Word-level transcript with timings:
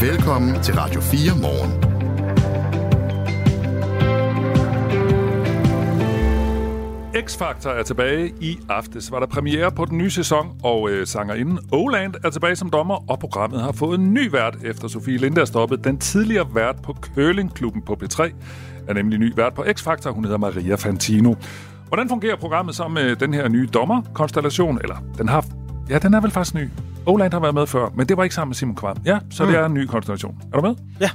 Velkommen 0.00 0.62
til 0.62 0.74
Radio 0.74 1.00
4 1.00 1.38
morgen. 1.42 1.72
X-Factor 7.26 7.70
er 7.70 7.82
tilbage. 7.82 8.32
I 8.40 8.58
aftes 8.68 9.12
var 9.12 9.20
der 9.20 9.26
premiere 9.26 9.72
på 9.72 9.84
den 9.84 9.98
nye 9.98 10.10
sæson, 10.10 10.60
og 10.62 10.90
øh, 10.90 11.06
sangerinden 11.06 11.58
Oland 11.72 12.14
er 12.24 12.30
tilbage 12.30 12.56
som 12.56 12.70
dommer, 12.70 13.10
og 13.10 13.18
programmet 13.18 13.60
har 13.60 13.72
fået 13.72 13.98
en 13.98 14.14
ny 14.14 14.30
vært, 14.30 14.56
efter 14.64 14.88
Sofie 14.88 15.16
Linde 15.16 15.40
er 15.40 15.44
stoppet. 15.44 15.84
Den 15.84 15.98
tidligere 15.98 16.46
vært 16.54 16.82
på 16.82 16.92
Curlingklubben 16.92 17.82
på 17.82 17.98
P3 18.02 18.22
er 18.88 18.94
nemlig 18.94 19.18
ny 19.18 19.36
vært 19.36 19.54
på 19.54 19.64
X-Factor. 19.64 20.10
Hun 20.10 20.24
hedder 20.24 20.38
Maria 20.38 20.74
Fantino. 20.74 21.34
Hvordan 21.88 22.08
fungerer 22.08 22.36
programmet 22.36 22.74
så 22.74 22.88
med 22.88 23.16
den 23.16 23.34
her 23.34 23.48
nye 23.48 23.66
dommerkonstellation? 23.66 24.78
Eller, 24.82 24.96
den 25.18 25.28
har... 25.28 25.44
Ja, 25.90 25.98
den 25.98 26.14
er 26.14 26.20
vel 26.20 26.30
faktisk 26.30 26.54
ny. 26.54 26.68
Oland 27.08 27.32
har 27.32 27.40
været 27.40 27.54
med 27.54 27.66
før, 27.66 27.88
men 27.94 28.06
det 28.06 28.16
var 28.16 28.22
ikke 28.22 28.34
sammen 28.34 28.50
med 28.50 28.54
Simon 28.54 28.76
Kvam. 28.76 28.96
Ja, 29.04 29.18
så 29.30 29.44
mm. 29.44 29.50
det 29.50 29.58
er 29.60 29.66
en 29.66 29.74
ny 29.74 29.86
konstellation. 29.86 30.38
Er 30.52 30.60
du 30.60 30.66
med? 30.66 30.74
Ja, 31.00 31.10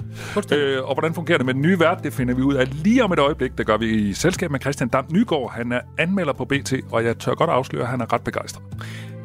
øh, 0.55 0.83
Og 0.83 0.93
hvordan 0.93 1.13
fungerer 1.13 1.37
det 1.37 1.45
med 1.45 1.53
den 1.53 1.61
nye 1.61 1.79
vært? 1.79 2.03
Det 2.03 2.13
finder 2.13 2.33
vi 2.35 2.41
ud 2.41 2.53
af 2.53 2.83
lige 2.83 3.03
om 3.03 3.11
et 3.11 3.19
øjeblik. 3.19 3.57
Det 3.57 3.65
gør 3.65 3.77
vi 3.77 3.89
i 3.89 4.13
selskab 4.13 4.51
med 4.51 4.59
Christian 4.59 4.89
Dam 4.89 5.05
Nygaard. 5.11 5.51
Han 5.51 5.71
er 5.71 5.79
anmelder 5.97 6.33
på 6.33 6.45
BT, 6.45 6.73
og 6.91 7.05
jeg 7.05 7.17
tør 7.17 7.33
godt 7.33 7.49
afsløre, 7.49 7.83
at 7.83 7.89
han 7.89 8.01
er 8.01 8.13
ret 8.13 8.21
begejstret. 8.21 8.63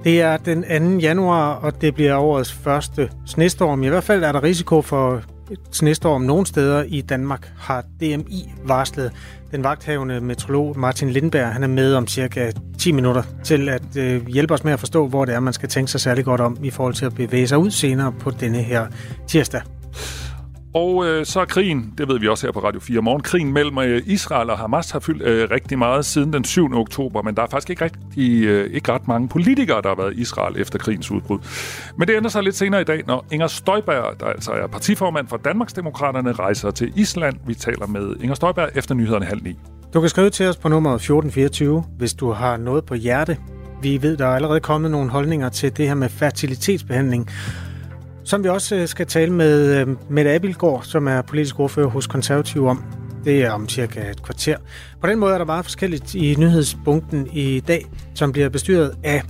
Det 0.04 0.22
er 0.22 0.36
den 0.36 0.92
2. 0.92 0.98
januar, 0.98 1.54
og 1.54 1.80
det 1.80 1.94
bliver 1.94 2.16
årets 2.16 2.52
første 2.52 3.10
snestorm. 3.26 3.82
I 3.82 3.88
hvert 3.88 4.04
fald 4.04 4.24
er 4.24 4.32
der 4.32 4.42
risiko 4.42 4.82
for 4.82 5.22
snestorm 5.72 6.22
nogle 6.22 6.46
steder 6.46 6.82
i 6.82 7.00
Danmark, 7.00 7.52
har 7.58 7.84
DMI 8.00 8.52
varslet. 8.64 9.12
Den 9.50 9.64
vagthavende 9.64 10.20
metrolog 10.20 10.78
Martin 10.78 11.10
Lindberg, 11.10 11.52
han 11.52 11.62
er 11.62 11.68
med 11.68 11.94
om 11.94 12.06
cirka 12.06 12.50
10 12.78 12.92
minutter 12.92 13.22
til 13.44 13.68
at 13.68 13.96
øh, 13.96 14.26
hjælpe 14.26 14.54
os 14.54 14.64
med 14.64 14.72
at 14.72 14.80
forstå, 14.80 15.06
hvor 15.06 15.24
det 15.24 15.34
er, 15.34 15.40
man 15.40 15.52
skal 15.52 15.68
tænke 15.68 15.90
sig 15.90 16.00
særlig 16.00 16.24
godt 16.24 16.40
om 16.40 16.58
i 16.62 16.70
forhold 16.70 16.94
til 16.94 17.06
at 17.06 17.14
bevæge 17.14 17.48
sig 17.48 17.58
ud 17.58 17.70
senere 17.70 18.12
på 18.12 18.30
denne 18.30 18.62
her 18.62 18.86
tirsdag. 19.26 19.60
Og 20.74 21.06
øh, 21.06 21.26
så 21.26 21.40
er 21.40 21.44
krigen, 21.44 21.94
det 21.98 22.08
ved 22.08 22.20
vi 22.20 22.28
også 22.28 22.46
her 22.46 22.52
på 22.52 22.60
Radio 22.60 22.80
4 22.80 23.02
morgen, 23.02 23.22
krigen 23.22 23.52
mellem 23.52 23.78
øh, 23.78 24.02
Israel 24.06 24.50
og 24.50 24.58
Hamas 24.58 24.90
har 24.90 25.00
fyldt 25.00 25.22
øh, 25.22 25.50
rigtig 25.50 25.78
meget 25.78 26.04
siden 26.04 26.32
den 26.32 26.44
7. 26.44 26.74
oktober, 26.74 27.22
men 27.22 27.36
der 27.36 27.42
er 27.42 27.46
faktisk 27.46 27.70
ikke, 27.70 27.84
rigtig, 27.84 28.44
øh, 28.44 28.74
ikke 28.74 28.92
ret 28.92 29.08
mange 29.08 29.28
politikere, 29.28 29.82
der 29.82 29.88
har 29.88 29.96
været 29.96 30.14
i 30.16 30.20
Israel 30.20 30.60
efter 30.60 30.78
krigens 30.78 31.10
udbrud. 31.10 31.38
Men 31.96 32.08
det 32.08 32.16
ændrer 32.16 32.30
sig 32.30 32.42
lidt 32.42 32.56
senere 32.56 32.80
i 32.80 32.84
dag, 32.84 33.02
når 33.06 33.26
Inger 33.32 33.46
Støjberg, 33.46 34.20
der 34.20 34.26
altså 34.26 34.52
er 34.52 34.66
partiformand 34.66 35.28
for 35.28 35.36
Danmarksdemokraterne, 35.36 36.32
rejser 36.32 36.70
til 36.70 36.92
Island. 36.96 37.36
Vi 37.46 37.54
taler 37.54 37.86
med 37.86 38.16
Inger 38.20 38.34
Støjberg 38.34 38.68
efter 38.74 38.94
nyhederne 38.94 39.24
halv 39.24 39.42
ni. 39.42 39.56
Du 39.94 40.00
kan 40.00 40.08
skrive 40.08 40.30
til 40.30 40.46
os 40.46 40.56
på 40.56 40.68
nummer 40.68 40.94
1424, 40.94 41.84
hvis 41.98 42.14
du 42.14 42.32
har 42.32 42.56
noget 42.56 42.84
på 42.84 42.94
hjerte. 42.94 43.36
Vi 43.82 44.02
ved, 44.02 44.16
der 44.16 44.26
er 44.26 44.34
allerede 44.34 44.60
kommet 44.60 44.90
nogle 44.90 45.10
holdninger 45.10 45.48
til 45.48 45.76
det 45.76 45.88
her 45.88 45.94
med 45.94 46.08
fertilitetsbehandling 46.08 47.28
som 48.28 48.44
vi 48.44 48.48
også 48.48 48.76
øh, 48.76 48.88
skal 48.88 49.06
tale 49.06 49.32
med 49.32 49.80
øh, 49.80 49.96
Mette 50.10 50.30
Abelgaard, 50.30 50.82
som 50.82 51.08
er 51.08 51.22
politisk 51.22 51.60
ordfører 51.60 51.86
hos 51.86 52.06
Konservativ 52.06 52.66
om. 52.66 52.84
Det 53.24 53.44
er 53.44 53.50
om 53.50 53.68
cirka 53.68 54.10
et 54.10 54.22
kvarter. 54.22 54.56
På 55.00 55.06
den 55.06 55.18
måde 55.18 55.34
er 55.34 55.38
der 55.38 55.44
meget 55.44 55.64
forskelligt 55.64 56.14
i 56.14 56.34
nyhedspunkten 56.38 57.28
i 57.32 57.60
dag, 57.60 57.86
som 58.14 58.32
bliver 58.32 58.48
bestyret 58.48 58.94
af 59.04 59.22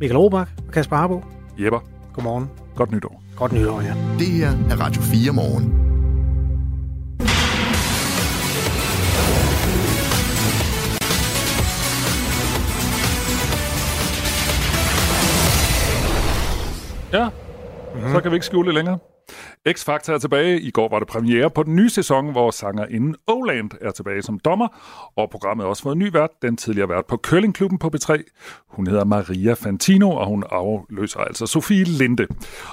Michael 0.00 0.18
Robach 0.18 0.50
og 0.66 0.72
Kasper 0.72 0.96
Harbo. 0.96 1.24
Jepper. 1.58 1.80
Godmorgen. 2.14 2.50
Godt 2.76 2.92
nytår. 2.92 3.22
Godt 3.36 3.52
nytår, 3.52 3.80
ja. 3.80 3.94
Det 4.18 4.26
her 4.26 4.50
er 4.70 4.80
Radio 4.80 5.02
4 5.02 5.32
morgen. 5.32 5.90
Ja, 17.12 17.28
Mm-hmm. 17.94 18.12
Så 18.14 18.20
kan 18.20 18.30
vi 18.30 18.36
ikke 18.36 18.46
skjule 18.46 18.66
det 18.66 18.74
længere. 18.74 18.98
X-Factor 19.68 20.12
er 20.12 20.18
tilbage. 20.18 20.60
I 20.60 20.70
går 20.70 20.88
var 20.88 20.98
det 20.98 21.08
premiere 21.08 21.50
på 21.50 21.62
den 21.62 21.76
nye 21.76 21.90
sæson, 21.90 22.32
hvor 22.32 22.50
sangerinden 22.50 23.16
Oland 23.26 23.70
er 23.80 23.90
tilbage 23.90 24.22
som 24.22 24.38
dommer, 24.38 24.68
og 25.16 25.30
programmet 25.30 25.64
har 25.64 25.68
også 25.68 25.82
fået 25.82 25.92
en 25.92 25.98
ny 25.98 26.12
vært, 26.12 26.30
den 26.42 26.56
tidligere 26.56 26.88
vært 26.88 27.06
på 27.06 27.16
Curlingklubben 27.16 27.78
på 27.78 27.90
B3. 27.96 28.22
Hun 28.68 28.86
hedder 28.86 29.04
Maria 29.04 29.52
Fantino, 29.52 30.10
og 30.10 30.26
hun 30.26 30.44
afløser 30.50 31.20
altså 31.20 31.46
Sofie 31.46 31.84
Linde. 31.84 32.26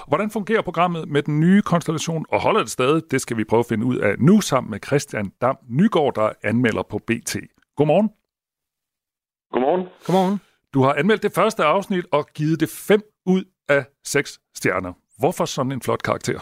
Hvordan 0.07 0.29
fungerer 0.29 0.61
programmet 0.61 1.09
med 1.09 1.23
den 1.23 1.39
nye 1.39 1.61
konstellation, 1.61 2.25
og 2.29 2.41
holder 2.41 2.61
det 2.61 2.69
stadig? 2.69 3.03
Det 3.11 3.21
skal 3.21 3.37
vi 3.37 3.43
prøve 3.43 3.59
at 3.59 3.65
finde 3.69 3.85
ud 3.85 3.97
af 3.97 4.15
nu 4.19 4.41
sammen 4.41 4.71
med 4.71 4.79
Christian 4.85 5.31
Dam 5.41 5.57
Nygaard, 5.69 6.15
der 6.15 6.29
anmelder 6.43 6.83
på 6.89 6.97
BT. 7.07 7.35
Godmorgen. 7.75 8.09
Godmorgen. 9.51 9.85
Godmorgen. 10.05 10.39
Du 10.73 10.83
har 10.83 10.93
anmeldt 10.93 11.23
det 11.23 11.31
første 11.31 11.63
afsnit 11.63 12.05
og 12.11 12.27
givet 12.33 12.59
det 12.59 12.69
5 12.69 13.01
ud 13.25 13.43
af 13.69 13.85
6 14.05 14.39
stjerner. 14.55 14.93
Hvorfor 15.21 15.45
sådan 15.45 15.71
en 15.71 15.81
flot 15.81 16.03
karakter? 16.03 16.39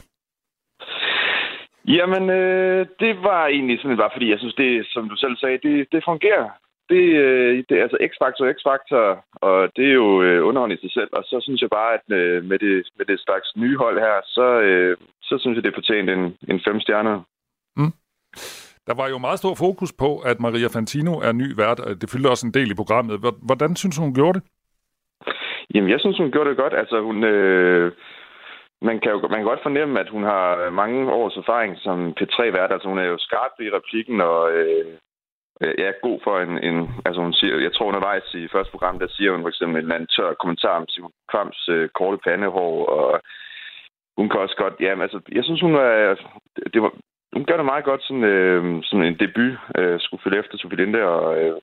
Jamen, 1.88 2.30
øh, 2.30 2.86
det 3.00 3.14
var 3.24 3.48
egentlig 3.48 3.80
sådan 3.82 3.98
bare, 3.98 4.16
fordi 4.16 4.30
jeg 4.30 4.40
synes, 4.40 4.56
det, 4.56 4.86
som 4.94 5.10
du 5.10 5.16
selv 5.16 5.38
sagde, 5.38 5.60
det, 5.68 5.88
det 5.92 6.04
fungerer. 6.06 6.50
Det, 6.90 7.04
øh, 7.26 7.64
det 7.70 7.78
er 7.78 7.84
altså 7.84 7.98
X-Factor, 8.10 8.46
X-Factor, 8.58 9.06
og 9.48 9.70
det 9.76 9.86
er 9.90 9.94
jo 9.94 10.22
øh, 10.24 10.48
underholdende 10.48 10.80
i 10.80 10.84
sig 10.84 10.94
selv. 10.94 11.10
Og 11.12 11.24
så 11.24 11.38
synes 11.42 11.62
jeg 11.62 11.70
bare, 11.70 11.94
at 11.94 12.06
øh, 12.20 12.44
med, 12.44 12.60
det, 12.60 12.88
med 12.98 13.06
det 13.06 13.20
slags 13.20 13.48
nye 13.56 13.78
hold 13.78 14.00
her, 14.00 14.16
så, 14.26 14.48
øh, 14.68 14.98
så 15.22 15.38
synes 15.42 15.56
jeg, 15.56 15.64
det 15.64 15.74
fortjent 15.76 16.10
en, 16.10 16.24
en 16.52 16.62
fem 16.68 16.80
stjerner. 16.80 17.22
Mm. 17.78 17.94
Der 18.88 18.94
var 18.94 19.08
jo 19.10 19.18
meget 19.18 19.40
stor 19.40 19.56
fokus 19.56 19.94
på, 19.94 20.20
at 20.20 20.40
Maria 20.40 20.68
Fantino 20.68 21.14
er 21.28 21.32
ny 21.32 21.48
vært. 21.56 21.80
Det 22.02 22.10
fyldte 22.10 22.30
også 22.34 22.48
en 22.48 22.54
del 22.54 22.72
i 22.72 22.80
programmet. 22.82 23.16
Hvordan 23.50 23.76
synes 23.76 23.98
hun 23.98 24.14
gjorde 24.14 24.40
det? 24.40 24.48
Jamen, 25.74 25.90
jeg 25.90 26.00
synes, 26.00 26.18
hun 26.18 26.32
gjorde 26.32 26.50
det 26.50 26.58
godt. 26.58 26.74
Altså, 26.74 27.02
hun... 27.02 27.24
Øh, 27.24 27.92
man 28.90 29.00
kan 29.00 29.12
jo 29.12 29.20
man 29.22 29.40
kan 29.40 29.52
godt 29.52 29.68
fornemme, 29.68 30.00
at 30.00 30.10
hun 30.10 30.24
har 30.24 30.46
øh, 30.64 30.74
mange 30.74 31.00
års 31.20 31.38
erfaring 31.38 31.74
som 31.86 31.98
P3-vært. 32.18 32.72
Altså, 32.74 32.88
hun 32.88 33.00
er 33.00 33.08
jo 33.14 33.18
skarp 33.18 33.54
i 33.60 33.70
replikken 33.78 34.22
og 34.22 34.52
øh, 34.58 34.86
øh, 35.64 35.74
ja, 35.78 35.90
god 36.02 36.20
for 36.24 36.36
en, 36.40 36.54
en... 36.68 36.78
Altså, 37.06 37.22
hun 37.22 37.34
siger... 37.34 37.56
Jeg 37.68 37.74
tror 37.74 37.86
undervejs 37.86 38.34
i 38.34 38.48
første 38.48 38.72
program, 38.72 39.00
der 39.00 39.08
siger 39.08 39.32
hun 39.32 39.42
for 39.42 39.50
eksempel 39.50 39.84
en 39.84 39.92
anden 39.92 40.08
tør 40.16 40.34
kommentar 40.34 40.76
om 40.80 40.88
Simon 40.88 41.12
Krams 41.32 41.70
øh, 41.70 41.90
korte 41.90 42.18
pandehår, 42.28 42.86
og 42.86 43.22
hun 44.18 44.30
kan 44.30 44.40
også 44.40 44.56
godt... 44.64 44.76
Ja, 44.80 45.02
altså, 45.02 45.20
jeg 45.32 45.44
synes, 45.44 45.62
hun 45.62 45.76
er... 45.76 46.16
Det 46.74 46.82
var, 46.82 46.92
hun 47.36 47.46
gør 47.46 47.58
det 47.58 47.66
meget 47.66 47.86
godt, 47.86 48.04
sådan, 48.04 48.24
øh, 48.24 48.84
sådan 48.84 49.06
en 49.06 49.20
debut, 49.20 49.54
øh, 49.78 50.00
skulle 50.00 50.24
følge 50.24 50.40
efter 50.40 50.58
Sofie 50.58 50.78
Linde, 50.78 51.02
og, 51.04 51.44
øh, 51.44 51.56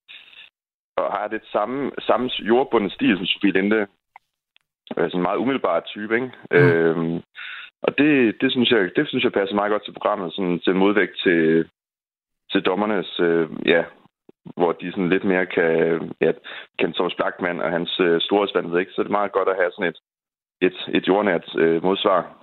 og 0.97 1.13
har 1.13 1.29
det 1.29 1.43
samme, 1.53 1.91
samme 1.99 2.31
jordbundne 2.39 2.91
stil 2.91 3.17
som 3.17 3.27
Sofie 3.27 3.53
Linde 3.53 3.87
sådan 4.89 5.11
en 5.15 5.23
meget 5.23 5.39
umiddelbar 5.39 5.81
type, 5.81 6.15
ikke? 6.15 6.31
Mm. 6.51 6.57
Øhm, 6.57 7.23
og 7.83 7.99
det, 7.99 8.41
det, 8.41 8.53
synes 8.53 8.71
jeg, 8.71 8.91
det 8.97 9.09
synes 9.09 9.25
jeg 9.25 9.33
passer 9.33 9.55
meget 9.55 9.71
godt 9.71 9.85
til 9.85 9.93
programmet, 9.93 10.35
sådan 10.35 10.61
til 10.61 10.75
modvægt 10.75 11.17
til, 11.23 11.69
til 12.53 12.63
dommernes, 12.63 13.21
øh, 13.21 13.49
ja, 13.67 13.85
hvor 14.57 14.73
de 14.73 14.91
sådan 14.91 15.09
lidt 15.09 15.25
mere 15.25 15.47
kan, 15.47 16.13
ja, 16.21 16.33
kan 16.79 16.93
Thomas 16.93 17.15
Blackman 17.15 17.61
og 17.61 17.71
hans 17.71 18.01
øh, 18.01 18.21
storhedsvandhed, 18.21 18.79
ikke? 18.79 18.93
Så 18.93 19.03
det 19.03 19.09
er 19.09 19.19
meget 19.21 19.33
godt 19.33 19.49
at 19.49 19.57
have 19.57 19.71
sådan 19.73 19.91
et, 19.93 19.99
et, 20.61 20.97
et 20.97 21.09
jordnært 21.09 21.57
øh, 21.59 21.83
modsvar. 21.83 22.42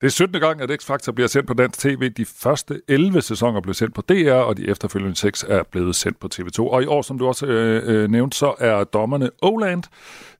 Det 0.00 0.06
er 0.06 0.10
17. 0.10 0.40
gang, 0.40 0.60
at 0.60 0.70
X-Factor 0.70 1.12
bliver 1.12 1.28
sendt 1.28 1.46
på 1.48 1.54
dansk 1.54 1.78
tv. 1.80 2.08
De 2.08 2.24
første 2.42 2.80
11 2.88 3.20
sæsoner 3.20 3.60
blev 3.60 3.74
sendt 3.74 3.94
på 3.94 4.02
DR, 4.08 4.42
og 4.48 4.56
de 4.56 4.68
efterfølgende 4.68 5.16
6 5.16 5.44
er 5.44 5.62
blevet 5.72 5.94
sendt 5.94 6.20
på 6.20 6.28
TV2. 6.34 6.62
Og 6.62 6.82
i 6.82 6.86
år, 6.86 7.02
som 7.02 7.18
du 7.18 7.26
også 7.26 7.46
øh, 7.46 7.82
øh, 7.86 8.10
nævnte, 8.10 8.36
så 8.36 8.54
er 8.58 8.84
dommerne 8.84 9.30
Oland, 9.42 9.82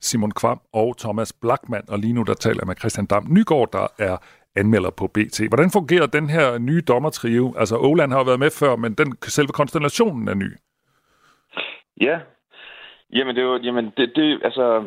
Simon 0.00 0.30
Kvam 0.30 0.60
og 0.72 0.98
Thomas 0.98 1.32
Blackman. 1.32 1.84
Og 1.88 1.98
lige 1.98 2.12
nu 2.12 2.22
der 2.22 2.34
taler 2.34 2.60
jeg 2.62 2.66
med 2.66 2.76
Christian 2.76 3.06
Dam 3.06 3.26
Nygaard, 3.30 3.72
der 3.72 3.86
er 3.98 4.16
anmelder 4.56 4.90
på 4.90 5.06
BT. 5.06 5.40
Hvordan 5.48 5.70
fungerer 5.70 6.06
den 6.06 6.30
her 6.30 6.58
nye 6.58 6.82
dommertrio? 6.88 7.54
Altså, 7.58 7.76
Oland 7.78 8.12
har 8.12 8.18
jo 8.18 8.24
været 8.24 8.40
med 8.40 8.50
før, 8.50 8.76
men 8.76 8.94
den 8.94 9.16
selve 9.22 9.48
konstellationen 9.48 10.28
er 10.28 10.34
ny. 10.34 10.50
Ja, 12.00 12.18
jamen 13.12 13.36
det 13.36 13.42
er 13.42 13.46
jo, 13.46 13.56
jamen 13.56 13.92
det, 13.96 14.12
det 14.16 14.40
altså, 14.44 14.84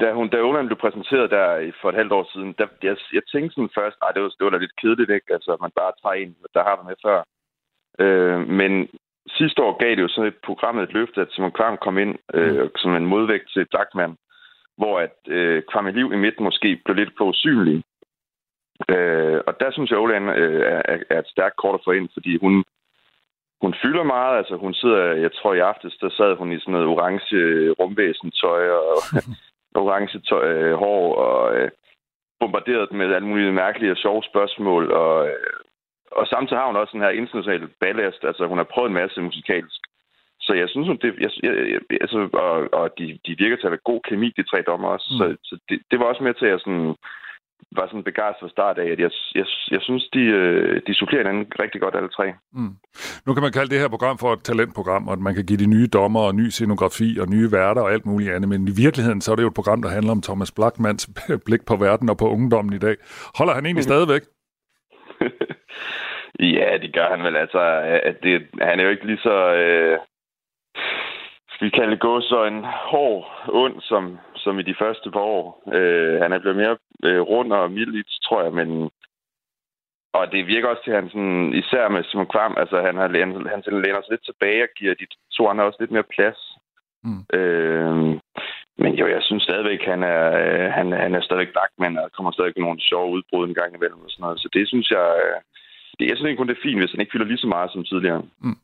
da, 0.00 0.12
hun, 0.12 0.28
da 0.28 0.36
Oland 0.48 0.66
blev 0.66 0.78
præsenteret 0.78 1.30
der 1.30 1.72
for 1.80 1.88
et 1.88 1.94
halvt 1.94 2.12
år 2.12 2.28
siden, 2.32 2.54
der, 2.58 2.66
jeg, 2.82 2.96
jeg 3.12 3.22
tænkte 3.32 3.54
sådan 3.54 3.76
først, 3.78 3.96
at 4.02 4.14
det 4.14 4.22
var, 4.22 4.28
det 4.28 4.44
var 4.44 4.50
da 4.50 4.56
lidt 4.56 4.80
kedeligt, 4.80 5.10
ikke? 5.10 5.34
Altså, 5.36 5.56
man 5.60 5.70
bare 5.80 5.92
tager 6.02 6.14
en, 6.14 6.36
der 6.54 6.62
har 6.62 6.76
været 6.76 6.90
med 6.90 7.02
før. 7.06 7.18
Øh, 8.04 8.48
men 8.48 8.88
sidste 9.38 9.62
år 9.62 9.72
gav 9.82 9.90
det 9.90 10.02
jo 10.02 10.08
sådan 10.08 10.28
et 10.28 10.38
program 10.44 10.78
et 10.78 10.92
løfte, 10.92 11.20
at 11.20 11.32
Simon 11.32 11.52
Kvam 11.52 11.76
kom 11.76 11.98
ind 11.98 12.14
øh, 12.34 12.62
mm. 12.62 12.70
som 12.76 12.94
en 12.94 13.06
modvægt 13.06 13.48
til 13.52 13.66
Blackman, 13.70 14.16
hvor 14.76 15.00
at 15.00 15.16
øh, 15.28 15.62
Kvam 15.70 15.88
i 15.88 15.92
liv 15.92 16.12
i 16.12 16.16
midten 16.16 16.44
måske 16.44 16.80
blev 16.84 16.96
lidt 16.96 17.16
på 17.18 17.24
usynlig. 17.24 17.84
Øh, 18.88 19.40
og 19.46 19.60
der 19.60 19.70
synes 19.70 19.90
jeg, 19.90 19.98
Oland 19.98 20.30
øh, 20.30 20.62
er, 20.84 20.98
er 21.10 21.18
et 21.18 21.28
stærkt 21.34 21.56
kort 21.56 21.74
at 21.74 21.84
få 21.84 21.90
ind, 21.90 22.08
fordi 22.12 22.38
hun, 22.38 22.64
hun 23.62 23.74
fylder 23.82 24.02
meget. 24.02 24.38
Altså, 24.38 24.56
hun 24.56 24.74
sidder, 24.74 25.02
jeg 25.24 25.32
tror 25.32 25.54
i 25.54 25.58
aftes, 25.58 25.96
der 26.00 26.10
sad 26.10 26.36
hun 26.36 26.52
i 26.52 26.60
sådan 26.60 26.72
noget 26.72 26.88
orange 26.88 27.70
rumvæsentøj 27.70 28.70
og 28.70 28.96
orange 29.74 30.18
tøj, 30.28 30.44
øh, 30.52 30.74
hår 30.74 31.14
og 31.14 31.56
øh, 31.56 31.70
bombarderet 32.40 32.92
med 32.92 33.14
alle 33.14 33.28
mulige 33.28 33.52
mærkelige 33.52 33.92
og 33.92 33.96
sjove 33.96 34.22
spørgsmål. 34.22 34.92
Og, 34.92 35.28
øh, 35.28 35.56
og 36.12 36.26
samtidig 36.26 36.58
har 36.58 36.66
hun 36.66 36.76
også 36.76 36.92
den 36.92 37.06
her 37.06 37.10
internationale 37.20 37.68
ballast. 37.80 38.24
Altså, 38.24 38.46
hun 38.46 38.58
har 38.58 38.68
prøvet 38.72 38.88
en 38.88 39.00
masse 39.02 39.20
musikalsk. 39.20 39.80
Så 40.40 40.52
jeg 40.54 40.68
synes, 40.68 40.88
det, 41.02 41.14
jeg, 41.24 41.30
jeg, 41.42 41.80
altså, 42.00 42.28
og, 42.32 42.54
og 42.80 42.98
de, 42.98 43.18
de 43.26 43.36
virker 43.42 43.56
til 43.56 43.68
at 43.68 43.74
have 43.74 43.90
god 43.90 44.00
kemi, 44.08 44.28
de 44.36 44.42
tre 44.50 44.62
dommer 44.62 44.88
også. 44.88 45.08
Mm. 45.10 45.18
Så, 45.18 45.24
så 45.48 45.54
det, 45.68 45.82
det 45.90 45.98
var 45.98 46.04
også 46.04 46.22
med 46.22 46.34
til 46.34 46.46
at 46.46 46.60
sådan, 46.60 46.94
var 47.76 47.86
sådan 47.86 48.04
begejstret 48.04 48.40
fra 48.40 48.48
start 48.48 48.78
af, 48.78 48.88
at 48.94 49.00
jeg, 49.00 49.10
jeg, 49.34 49.46
jeg 49.70 49.80
synes, 49.82 50.08
de, 50.14 50.20
øh, 50.20 50.80
de 50.86 50.94
supplerer 50.94 51.22
hinanden 51.22 51.52
rigtig 51.62 51.80
godt 51.80 51.94
alle 51.94 52.08
tre. 52.08 52.26
Mm. 52.52 52.74
Nu 53.26 53.34
kan 53.34 53.42
man 53.42 53.52
kalde 53.52 53.70
det 53.70 53.80
her 53.80 53.88
program 53.88 54.18
for 54.18 54.32
et 54.32 54.44
talentprogram, 54.44 55.08
og 55.08 55.12
at 55.12 55.18
man 55.18 55.34
kan 55.34 55.46
give 55.46 55.58
de 55.58 55.66
nye 55.66 55.86
dommer 55.86 56.20
og 56.20 56.34
ny 56.34 56.46
scenografi 56.48 57.18
og 57.20 57.26
nye 57.28 57.52
værter 57.52 57.82
og 57.82 57.92
alt 57.92 58.06
muligt 58.06 58.32
andet, 58.34 58.48
men 58.48 58.68
i 58.68 58.74
virkeligheden 58.84 59.20
så 59.20 59.32
er 59.32 59.36
det 59.36 59.42
jo 59.42 59.48
et 59.48 59.60
program, 59.60 59.82
der 59.82 59.88
handler 59.88 60.12
om 60.12 60.22
Thomas 60.22 60.52
Blackmans 60.52 61.10
blik 61.46 61.64
på 61.66 61.76
verden 61.76 62.08
og 62.10 62.16
på 62.16 62.28
ungdommen 62.30 62.74
i 62.74 62.78
dag. 62.78 62.96
Holder 63.38 63.54
han 63.54 63.66
egentlig 63.66 63.84
stadigvæk? 63.92 64.22
ja, 66.58 66.68
det 66.82 66.94
gør 66.94 67.08
han 67.14 67.24
vel. 67.24 67.36
Altså, 67.36 67.60
at 68.02 68.16
det, 68.22 68.42
han 68.60 68.80
er 68.80 68.84
jo 68.84 68.90
ikke 68.90 69.06
lige 69.06 69.18
så... 69.28 69.36
Øh, 69.54 69.98
vi 71.62 71.68
kalde 71.70 71.96
gå 71.96 72.20
så 72.20 72.44
en 72.44 72.64
hård 72.64 73.24
ond, 73.48 73.76
som, 73.80 74.18
som 74.36 74.58
i 74.58 74.62
de 74.62 74.74
første 74.82 75.10
par 75.10 75.26
år. 75.38 75.46
Øh, 75.76 76.20
han 76.22 76.32
er 76.32 76.38
blevet 76.38 76.56
mere 76.62 76.76
øh, 77.04 77.20
rund 77.20 77.52
og 77.52 77.70
mild, 77.70 78.04
tror 78.26 78.42
jeg, 78.42 78.52
men 78.52 78.90
og 80.18 80.32
det 80.32 80.46
virker 80.46 80.68
også 80.68 80.84
til, 80.84 80.90
at 80.90 81.00
han 81.00 81.10
sådan, 81.10 81.54
især 81.62 81.88
med 81.88 82.04
Simon 82.04 82.32
Kvam, 82.34 82.54
altså 82.62 82.76
han, 82.86 82.96
har, 82.96 83.08
han, 83.24 83.30
han 83.52 83.82
læner 83.84 84.00
sig 84.02 84.12
lidt 84.12 84.24
tilbage 84.26 84.62
og 84.62 84.68
giver 84.78 84.94
de 84.94 85.06
to 85.36 85.42
andre 85.48 85.64
også 85.64 85.80
lidt 85.80 85.94
mere 85.96 86.12
plads. 86.14 86.40
Mm. 87.04 87.22
Øh, 87.38 87.96
men 88.82 88.92
jo, 89.00 89.06
jeg 89.14 89.22
synes 89.22 89.42
stadigvæk, 89.42 89.82
han 89.92 90.02
er, 90.02 90.24
øh, 90.42 90.68
han, 90.78 90.86
han 91.04 91.14
er 91.14 91.20
stadigvæk 91.20 91.52
Blackman, 91.52 91.98
og 91.98 92.12
kommer 92.12 92.32
stadig 92.32 92.52
nogle 92.56 92.80
sjove 92.80 93.12
udbrud 93.14 93.48
en 93.48 93.58
gang 93.60 93.74
imellem 93.74 94.04
og 94.04 94.10
sådan 94.10 94.22
noget. 94.22 94.40
Så 94.40 94.48
det 94.52 94.68
synes 94.68 94.90
jeg, 94.90 95.06
øh, 95.24 95.38
det, 95.98 96.04
jeg 96.08 96.16
synes 96.16 96.28
ikke 96.28 96.40
kun, 96.40 96.48
det 96.48 96.56
er 96.56 96.66
fint, 96.66 96.80
hvis 96.80 96.92
han 96.92 97.00
ikke 97.00 97.12
fylder 97.12 97.30
lige 97.30 97.44
så 97.44 97.50
meget 97.54 97.70
som 97.72 97.84
tidligere. 97.84 98.22
Mm. 98.44 98.58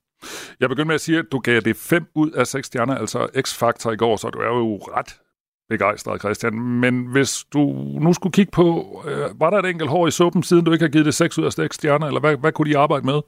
Jeg 0.61 0.69
begyndte 0.69 0.87
med 0.87 0.95
at 0.95 1.01
sige, 1.01 1.19
at 1.19 1.33
du 1.33 1.39
gav 1.39 1.61
det 1.61 1.77
5 1.77 2.07
ud 2.15 2.31
af 2.31 2.47
6 2.47 2.67
stjerner, 2.67 2.95
altså 2.95 3.19
X-Factor 3.19 3.91
i 3.93 3.97
går, 3.97 4.17
så 4.17 4.31
du 4.31 4.39
er 4.39 4.47
jo 4.47 4.77
ret 4.77 5.21
begejstret, 5.69 6.21
Christian. 6.21 6.55
Men 6.55 7.13
hvis 7.13 7.45
du 7.53 7.61
nu 8.01 8.13
skulle 8.13 8.33
kigge 8.33 8.53
på, 8.55 8.67
øh, 9.09 9.41
var 9.41 9.51
der 9.51 9.59
et 9.59 9.71
enkelt 9.71 9.91
hår 9.91 10.07
i 10.07 10.11
suppen, 10.11 10.43
siden 10.43 10.65
du 10.65 10.73
ikke 10.73 10.85
har 10.85 10.91
givet 10.91 11.07
det 11.07 11.15
6 11.15 11.39
ud 11.39 11.45
af 11.45 11.53
6 11.53 11.75
stjerner, 11.75 12.07
eller 12.07 12.21
hvad, 12.21 12.37
hvad 12.37 12.53
kunne 12.53 12.71
de 12.71 12.79
arbejde 12.79 13.07
med? 13.07 13.21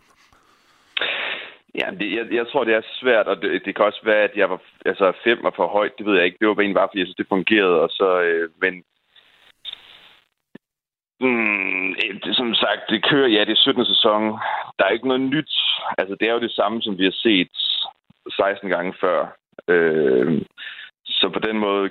Ja, 1.75 1.87
det, 2.01 2.09
jeg, 2.17 2.25
jeg 2.33 2.47
tror, 2.49 2.65
det 2.65 2.75
er 2.75 2.83
svært, 3.01 3.27
og 3.27 3.43
det, 3.43 3.63
det 3.65 3.77
kan 3.77 3.85
også 3.85 4.01
være, 4.05 4.23
at 4.23 4.35
jeg 4.37 4.51
var, 4.51 4.61
altså, 4.87 5.13
fem 5.25 5.39
var 5.43 5.53
for 5.57 5.67
højt, 5.67 5.99
det 5.99 6.07
ved 6.07 6.17
jeg 6.17 6.25
ikke. 6.25 6.39
Det 6.41 6.49
var 6.49 6.55
egentlig 6.55 6.75
bare, 6.75 6.89
fordi 6.91 6.99
jeg 6.99 7.07
synes, 7.07 7.23
det 7.23 7.35
fungerede, 7.35 7.81
og 7.81 7.91
så, 7.91 8.21
øh, 8.21 8.51
men 8.61 8.83
Mm, 11.21 11.95
det, 12.25 12.37
som 12.37 12.55
sagt, 12.55 12.81
det 12.89 13.05
kører, 13.11 13.29
ja, 13.29 13.41
det 13.41 13.53
er 13.53 13.57
17. 13.57 13.85
sæson. 13.85 14.23
Der 14.79 14.85
er 14.85 14.91
ikke 14.91 15.09
noget 15.09 15.23
nyt. 15.23 15.53
Altså, 15.99 16.17
det 16.21 16.29
er 16.29 16.33
jo 16.33 16.41
det 16.41 16.53
samme, 16.53 16.83
som 16.83 16.99
vi 16.99 17.05
har 17.05 17.17
set 17.27 17.49
16 18.31 18.71
gange 18.71 18.95
før. 19.01 19.37
Øh, 19.69 20.43
så 21.05 21.29
på 21.29 21.39
den 21.39 21.59
måde 21.59 21.91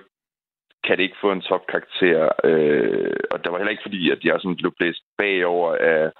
kan 0.83 0.97
det 0.97 1.03
ikke 1.03 1.21
få 1.21 1.31
en 1.31 1.41
topkarakter. 1.41 2.29
Øh, 2.43 3.19
og 3.31 3.43
der 3.43 3.49
var 3.49 3.57
heller 3.57 3.71
ikke 3.71 3.87
fordi, 3.87 4.11
at 4.11 4.23
jeg 4.23 4.35
sådan 4.39 4.55
blev 4.55 4.73
blæst 4.79 5.03
bagover 5.17 5.75
af 5.75 6.11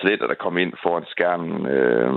talenter, 0.00 0.26
der 0.26 0.34
kom 0.34 0.58
ind 0.58 0.72
foran 0.82 1.04
skærmen. 1.06 1.66
Øh, 1.66 2.12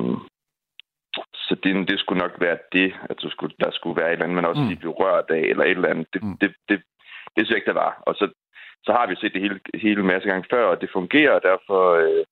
så 1.34 1.56
det, 1.63 1.88
det 1.89 2.00
skulle 2.00 2.19
nok 2.19 2.36
være 2.39 2.57
det, 2.72 2.95
at 3.10 3.22
du 3.22 3.30
skulle, 3.30 3.56
der 3.60 3.72
skulle 3.72 4.01
være 4.01 4.07
et 4.07 4.13
eller 4.13 4.25
andet, 4.25 4.36
man 4.36 4.45
også 4.45 4.62
mm. 4.62 4.68
lige 4.68 4.80
blev 4.80 4.92
rørt 4.92 5.30
af, 5.30 5.39
eller 5.39 5.63
et 5.63 5.72
eller 5.72 5.89
andet. 5.89 6.07
Det, 6.13 6.24
mm. 6.24 6.38
det, 6.38 6.56
det, 6.69 6.81
det 7.34 7.39
synes 7.45 7.50
jeg 7.50 7.57
ikke, 7.57 7.74
der 7.74 7.84
var. 7.86 8.04
Og 8.07 8.16
så 8.16 8.30
så 8.88 8.92
har 8.98 9.06
vi 9.07 9.16
set 9.16 9.34
det 9.34 9.42
hele, 9.45 9.60
hele 9.86 10.04
masse 10.12 10.28
gange 10.30 10.48
før, 10.54 10.66
og 10.72 10.81
det 10.81 10.95
fungerer, 10.98 11.34
og 11.38 11.44
derfor 11.50 11.81
øh, 12.04 12.24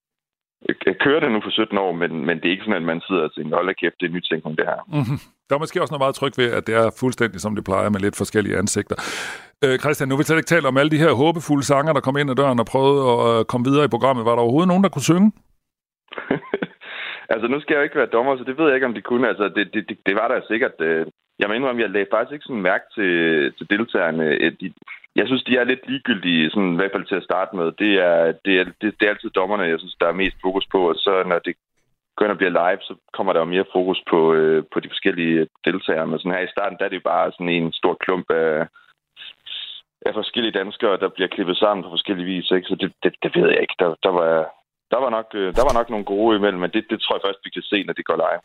jeg 0.86 0.96
kører 1.06 1.19
det 1.19 1.31
nu 1.31 1.42
for 1.44 1.50
17 1.50 1.78
år, 1.78 1.92
men, 2.02 2.12
men 2.28 2.36
det 2.38 2.46
er 2.46 2.56
ikke 2.56 2.63
sådan, 2.63 2.81
at 2.84 2.90
man 2.92 3.02
sidder 3.07 3.24
og 3.24 3.34
tænker, 3.36 3.56
hold 3.56 3.68
da 3.68 3.74
kæft, 3.74 4.00
det 4.00 4.07
er 4.07 4.16
nytænkning, 4.18 4.57
det 4.57 4.66
her. 4.72 4.81
Mm-hmm. 4.88 5.19
Der 5.48 5.56
er 5.56 5.63
måske 5.63 5.81
også 5.81 5.94
noget 5.94 6.06
meget 6.06 6.16
tryg 6.16 6.34
ved, 6.42 6.50
at 6.57 6.68
det 6.68 6.75
er 6.75 6.98
fuldstændig, 7.02 7.40
som 7.42 7.56
det 7.56 7.63
plejer, 7.69 7.90
med 7.90 8.00
lidt 8.00 8.18
forskellige 8.18 8.57
ansigter. 8.62 8.98
Øh, 9.63 9.75
Christian, 9.84 10.10
nu 10.10 10.16
vil 10.16 10.25
jeg 10.30 10.38
ikke 10.38 10.54
tale 10.54 10.68
om 10.68 10.78
alle 10.78 10.92
de 10.96 11.04
her 11.04 11.12
håbefulde 11.24 11.66
sanger, 11.72 11.94
der 11.94 12.06
kom 12.06 12.18
ind 12.18 12.30
ad 12.30 12.36
døren 12.36 12.60
og 12.63 12.68
prøvede 12.74 13.00
at 13.13 13.19
øh, 13.31 13.46
komme 13.52 13.66
videre 13.69 13.86
i 13.86 13.94
programmet. 13.96 14.25
Var 14.25 14.36
der 14.36 14.46
overhovedet 14.46 14.72
nogen, 14.72 14.84
der 14.84 14.94
kunne 14.94 15.10
synge? 15.12 15.31
altså, 17.34 17.46
nu 17.48 17.57
skal 17.60 17.74
jeg 17.74 17.80
jo 17.80 17.88
ikke 17.88 18.02
være 18.02 18.13
dommer, 18.16 18.38
så 18.38 18.44
det 18.44 18.57
ved 18.57 18.66
jeg 18.68 18.75
ikke, 18.75 18.90
om 18.92 18.98
de 18.98 19.07
kunne. 19.10 19.28
Altså, 19.31 19.46
det, 19.56 19.63
det, 19.74 19.81
det, 19.90 19.98
det 20.07 20.16
var 20.16 20.28
der 20.28 20.40
sikkert. 20.52 20.75
Øh, 20.80 21.06
jeg 21.40 21.48
må 21.48 21.54
indrømme, 21.54 21.81
jeg 21.81 21.90
lagde 21.90 22.13
faktisk 22.13 22.34
ikke 22.34 22.50
sådan 22.50 22.68
mærke 22.72 22.86
til, 22.96 23.12
til 23.57 23.66
deltagerne. 23.74 24.25
De, 24.62 24.68
jeg 25.16 25.28
synes, 25.28 25.44
de 25.44 25.58
er 25.58 25.64
lidt 25.64 25.90
ligegyldige, 25.90 26.50
sådan, 26.50 26.74
i 26.74 26.76
hvert 26.76 26.96
fald 26.96 27.06
til 27.06 27.22
at 27.22 27.28
starte 27.30 27.56
med. 27.56 27.68
Det 27.84 27.94
er, 28.10 28.34
det, 28.46 28.54
er, 28.60 28.66
det, 28.82 28.90
det 28.98 29.04
er 29.06 29.14
altid 29.14 29.30
dommerne, 29.30 29.72
jeg 29.74 29.80
synes, 29.80 29.96
der 30.02 30.08
er 30.08 30.22
mest 30.24 30.38
fokus 30.42 30.66
på. 30.72 30.80
Og 30.90 30.96
så 30.96 31.24
når 31.30 31.40
det 31.40 31.56
begynder 32.16 32.36
at 32.36 32.42
blive 32.42 32.58
live, 32.62 32.82
så 32.90 32.94
kommer 33.16 33.34
der 33.34 33.40
jo 33.40 33.54
mere 33.54 33.72
fokus 33.78 34.00
på, 34.12 34.20
øh, 34.34 34.64
på 34.74 34.80
de 34.80 34.90
forskellige 34.94 35.48
deltagere. 35.66 36.08
Men 36.08 36.20
sådan 36.20 36.38
her 36.38 36.48
i 36.48 36.54
starten, 36.56 36.78
der 36.78 36.86
er 36.86 36.94
det 36.94 37.10
bare 37.14 37.32
sådan 37.32 37.50
en 37.50 37.72
stor 37.82 37.94
klump 38.04 38.28
af, 38.30 38.68
af 40.08 40.14
forskellige 40.20 40.58
danskere, 40.60 40.98
der 41.04 41.10
bliver 41.16 41.30
klippet 41.36 41.58
sammen 41.58 41.84
på 41.84 41.90
forskellige 41.96 42.30
vis. 42.34 42.52
Ikke? 42.52 42.68
Så 42.68 42.76
det, 42.82 42.90
det, 43.04 43.12
det 43.24 43.32
ved 43.36 43.48
jeg 43.52 43.62
ikke. 43.62 43.76
Der, 43.80 43.90
der, 44.06 44.12
var, 44.20 44.30
der, 44.92 45.00
var 45.04 45.10
nok, 45.18 45.28
øh, 45.34 45.48
der 45.58 45.64
var 45.68 45.74
nok 45.80 45.90
nogle 45.90 46.06
gode 46.06 46.38
imellem, 46.38 46.60
men 46.62 46.72
det, 46.76 46.84
det 46.90 46.98
tror 47.02 47.16
jeg 47.16 47.26
først, 47.28 47.46
vi 47.46 47.50
kan 47.50 47.66
se, 47.72 47.78
når 47.84 47.94
det 47.94 48.06
går 48.06 48.18
live. 48.26 48.42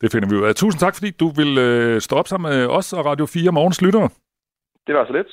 Det 0.00 0.12
finder 0.12 0.28
vi 0.28 0.36
ud 0.36 0.48
af. 0.48 0.54
Tusind 0.54 0.80
tak, 0.80 0.94
fordi 0.98 1.10
du 1.22 1.28
vil 1.40 1.52
øh, 1.58 2.00
stå 2.00 2.16
op 2.16 2.28
sammen 2.28 2.46
med 2.50 2.66
os 2.78 2.92
og 2.92 3.04
Radio 3.04 3.26
4 3.26 3.52
Morgens 3.52 3.82
Lyttere. 3.82 4.08
Det 4.86 4.94
var 4.94 5.04
så 5.06 5.12
lidt. 5.12 5.26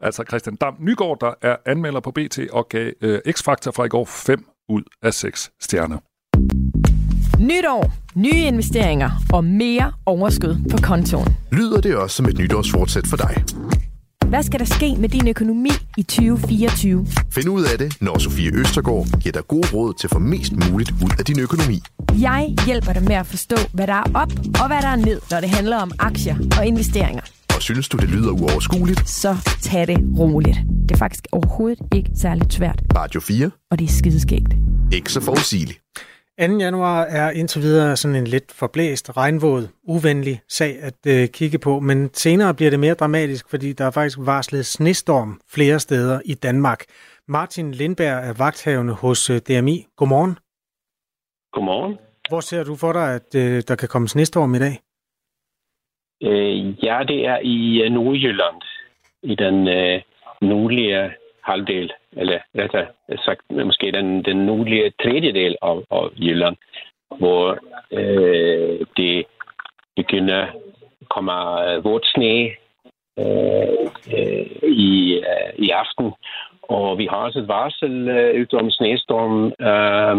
Altså 0.00 0.24
Christian 0.28 0.56
Dam 0.56 0.74
Nygaard, 0.80 1.18
der 1.20 1.32
er 1.42 1.56
anmelder 1.66 2.00
på 2.00 2.10
BT 2.10 2.38
og 2.52 2.68
gav 2.68 2.92
øh, 3.00 3.18
X-Factor 3.28 3.70
fra 3.76 3.84
i 3.84 3.88
går 3.88 4.04
5 4.04 4.44
ud 4.68 4.82
af 5.02 5.14
6 5.14 5.50
stjerner. 5.60 5.98
Nytår, 7.40 7.92
nye 8.14 8.42
investeringer 8.52 9.10
og 9.32 9.44
mere 9.44 9.92
overskud 10.06 10.56
på 10.70 10.76
kontoen. 10.82 11.36
Lyder 11.52 11.80
det 11.80 11.96
også 11.96 12.16
som 12.16 12.26
et 12.26 12.38
nytårsfortsæt 12.38 13.06
for 13.06 13.16
dig? 13.16 13.44
Hvad 14.28 14.42
skal 14.42 14.60
der 14.60 14.64
ske 14.66 14.94
med 14.98 15.08
din 15.08 15.28
økonomi 15.28 15.70
i 15.96 16.02
2024? 16.02 17.06
Find 17.34 17.48
ud 17.48 17.64
af 17.72 17.78
det, 17.78 17.96
når 18.00 18.18
Sofie 18.18 18.50
Østergaard 18.54 19.20
giver 19.20 19.32
dig 19.32 19.46
gode 19.48 19.66
råd 19.74 19.94
til 19.94 20.06
at 20.06 20.10
få 20.10 20.18
mest 20.18 20.52
muligt 20.70 20.90
ud 20.90 21.10
af 21.18 21.24
din 21.24 21.40
økonomi. 21.40 21.78
Jeg 22.20 22.54
hjælper 22.66 22.92
dig 22.92 23.02
med 23.02 23.14
at 23.14 23.26
forstå, 23.26 23.56
hvad 23.74 23.86
der 23.86 23.92
er 23.94 24.10
op 24.14 24.32
og 24.62 24.66
hvad 24.66 24.82
der 24.82 24.88
er 24.88 24.96
ned, 24.96 25.20
når 25.30 25.40
det 25.40 25.50
handler 25.50 25.76
om 25.76 25.90
aktier 25.98 26.36
og 26.58 26.66
investeringer. 26.66 27.22
Og 27.56 27.62
synes 27.62 27.88
du, 27.88 27.96
det 27.96 28.08
lyder 28.08 28.32
uoverskueligt? 28.32 29.08
Så 29.08 29.36
tag 29.62 29.86
det 29.86 29.98
roligt. 30.18 30.56
Det 30.82 30.90
er 30.90 30.98
faktisk 30.98 31.26
overhovedet 31.32 31.78
ikke 31.94 32.10
særligt 32.14 32.52
svært. 32.52 32.82
Radio 32.96 33.20
4. 33.20 33.50
Og 33.70 33.78
det 33.78 33.84
er 33.84 33.88
skideskægt. 33.88 34.52
Ikke 34.92 35.12
så 35.12 35.20
forudsigeligt. 35.20 35.80
2. 36.40 36.58
januar 36.58 37.02
er 37.02 37.30
indtil 37.30 37.62
videre 37.62 37.96
sådan 37.96 38.14
en 38.14 38.26
lidt 38.26 38.52
forblæst, 38.52 39.16
regnvåd, 39.16 39.68
uvenlig 39.88 40.40
sag 40.48 40.82
at 40.82 40.94
øh, 41.06 41.28
kigge 41.28 41.58
på, 41.58 41.80
men 41.80 42.10
senere 42.14 42.54
bliver 42.54 42.70
det 42.70 42.80
mere 42.80 42.94
dramatisk, 42.94 43.50
fordi 43.50 43.72
der 43.72 43.84
er 43.84 43.90
faktisk 43.90 44.18
varslet 44.20 44.66
snestorm 44.66 45.40
flere 45.48 45.80
steder 45.80 46.20
i 46.24 46.34
Danmark. 46.34 46.84
Martin 47.28 47.72
Lindberg 47.72 48.28
er 48.28 48.32
vagthavende 48.32 48.92
hos 48.92 49.30
øh, 49.30 49.40
DMI. 49.48 49.86
Godmorgen. 49.96 50.38
Godmorgen. 51.52 51.98
Hvor 52.28 52.40
ser 52.40 52.64
du 52.64 52.76
for 52.76 52.92
dig, 52.92 53.14
at 53.14 53.34
øh, 53.34 53.62
der 53.68 53.74
kan 53.74 53.88
komme 53.88 54.08
snestorm 54.08 54.54
i 54.54 54.58
dag? 54.58 54.80
Øh, 56.22 56.84
ja, 56.84 57.02
det 57.08 57.26
er 57.26 57.38
i 57.42 57.82
øh, 57.82 57.90
Nordjylland, 57.90 58.62
i 59.22 59.34
den 59.34 59.68
øh, 59.68 60.02
nordlige 60.40 61.12
halvdel, 61.42 61.92
eller 62.16 62.38
altså, 62.54 62.78
rettere 62.78 63.18
sagt 63.24 63.40
måske 63.50 63.92
den, 63.92 64.24
den 64.24 64.36
nordlige 64.36 64.92
tredjedel 65.02 65.56
af, 65.62 65.76
af 65.90 66.08
Jylland, 66.18 66.56
hvor 67.18 67.58
øh, 67.92 68.86
det 68.96 69.26
begynder 69.96 70.42
at 70.42 70.52
komme 71.08 71.32
øh, 71.72 71.84
vådt 71.84 72.06
sne 72.06 72.50
øh, 73.18 73.86
øh, 74.18 74.46
i, 74.62 75.14
øh, 75.14 75.52
i 75.58 75.70
aften. 75.70 76.12
Og 76.62 76.98
vi 76.98 77.06
har 77.10 77.16
også 77.16 77.38
et 77.38 77.48
varsel 77.48 78.08
øh, 78.08 78.40
ud 78.40 78.54
om 78.54 78.70
snestorm 78.70 79.46
øh, 79.46 80.16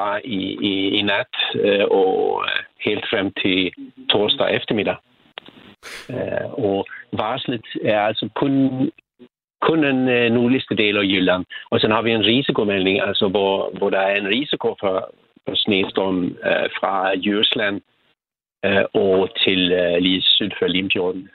bare 0.00 0.26
i, 0.26 0.40
i, 0.72 0.74
i 0.98 1.02
nat 1.02 1.34
øh, 1.64 1.86
og 1.90 2.44
øh, 2.46 2.60
helt 2.86 3.04
frem 3.10 3.26
til 3.42 3.72
torsdag 4.10 4.48
eftermiddag. 4.58 4.96
Øh, 6.14 6.48
og 6.66 6.86
varslet 7.12 7.66
er 7.84 8.00
altså 8.00 8.28
kun 8.40 8.52
kun 9.68 9.84
en 9.84 10.08
øh, 10.08 10.30
nordligste 10.32 10.74
del 10.76 10.96
af 10.96 11.02
Jylland. 11.02 11.44
Og 11.70 11.80
så 11.80 11.88
har 11.88 12.02
vi 12.02 12.10
en 12.12 12.24
risikomelding, 12.24 13.00
altså 13.00 13.28
hvor, 13.28 13.78
hvor 13.78 13.90
der 13.90 13.98
er 13.98 14.14
en 14.14 14.28
risiko 14.28 14.68
for, 14.80 14.94
for 15.44 15.54
snestorm 15.54 16.24
øh, 16.24 16.68
fra 16.78 16.94
Jylland 17.26 17.80
øh, 18.64 18.84
og 18.94 19.28
til 19.44 19.72
øh, 19.72 19.96
lige 19.98 20.22
syd 20.22 20.50
for 20.58 20.66
Limfjorden. 20.66 21.28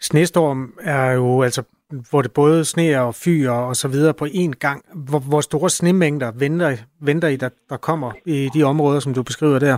Snestorm 0.00 0.72
er 0.84 1.12
jo 1.12 1.42
altså, 1.42 1.62
hvor 2.10 2.22
det 2.22 2.32
både 2.34 2.64
sne 2.64 3.00
og 3.00 3.14
fyr 3.24 3.50
og 3.50 3.76
så 3.76 3.88
videre 3.88 4.14
på 4.14 4.24
én 4.24 4.52
gang. 4.60 4.84
Hvor, 5.10 5.20
hvor 5.30 5.40
store 5.40 5.70
snemængder 5.70 6.30
venter, 6.38 6.70
venter 7.00 7.28
I, 7.28 7.36
der, 7.36 7.48
der 7.68 7.76
kommer 7.76 8.12
i 8.26 8.48
de 8.54 8.62
områder, 8.62 9.00
som 9.00 9.14
du 9.14 9.22
beskriver 9.22 9.58
der? 9.58 9.76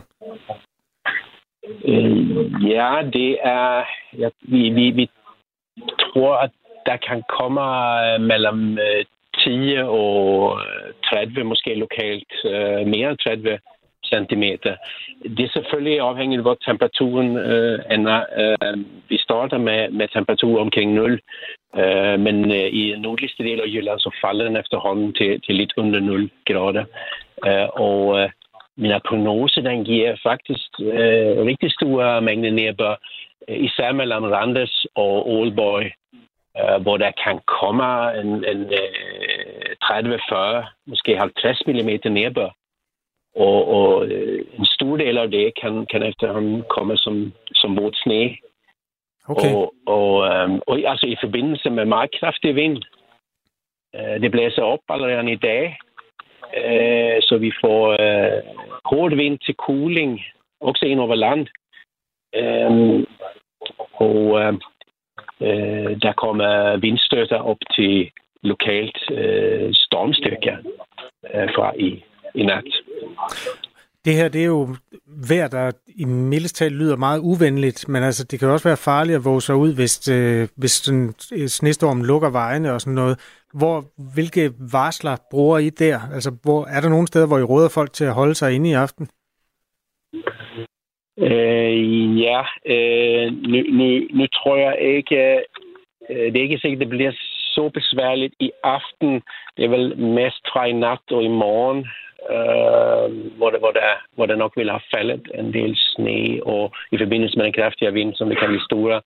Øh, 1.85 2.71
ja, 2.71 2.91
det 3.13 3.39
er... 3.43 3.85
Ja, 4.19 4.29
vi, 4.43 4.71
vi, 4.71 4.91
vi 4.91 5.11
tror, 6.01 6.37
at 6.37 6.51
der 6.87 6.97
kan 6.97 7.23
komme 7.39 7.61
øh, 7.61 8.21
mellem 8.21 8.79
øh, 8.79 9.05
10 9.37 9.77
og 9.79 10.61
øh, 10.61 10.93
30, 11.05 11.45
måske 11.45 11.75
lokalt 11.75 12.33
mere 12.87 13.11
end 13.11 13.19
30 13.19 13.59
centimeter. 14.13 14.77
Det 15.37 15.45
er 15.45 15.53
selvfølgelig 15.53 16.01
afhængigt 16.01 16.39
af, 16.39 16.45
hvor 16.45 16.59
temperaturen 16.65 17.37
øh, 17.37 17.79
ender. 17.91 18.21
Øh, 18.41 18.79
vi 19.09 19.19
starter 19.19 19.59
med, 19.59 19.91
med 19.91 20.09
temperatur 20.09 20.61
omkring 20.61 20.93
0, 20.93 21.21
øh, 21.77 22.21
men 22.21 22.53
øh, 22.53 22.69
i 22.81 22.95
nordligste 22.99 23.43
del 23.45 23.61
af 23.61 23.67
Jylland 23.67 23.99
så 24.01 24.11
falder 24.25 24.45
den 24.45 24.57
efterhånden 24.57 25.13
til, 25.13 25.41
til 25.41 25.55
lidt 25.55 25.73
under 25.77 26.01
0 26.01 26.31
grader. 26.47 26.85
Øh, 27.47 27.69
og 27.73 28.21
øh, 28.21 28.31
min 28.77 28.93
prognose 29.09 29.63
den 29.63 29.85
giver 29.85 30.17
faktisk 30.23 30.69
øh, 30.81 31.37
rigtig 31.51 31.71
store 31.73 32.21
mængder 32.21 32.51
nedbør, 32.51 32.95
øh, 33.49 33.65
især 33.65 33.93
mellem 33.93 34.25
Randers 34.25 34.87
og 34.95 35.15
Aalborg, 35.35 35.85
øh, 36.61 36.83
hvor 36.83 36.97
der 36.97 37.11
kan 37.25 37.41
komme 37.61 38.21
en, 38.21 38.29
en 38.45 38.61
øh, 38.63 39.55
30-40, 39.85 40.67
måske 40.87 41.17
50 41.17 41.63
mm 41.67 42.13
nedbør. 42.13 42.51
Og, 43.37 43.69
og 43.69 44.07
øh, 44.07 44.45
en 44.59 44.67
stor 44.67 44.97
del 44.97 45.19
af 45.19 45.31
det 45.31 45.53
kan, 45.61 45.87
kan 45.87 46.03
efterhånden 46.03 46.65
komme 46.69 46.97
som, 46.97 47.33
som 47.55 47.77
vådt 47.77 47.97
sne. 47.97 48.37
Okay. 49.29 49.55
Og, 49.55 49.75
og, 49.87 50.27
øh, 50.27 50.51
og 50.67 50.79
altså 50.79 51.07
i 51.07 51.17
forbindelse 51.21 51.71
med 51.71 51.85
meget 51.85 52.11
kraftig 52.21 52.57
vind. 52.57 52.83
Øh, 53.95 54.21
det 54.21 54.31
blæser 54.31 54.63
op 54.63 54.81
allerede 54.89 55.33
i 55.33 55.37
dag, 55.37 55.77
øh, 56.57 57.23
så 57.23 57.39
vi 57.39 57.53
får 57.65 57.83
øh, 57.91 58.43
hård 58.85 59.15
vind 59.15 59.39
til 59.39 59.55
cooling, 59.55 60.21
også 60.61 60.85
ind 60.87 61.01
over 61.01 61.15
land. 61.15 61.47
Øh, 62.35 63.07
og 63.95 64.41
øh, 64.41 64.55
øh, 65.41 66.01
der 66.03 66.13
kommer 66.13 66.77
vindstøtter 66.77 67.39
op 67.39 67.59
til 67.77 68.11
lokalt 68.43 68.99
øh, 69.11 69.71
stormstyrke 69.75 70.57
øh, 71.35 71.49
fra 71.55 71.73
i, 71.79 72.05
i 72.35 72.43
nat. 72.43 72.65
Det 74.05 74.15
her, 74.15 74.29
det 74.29 74.41
er 74.41 74.47
jo 74.47 74.69
vejr, 75.29 75.49
der 75.49 75.73
i 75.97 76.05
mildestal 76.05 76.73
lyder 76.73 76.97
meget 76.97 77.21
uvenligt, 77.21 77.89
men 77.89 78.03
altså, 78.03 78.25
det 78.25 78.39
kan 78.39 78.49
også 78.49 78.69
være 78.69 78.77
farligt 78.77 79.17
at 79.17 79.25
våge 79.25 79.43
sig 79.43 79.57
ud, 79.57 79.75
hvis, 79.75 80.09
øh, 80.09 80.49
hvis 80.57 80.81
den 80.81 81.15
snestorm 81.49 82.03
lukker 82.03 82.31
vejene 82.31 82.73
og 82.73 82.81
sådan 82.81 82.95
noget. 82.95 83.19
Hvor, 83.55 83.85
hvilke 84.15 84.53
varsler 84.73 85.17
bruger 85.31 85.59
I 85.59 85.71
der? 85.71 85.99
Altså, 86.15 86.31
hvor, 86.43 86.67
er 86.77 86.81
der 86.81 86.89
nogle 86.89 87.07
steder, 87.07 87.27
hvor 87.27 87.39
I 87.39 87.43
råder 87.43 87.69
folk 87.75 87.93
til 87.93 88.05
at 88.05 88.15
holde 88.15 88.35
sig 88.35 88.55
inde 88.55 88.71
i 88.71 88.73
aften? 88.73 89.09
Øh, 91.19 92.21
ja, 92.21 92.43
øh, 92.67 93.33
nu, 93.33 93.59
nu, 93.79 93.87
nu 94.19 94.27
tror 94.27 94.57
jeg 94.57 94.77
ikke, 94.81 95.17
øh, 96.11 96.33
det 96.33 96.37
er 96.37 96.43
ikke 96.43 96.59
sikkert, 96.59 96.81
det 96.81 96.89
bliver 96.89 97.13
så 97.55 97.71
besværligt 97.75 98.35
i 98.41 98.51
aften. 98.65 99.23
Det 99.57 99.65
er 99.65 99.69
vel 99.69 99.99
mest 99.99 100.43
fra 100.53 100.65
i 100.65 100.73
nat 100.73 101.05
og 101.11 101.23
i 101.23 101.29
morgen, 101.29 101.87
øh, 102.31 103.37
hvor, 103.39 103.51
det, 103.51 103.59
hvor, 103.61 103.71
der, 103.71 103.91
hvor 104.15 104.27
der 104.27 104.37
nok 104.37 104.53
vil 104.57 104.71
have 104.71 104.89
faldet 104.95 105.31
en 105.35 105.53
del 105.53 105.77
sne, 105.77 106.41
og 106.47 106.73
i 106.93 106.99
forbindelse 106.99 107.37
med 107.37 107.45
den 107.45 107.53
kraftige 107.53 107.93
vind, 107.93 108.15
som 108.15 108.29
det 108.29 108.39
kan 108.39 108.49
blive 108.49 108.69
store 108.71 109.01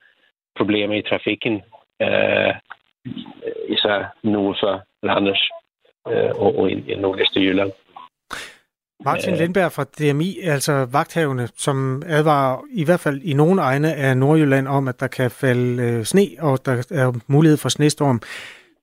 problemer 0.57 0.95
i 0.95 1.09
trafikken, 1.11 1.55
øh, 2.03 2.55
især 3.69 4.15
nu 4.23 4.55
for 4.61 4.83
Landers 5.03 5.51
øh, 6.09 6.31
og, 6.45 6.59
og 6.59 6.71
i, 6.71 6.75
i 6.93 6.95
nordligste 6.95 7.41
Jylland. 7.41 7.73
Martin 9.05 9.35
Lindberg 9.35 9.73
fra 9.73 9.85
DMI, 9.85 10.39
altså 10.43 10.89
vagthavende, 10.93 11.49
som 11.57 12.03
advarer 12.07 12.65
i 12.71 12.85
hvert 12.85 13.01
fald 13.01 13.21
i 13.23 13.35
nogle 13.35 13.63
egne 13.63 13.95
af 13.95 14.17
Nordjylland 14.17 14.69
om, 14.69 14.89
at 14.89 15.01
der 15.01 15.07
kan 15.07 15.31
falde 15.31 15.83
øh, 15.83 16.05
sne, 16.05 16.27
og 16.39 16.67
der 16.67 16.73
er 16.91 17.13
mulighed 17.27 17.57
for 17.57 17.69
snestorm. 17.69 18.21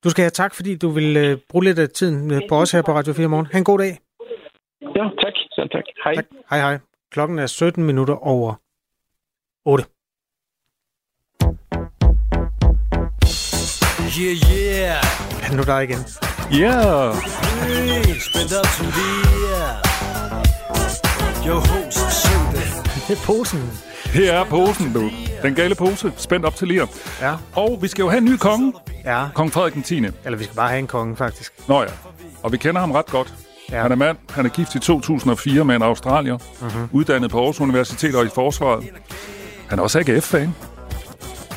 Du 0.04 0.10
skal 0.10 0.22
have 0.22 0.30
tak, 0.30 0.54
fordi 0.54 0.76
du 0.76 0.88
vil 0.88 1.16
øh, 1.16 1.38
bruge 1.48 1.64
lidt 1.64 1.78
af 1.78 1.88
tiden 1.88 2.30
øh, 2.30 2.40
på 2.48 2.56
os 2.56 2.72
her 2.72 2.82
på 2.82 2.92
Radio 2.92 3.12
4 3.12 3.28
Morgen. 3.28 3.46
Ha' 3.52 3.58
en 3.58 3.64
god 3.64 3.78
dag. 3.78 3.98
Ja, 4.94 5.04
tak. 5.22 5.34
Selv 5.54 5.68
tak. 5.68 5.84
Hej. 6.04 6.14
Tak. 6.14 6.24
Hej, 6.50 6.60
hej. 6.60 6.78
Klokken 7.10 7.38
er 7.38 7.46
17 7.46 7.84
minutter 7.84 8.14
over 8.26 8.54
8. 9.64 9.84
Yeah, 14.20 14.36
yeah. 14.52 15.42
Er 15.42 15.48
det 15.48 15.56
nu 15.56 15.62
der 15.62 15.80
igen? 15.80 15.98
Ja. 16.52 16.56
Yeah. 16.56 17.14
Hey, 17.62 18.14
spændt 18.26 18.52
op 18.58 18.66
til 18.76 18.86
Your 21.46 21.60
host, 21.70 22.26
Det 23.08 23.18
er 23.18 23.26
posen. 23.26 23.60
Her 24.04 24.32
er 24.32 24.44
posen, 24.44 24.92
du. 24.92 25.10
Den 25.42 25.54
gale 25.54 25.74
pose, 25.74 26.12
spændt 26.16 26.46
op 26.46 26.54
til 26.54 26.68
lir. 26.68 26.86
Ja. 27.20 27.34
Og 27.56 27.78
vi 27.82 27.88
skal 27.88 28.02
jo 28.02 28.08
have 28.08 28.18
en 28.18 28.24
ny 28.24 28.36
konge. 28.36 28.72
Ja. 29.04 29.28
Kong 29.34 29.52
Frederik 29.52 29.74
den 29.74 29.82
10. 29.82 29.96
Eller 29.96 30.36
vi 30.36 30.44
skal 30.44 30.56
bare 30.56 30.68
have 30.68 30.78
en 30.78 30.86
konge, 30.86 31.16
faktisk. 31.16 31.68
Nå 31.68 31.82
ja. 31.82 31.88
Og 32.42 32.52
vi 32.52 32.56
kender 32.56 32.80
ham 32.80 32.92
ret 32.92 33.06
godt. 33.06 33.45
Ja. 33.72 33.82
Han 33.82 33.92
er 33.92 33.96
mand. 33.96 34.16
Han 34.30 34.44
er 34.44 34.50
gift 34.50 34.74
i 34.74 34.78
2004 34.78 35.64
med 35.64 35.76
en 35.76 35.82
australier. 35.82 36.38
Uh-huh. 36.38 36.78
Uddannet 36.92 37.30
på 37.30 37.38
Aarhus 37.38 37.60
Universitet 37.60 38.14
og 38.14 38.24
i 38.24 38.28
forsvaret. 38.34 38.84
Han 39.68 39.78
er 39.78 39.82
også 39.82 39.98
AGF-fan. 39.98 40.54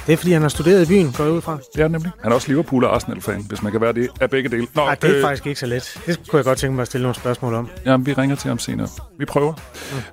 Det 0.07 0.13
er, 0.13 0.17
fordi 0.17 0.31
han 0.31 0.41
har 0.41 0.49
studeret 0.49 0.83
i 0.83 0.87
byen, 0.87 1.11
går 1.11 1.23
jeg 1.23 1.33
ud 1.33 1.41
fra. 1.41 1.57
Det 1.75 1.83
er 1.83 1.87
nemlig. 1.87 2.11
Han 2.21 2.31
er 2.31 2.35
også 2.35 2.47
Liverpool 2.47 2.83
og 2.83 2.95
Arsenal-fan, 2.95 3.45
hvis 3.49 3.61
man 3.63 3.71
kan 3.71 3.81
være 3.81 3.93
det 3.93 4.09
af 4.21 4.29
begge 4.29 4.49
dele. 4.49 4.67
Nå, 4.75 4.81
Ej, 4.81 4.95
det 4.95 5.09
er 5.09 5.15
øh, 5.15 5.21
faktisk 5.21 5.47
ikke 5.47 5.59
så 5.59 5.65
let. 5.65 6.01
Det 6.05 6.29
kunne 6.29 6.37
jeg 6.37 6.45
godt 6.45 6.57
tænke 6.57 6.75
mig 6.75 6.81
at 6.81 6.87
stille 6.87 7.01
nogle 7.01 7.15
spørgsmål 7.15 7.53
om. 7.53 7.69
Jamen, 7.85 8.05
vi 8.05 8.13
ringer 8.13 8.35
til 8.35 8.47
ham 8.47 8.59
senere. 8.59 8.87
Vi 9.17 9.25
prøver. 9.25 9.53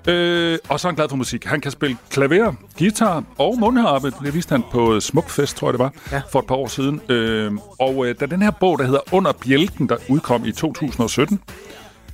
Mm. 0.06 0.12
Øh, 0.12 0.58
og 0.68 0.80
så 0.80 0.88
er 0.88 0.90
han 0.90 0.96
glad 0.96 1.08
for 1.08 1.16
musik. 1.16 1.44
Han 1.44 1.60
kan 1.60 1.70
spille 1.70 1.96
klaver, 2.10 2.52
guitar 2.78 3.24
og 3.38 3.58
mundharpe. 3.58 4.12
Det 4.24 4.34
viste 4.34 4.52
han 4.52 4.64
på 4.72 5.00
Smukfest, 5.00 5.56
tror 5.56 5.68
jeg 5.68 5.72
det 5.72 5.78
var, 5.78 5.92
ja. 6.12 6.22
for 6.30 6.38
et 6.38 6.46
par 6.46 6.54
år 6.54 6.66
siden. 6.66 7.00
Øh, 7.08 7.52
og 7.78 8.06
øh, 8.06 8.14
da 8.20 8.26
den 8.26 8.42
her 8.42 8.50
bog, 8.50 8.78
der 8.78 8.84
hedder 8.84 9.00
Under 9.12 9.32
Bjælken, 9.32 9.88
der 9.88 9.96
udkom 10.08 10.44
i 10.44 10.52
2017, 10.52 11.40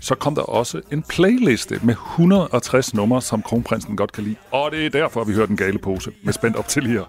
så 0.02 0.14
kom 0.14 0.34
der 0.34 0.42
også 0.42 0.80
en 0.90 1.02
playliste 1.02 1.80
med 1.82 1.94
160 1.94 2.94
numre, 2.94 3.22
som 3.22 3.42
kronprinsen 3.42 3.96
godt 3.96 4.12
kan 4.12 4.24
lide. 4.24 4.36
Og 4.50 4.70
det 4.70 4.86
er 4.86 4.90
derfor, 4.90 5.24
vi 5.24 5.32
hører 5.34 5.46
den 5.46 5.56
gale 5.56 5.78
pose 5.78 6.10
med 6.22 6.32
spændt 6.32 6.56
op 6.56 6.68
til 6.68 6.86
her. 6.86 7.02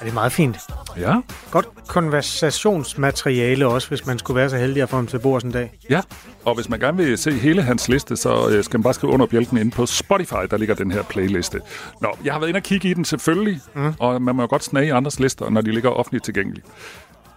Er 0.00 0.04
det 0.04 0.14
meget 0.14 0.32
fint? 0.32 0.56
Ja. 0.96 1.20
Godt 1.50 1.66
konversationsmateriale 1.86 3.66
også, 3.66 3.88
hvis 3.88 4.06
man 4.06 4.18
skulle 4.18 4.36
være 4.36 4.50
så 4.50 4.56
heldig 4.56 4.82
at 4.82 4.88
få 4.88 4.96
ham 4.96 5.06
til 5.06 5.18
bord 5.18 5.44
en 5.44 5.50
dag. 5.50 5.78
Ja, 5.90 6.00
og 6.44 6.54
hvis 6.54 6.68
man 6.68 6.80
gerne 6.80 6.96
vil 6.96 7.18
se 7.18 7.32
hele 7.32 7.62
hans 7.62 7.88
liste, 7.88 8.16
så 8.16 8.48
øh, 8.48 8.64
skal 8.64 8.78
man 8.78 8.82
bare 8.82 8.94
skrive 8.94 9.12
under 9.12 9.26
bjælken 9.26 9.58
inde 9.58 9.70
på 9.70 9.86
Spotify, 9.86 10.44
der 10.50 10.56
ligger 10.56 10.74
den 10.74 10.90
her 10.90 11.02
playliste. 11.02 11.60
Nå, 12.00 12.08
jeg 12.24 12.32
har 12.32 12.40
været 12.40 12.48
inde 12.48 12.58
og 12.58 12.62
kigge 12.62 12.88
i 12.88 12.94
den 12.94 13.04
selvfølgelig, 13.04 13.60
mm. 13.74 13.94
og 13.98 14.22
man 14.22 14.36
må 14.36 14.42
jo 14.42 14.48
godt 14.48 14.64
snage 14.64 14.86
i 14.86 14.90
andres 14.90 15.20
lister, 15.20 15.50
når 15.50 15.60
de 15.60 15.70
ligger 15.70 15.90
offentligt 15.90 16.24
tilgængelige. 16.24 16.64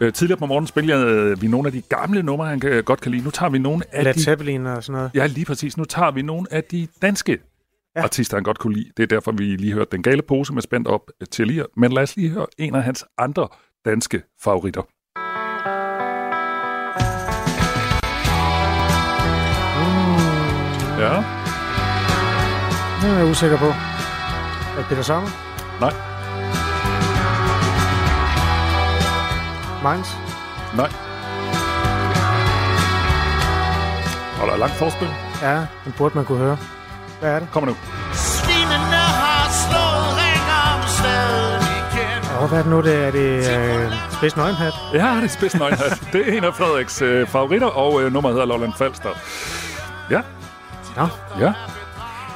Øh, 0.02 0.14
tidligere 0.14 0.40
på 0.40 0.46
morgen 0.46 0.68
spillede 0.68 1.06
øh, 1.06 1.42
vi 1.42 1.48
nogle 1.48 1.68
af 1.68 1.72
de 1.72 1.82
gamle 1.82 2.24
numre, 2.24 2.48
han 2.48 2.60
kan, 2.60 2.84
godt 2.84 3.02
kan 3.02 3.12
lide. 3.12 3.24
Nu 3.24 3.32
tager 3.32 3.50
vi 3.50 3.60
nogle 3.60 3.84
af 3.92 4.04
Led 4.04 4.14
de... 4.14 4.24
Zeppelin 4.24 4.66
og 4.66 4.84
sådan 4.84 4.98
noget. 4.98 5.12
Ja, 5.14 5.26
lige 5.26 5.46
præcis. 5.46 5.78
Nu 5.78 5.84
tager 5.84 6.12
vi 6.12 6.22
nogle 6.22 6.48
af 6.52 6.64
de 6.64 6.88
danske 7.02 7.38
ja. 7.96 8.04
artister, 8.04 8.38
han 8.38 8.44
godt 8.44 8.60
kunne 8.60 8.74
lide. 8.74 8.90
Det 8.98 9.04
er 9.04 9.08
derfor, 9.08 9.32
vi 9.32 9.56
lige 9.56 9.74
hørte 9.74 9.92
Den 9.92 10.04
Gale 10.04 10.22
Pose 10.22 10.54
med 10.54 10.62
spændt 10.62 10.88
op 10.88 11.02
til 11.32 11.48
lige. 11.48 11.66
Men 11.78 11.92
lad 11.92 12.04
os 12.04 12.16
lige 12.16 12.30
høre 12.30 12.46
en 12.58 12.76
af 12.76 12.84
hans 12.84 13.06
andre 13.18 13.48
danske 13.86 14.22
favoritter. 14.44 14.82
Mm. 14.82 14.88
Ja. 21.02 21.14
Det 23.02 23.10
er 23.10 23.18
jeg 23.18 23.26
usikker 23.32 23.58
på. 23.58 23.66
Er 23.66 24.76
det 24.78 24.86
Peter 24.90 25.02
Sommer? 25.02 25.30
Nej. 25.80 26.17
Mainz? 29.84 30.08
Nej. 30.76 30.90
Og 34.42 34.48
der 34.48 34.54
er 34.54 34.58
langt 34.58 34.76
forspil. 34.76 35.08
Ja, 35.42 35.56
den 35.86 35.94
burde 35.98 36.16
man 36.16 36.26
kunne 36.26 36.38
høre. 36.38 36.58
Hvad 37.20 37.30
er 37.32 37.40
det? 37.40 37.48
Kommer 37.52 37.70
nu. 37.70 37.76
Svinene 38.14 39.02
har 39.22 39.50
slået 39.64 40.10
ring 40.22 40.46
om 40.72 40.82
igen. 41.82 42.38
Og 42.42 42.48
hvad 42.48 42.60
er 42.60 42.64
det 42.64 42.72
nu? 42.72 42.82
Det 42.82 42.96
er 43.06 43.12
det 43.12 43.40
uh, 43.88 43.94
Spids 44.12 44.36
Nøgenhat? 44.38 44.74
Ja, 44.94 45.16
det 45.16 45.24
er 45.24 45.28
Spids 45.28 45.56
Nøgenhat. 45.56 46.02
det 46.14 46.30
er 46.30 46.38
en 46.38 46.44
af 46.44 46.54
Frederiks 46.54 47.02
uh, 47.02 47.28
favoritter, 47.28 47.68
og 47.68 47.94
uh, 47.94 48.14
nummeret 48.14 48.34
hedder 48.34 48.48
Lolland 48.48 48.74
Falster. 48.78 49.10
Ja. 50.10 50.22
Nå. 50.96 51.08
Ja. 51.40 51.54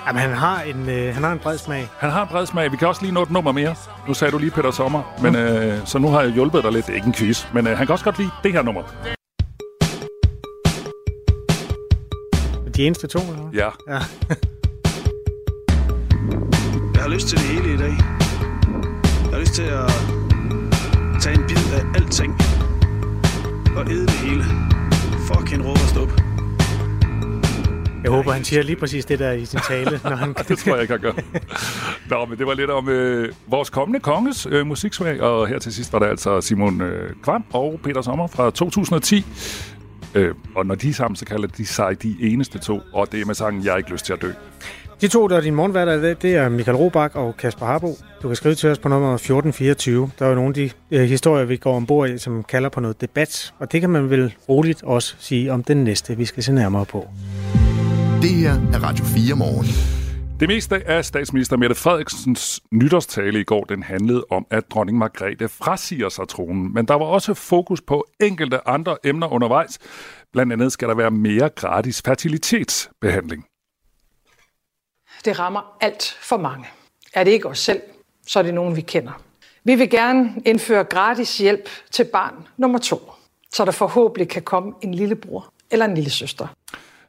Jamen, 0.08 0.22
han 0.22 0.32
har, 0.32 0.62
en, 0.62 0.90
øh, 0.90 1.14
han 1.14 1.24
har 1.24 1.32
en 1.32 1.40
bred 1.40 1.58
smag. 1.58 1.90
Han 2.00 2.10
har 2.10 2.22
en 2.22 2.28
bred 2.28 2.46
smag. 2.46 2.72
Vi 2.72 2.78
kan 2.78 2.88
også 2.88 3.02
lige 3.02 3.12
nå 3.14 3.22
et 3.24 3.32
nummer 3.32 3.52
mere. 3.52 3.76
Nu 4.08 4.14
sagde 4.14 4.32
du 4.32 4.38
lige 4.38 4.52
Peter 4.52 4.72
Sommer, 4.72 5.02
men, 5.22 5.36
øh, 5.36 5.78
så 5.86 6.00
nu 6.00 6.08
har 6.08 6.22
jeg 6.22 6.32
hjulpet 6.32 6.64
dig 6.64 6.72
lidt. 6.72 6.86
Det 6.86 6.92
er 6.92 6.96
ikke 6.96 7.08
en 7.08 7.14
quiz, 7.14 7.46
men 7.54 7.68
øh, 7.68 7.78
han 7.78 7.88
kan 7.88 7.94
også 7.94 8.06
godt 8.06 8.18
lide 8.18 8.30
det 8.44 8.52
her 8.52 8.62
nummer. 8.62 8.82
De 12.76 12.86
eneste 12.88 13.08
to, 13.08 13.20
eller 13.20 13.50
Ja. 13.54 13.70
ja. 13.88 13.94
jeg 16.96 17.02
har 17.02 17.10
lyst 17.10 17.28
til 17.28 17.38
det 17.38 17.46
hele 17.48 17.74
i 17.74 17.78
dag. 17.78 17.94
Jeg 19.24 19.32
har 19.34 19.40
lyst 19.40 19.54
til 19.54 19.64
at 19.64 19.92
tage 21.22 21.36
en 21.36 21.44
bid 21.48 21.74
af 21.74 21.86
alting 21.96 22.38
og 23.78 23.92
æde 23.92 24.02
det 24.02 24.12
hele. 24.12 24.44
Fucking 25.28 25.66
råb 25.66 25.72
og 25.84 25.90
stop. 25.90 26.31
Jeg 28.04 28.12
håber, 28.12 28.32
han 28.32 28.44
siger 28.44 28.64
lige 28.64 28.76
præcis 28.76 29.06
det 29.06 29.20
der 29.20 29.32
i 29.32 29.46
sin 29.46 29.60
tale. 29.68 30.00
Når 30.04 30.16
han... 30.16 30.34
det 30.48 30.58
tror 30.58 30.74
jeg 30.74 30.82
ikke, 30.82 30.94
han 30.94 31.02
gør. 31.02 31.12
Nå, 32.10 32.26
men 32.26 32.38
det 32.38 32.48
var 32.48 32.54
lidt 32.54 32.70
om 32.70 32.90
øh, 32.90 33.34
vores 33.48 33.70
kommende 33.70 34.00
konges 34.00 34.48
øh, 34.52 34.68
musiksmag, 34.68 35.22
og 35.22 35.48
her 35.48 35.60
til 35.60 35.74
sidst 35.74 35.94
var 35.94 36.00
der 36.00 36.08
altså 36.08 36.42
Simon 36.42 36.82
øh, 36.82 37.16
Kvam 37.24 37.44
og 37.54 37.80
Peter 37.84 38.02
Sommer 38.02 38.28
fra 38.28 38.52
2010. 38.52 39.26
Øh, 40.16 40.36
og 40.56 40.66
når 40.66 40.76
de 40.76 40.90
er 40.90 40.94
sammen, 40.94 41.16
så 41.16 41.26
kalder 41.26 41.48
de 41.48 41.66
sig 41.66 42.04
de 42.04 42.16
eneste 42.20 42.60
to, 42.60 42.82
og 42.94 43.12
det 43.12 43.22
er 43.22 43.26
med 43.26 43.36
sangen 43.36 43.64
Jeg 43.64 43.74
har 43.74 43.78
ikke 43.78 43.92
lyst 43.92 44.06
til 44.06 44.14
at 44.14 44.22
dø. 44.22 44.32
De 45.02 45.08
to, 45.08 45.28
der 45.28 45.38
er 45.38 45.42
din 45.42 45.56
morgenværter 45.56 45.94
i 45.94 46.02
dag, 46.02 46.16
det 46.22 46.36
er 46.36 46.50
Michael 46.50 46.78
Robach 46.78 47.18
og 47.18 47.38
Kasper 47.38 47.66
Harbo. 47.66 47.98
Du 48.24 48.28
kan 48.28 48.36
skrive 48.36 48.56
til 48.56 48.70
os 48.70 48.80
på 48.80 48.90
nummer 48.90 49.14
1424. 49.14 50.12
Der 50.20 50.26
er 50.26 50.30
jo 50.30 50.36
nogle 50.36 50.50
af 50.50 50.54
de 50.54 50.70
øh, 50.92 51.02
historier, 51.02 51.46
vi 51.46 51.58
går 51.58 51.76
ombord 51.76 52.10
i, 52.10 52.18
som 52.18 52.44
kalder 52.44 52.70
på 52.70 52.80
noget 52.80 53.02
debat. 53.02 53.54
Og 53.60 53.72
det 53.72 53.82
kan 53.82 53.90
man 53.90 54.10
vel 54.10 54.36
roligt 54.50 54.84
også 54.84 55.16
sige 55.20 55.54
om 55.54 55.64
den 55.64 55.84
næste, 55.84 56.18
vi 56.18 56.26
skal 56.26 56.44
se 56.44 56.54
nærmere 56.54 56.86
på. 56.86 57.08
Det 58.22 58.30
her 58.30 58.52
er 58.52 58.84
Radio 58.84 59.06
4 59.06 59.36
morgen. 59.36 59.66
Det 60.40 60.48
meste 60.48 60.88
af 60.88 61.06
statsminister 61.06 61.58
Mette 61.58 61.76
Frederiksens 61.76 62.62
nytårstale 62.72 63.40
i 63.40 63.44
går, 63.44 63.64
den 63.64 63.84
handlede 63.84 64.26
om, 64.30 64.48
at 64.50 64.64
dronning 64.72 64.98
Margrethe 64.98 65.50
frasiger 65.50 66.10
sig 66.10 66.28
tronen. 66.28 66.74
Men 66.74 66.86
der 66.86 66.94
var 66.94 67.06
også 67.06 67.34
fokus 67.34 67.82
på 67.82 68.08
enkelte 68.20 68.68
andre 68.68 68.98
emner 69.04 69.28
undervejs. 69.28 69.80
Blandt 70.34 70.54
andet 70.54 70.72
skal 70.72 70.88
der 70.88 70.96
være 70.96 71.12
mere 71.12 71.50
gratis 71.50 72.02
fertilitetsbehandling. 72.02 73.46
Det 75.26 75.40
rammer 75.40 75.78
alt 75.82 76.18
for 76.22 76.38
mange. 76.38 76.66
Er 77.14 77.24
det 77.24 77.32
ikke 77.32 77.48
os 77.48 77.60
selv, 77.60 77.82
så 78.28 78.40
er 78.40 78.44
det 78.44 78.54
nogen, 78.54 78.76
vi 78.76 78.82
kender. 78.82 79.22
Vi 79.64 79.76
vil 79.76 79.90
gerne 79.90 80.42
indføre 80.46 80.84
gratis 80.84 81.38
hjælp 81.38 81.70
til 81.92 82.04
barn 82.04 82.48
nummer 82.58 82.80
to, 82.80 83.12
så 83.54 83.66
der 83.66 83.72
forhåbentlig 83.72 84.30
kan 84.30 84.42
komme 84.42 84.74
en 84.82 84.94
lillebror 84.94 85.54
eller 85.72 85.86
en 85.86 85.96
lille 85.96 86.10
søster. 86.10 86.48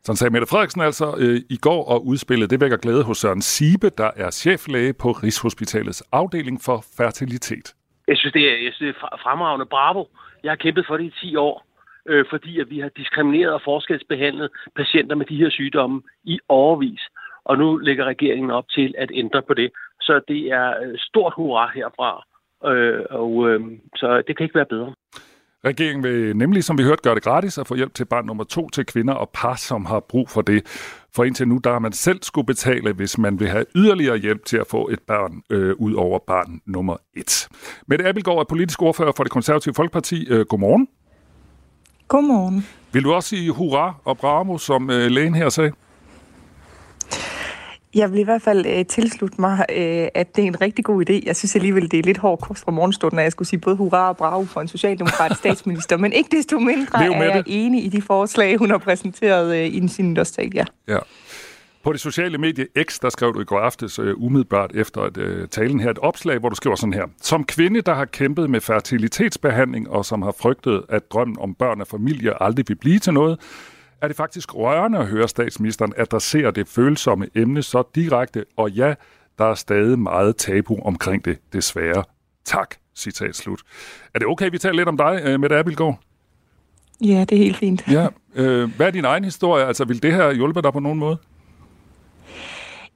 Sådan 0.05 0.17
sagde 0.17 0.33
Mette 0.33 0.47
Frederiksen 0.51 0.81
altså 0.81 1.07
øh, 1.19 1.37
i 1.57 1.59
går, 1.67 1.85
og 1.93 2.07
udspillet 2.07 2.51
det 2.51 2.61
vækker 2.61 2.77
glæde 2.77 3.05
hos 3.05 3.19
Søren 3.19 3.43
Sibe, 3.43 3.89
der 3.99 4.11
er 4.17 4.31
cheflæge 4.31 4.93
på 5.03 5.09
Rigshospitalets 5.23 6.03
afdeling 6.13 6.61
for 6.67 6.85
fertilitet. 6.97 7.75
Jeg 8.09 8.17
synes, 8.19 8.33
det 8.33 8.43
er, 8.53 8.57
jeg 8.67 8.73
synes, 8.75 8.97
det 8.97 9.03
er 9.03 9.21
fremragende. 9.23 9.67
Bravo. 9.67 10.05
Jeg 10.45 10.51
har 10.51 10.57
kæmpet 10.57 10.85
for 10.89 10.97
det 10.97 11.05
i 11.05 11.15
10 11.21 11.37
år, 11.37 11.67
øh, 12.09 12.25
fordi 12.31 12.61
at 12.61 12.71
vi 12.71 12.79
har 12.81 12.89
diskrimineret 12.89 13.53
og 13.53 13.61
forskelsbehandlet 13.65 14.51
patienter 14.77 15.17
med 15.17 15.27
de 15.27 15.37
her 15.37 15.51
sygdomme 15.51 16.03
i 16.25 16.39
overvis. 16.49 17.03
Og 17.45 17.59
nu 17.59 17.77
lægger 17.77 18.05
regeringen 18.05 18.51
op 18.51 18.69
til 18.69 18.95
at 18.99 19.11
ændre 19.15 19.43
på 19.43 19.55
det. 19.55 19.71
Så 20.01 20.21
det 20.29 20.41
er 20.47 20.69
øh, 20.83 20.95
stort 20.99 21.33
hurra 21.37 21.71
herfra. 21.75 22.25
Øh, 22.71 23.05
og 23.11 23.49
øh, 23.49 23.61
så 23.97 24.23
det 24.27 24.37
kan 24.37 24.45
ikke 24.45 24.55
være 24.55 24.73
bedre. 24.75 24.95
Regeringen 25.65 26.03
vil 26.03 26.37
nemlig, 26.37 26.65
som 26.65 26.79
vi 26.79 26.83
hørte, 26.83 27.03
gøre 27.03 27.15
det 27.15 27.23
gratis 27.23 27.59
at 27.59 27.67
få 27.67 27.75
hjælp 27.75 27.95
til 27.95 28.05
barn 28.05 28.27
nummer 28.27 28.45
to 28.45 28.71
til 28.71 28.87
kvinder 28.87 29.15
og 29.15 29.31
par, 29.35 29.57
som 29.57 29.85
har 29.85 30.01
brug 30.01 30.31
for 30.31 30.43
det. 30.43 30.67
For 31.15 31.25
indtil 31.25 31.49
nu, 31.49 31.59
der 31.65 31.73
har 31.73 31.79
man 31.79 31.93
selv 31.93 32.23
skulle 32.23 32.47
betale, 32.47 32.93
hvis 32.93 33.19
man 33.19 33.41
vil 33.41 33.49
have 33.49 33.65
yderligere 33.75 34.17
hjælp 34.17 34.45
til 34.45 34.57
at 34.57 34.67
få 34.67 34.89
et 34.89 34.99
barn 35.07 35.43
øh, 35.51 35.75
ud 35.79 35.95
over 35.95 36.19
barn 36.27 36.61
nummer 36.67 36.97
et. 37.17 37.49
Mette 37.87 38.09
Abelgaard 38.09 38.39
er 38.39 38.45
politisk 38.45 38.83
ordfører 38.83 39.13
for 39.17 39.25
det 39.25 39.33
konservative 39.33 39.75
Folkeparti. 39.75 40.27
Øh, 40.31 40.47
godmorgen. 40.47 40.89
Godmorgen. 42.09 42.67
Vil 42.93 43.05
du 43.05 43.13
også 43.13 43.29
sige 43.29 43.51
hurra 43.51 43.95
og 44.05 44.19
bravo, 44.19 44.59
som 44.59 44.91
øh, 44.91 45.11
lægen 45.11 45.35
her 45.35 45.49
sagde? 45.49 45.73
Jeg 47.95 48.13
vil 48.13 48.21
i 48.21 48.23
hvert 48.23 48.43
fald 48.43 48.67
øh, 48.67 48.87
tilslutte 48.87 49.41
mig, 49.41 49.67
øh, 49.71 50.09
at 50.15 50.37
det 50.37 50.43
er 50.43 50.47
en 50.47 50.61
rigtig 50.61 50.85
god 50.85 51.11
idé. 51.11 51.23
Jeg 51.27 51.37
synes 51.37 51.57
alligevel, 51.57 51.91
det 51.91 51.99
er 51.99 52.03
lidt 52.03 52.19
hård 52.19 52.41
kost 52.41 52.65
fra 52.65 52.73
morgenstunden, 52.73 53.19
at 53.19 53.23
jeg 53.23 53.33
skulle 53.33 53.49
sige 53.49 53.61
både 53.61 53.77
hurra 53.77 54.09
og 54.09 54.17
bravo 54.17 54.45
for 54.45 54.61
en 54.61 54.69
socialdemokratisk 54.69 55.39
statsminister, 55.45 55.97
men 55.97 56.13
ikke 56.13 56.37
desto 56.37 56.59
mindre 56.59 57.05
er 57.05 57.25
jeg 57.25 57.45
enig 57.47 57.85
i 57.85 57.89
de 57.89 58.03
forslag, 58.03 58.57
hun 58.57 58.71
har 58.71 58.79
præsenteret 58.79 59.57
øh, 59.57 59.85
i 59.85 59.89
sin 59.89 60.11
nytårstale. 60.11 60.51
Ja. 60.55 60.65
ja. 60.89 60.99
På 61.85 61.93
det 61.93 62.01
sociale 62.01 62.39
medie 62.39 62.67
X, 62.83 62.99
der 62.99 63.09
skrev 63.09 63.35
du 63.35 63.41
i 63.41 63.45
går 63.45 63.59
aftes 63.59 63.99
uh, 63.99 64.07
umiddelbart 64.17 64.71
efter 64.75 65.01
at, 65.01 65.17
uh, 65.17 65.49
talen 65.51 65.81
her 65.81 65.91
et 65.91 65.99
opslag, 65.99 66.39
hvor 66.39 66.49
du 66.49 66.55
skriver 66.55 66.77
sådan 66.77 66.93
her. 66.93 67.05
Som 67.21 67.45
kvinde, 67.45 67.81
der 67.81 67.95
har 67.95 68.05
kæmpet 68.05 68.51
med 68.51 68.61
fertilitetsbehandling 68.61 69.91
og 69.91 70.05
som 70.05 70.23
har 70.23 70.35
frygtet, 70.39 70.83
at 70.89 71.11
drømmen 71.11 71.37
om 71.41 71.55
børn 71.55 71.81
og 71.81 71.87
familie 71.87 72.43
aldrig 72.43 72.65
vil 72.69 72.75
blive 72.75 72.99
til 72.99 73.13
noget, 73.13 73.39
er 74.03 74.09
det 74.09 74.17
faktisk 74.17 74.55
rørende 74.55 74.99
at 74.99 75.07
høre 75.07 75.29
statsministeren 75.29 75.93
adressere 75.97 76.51
det 76.51 76.69
følsomme 76.69 77.29
emne 77.35 77.63
så 77.63 77.83
direkte, 77.95 78.45
og 78.57 78.71
ja, 78.71 78.95
der 79.39 79.45
er 79.45 79.55
stadig 79.55 79.99
meget 79.99 80.37
tabu 80.37 80.79
omkring 80.85 81.25
det, 81.25 81.39
desværre. 81.53 82.05
Tak, 82.45 82.75
citat 82.97 83.37
slut. 83.37 83.61
Er 84.15 84.19
det 84.19 84.29
okay, 84.29 84.51
vi 84.51 84.59
taler 84.59 84.77
lidt 84.77 84.89
om 84.89 84.97
dig, 84.97 85.21
øh, 85.25 85.41
Mette 85.41 85.57
Abelgaard? 85.57 85.99
Ja, 87.01 87.25
det 87.29 87.33
er 87.33 87.37
helt 87.37 87.57
fint. 87.57 87.85
Ja. 87.91 88.07
Øh, 88.35 88.77
hvad 88.77 88.87
er 88.87 88.91
din 88.91 89.05
egen 89.05 89.25
historie? 89.25 89.65
Altså, 89.65 89.85
vil 89.85 90.03
det 90.03 90.15
her 90.15 90.33
hjælpe 90.33 90.63
dig 90.63 90.73
på 90.73 90.81
nogen 90.81 90.99
måde? 90.99 91.17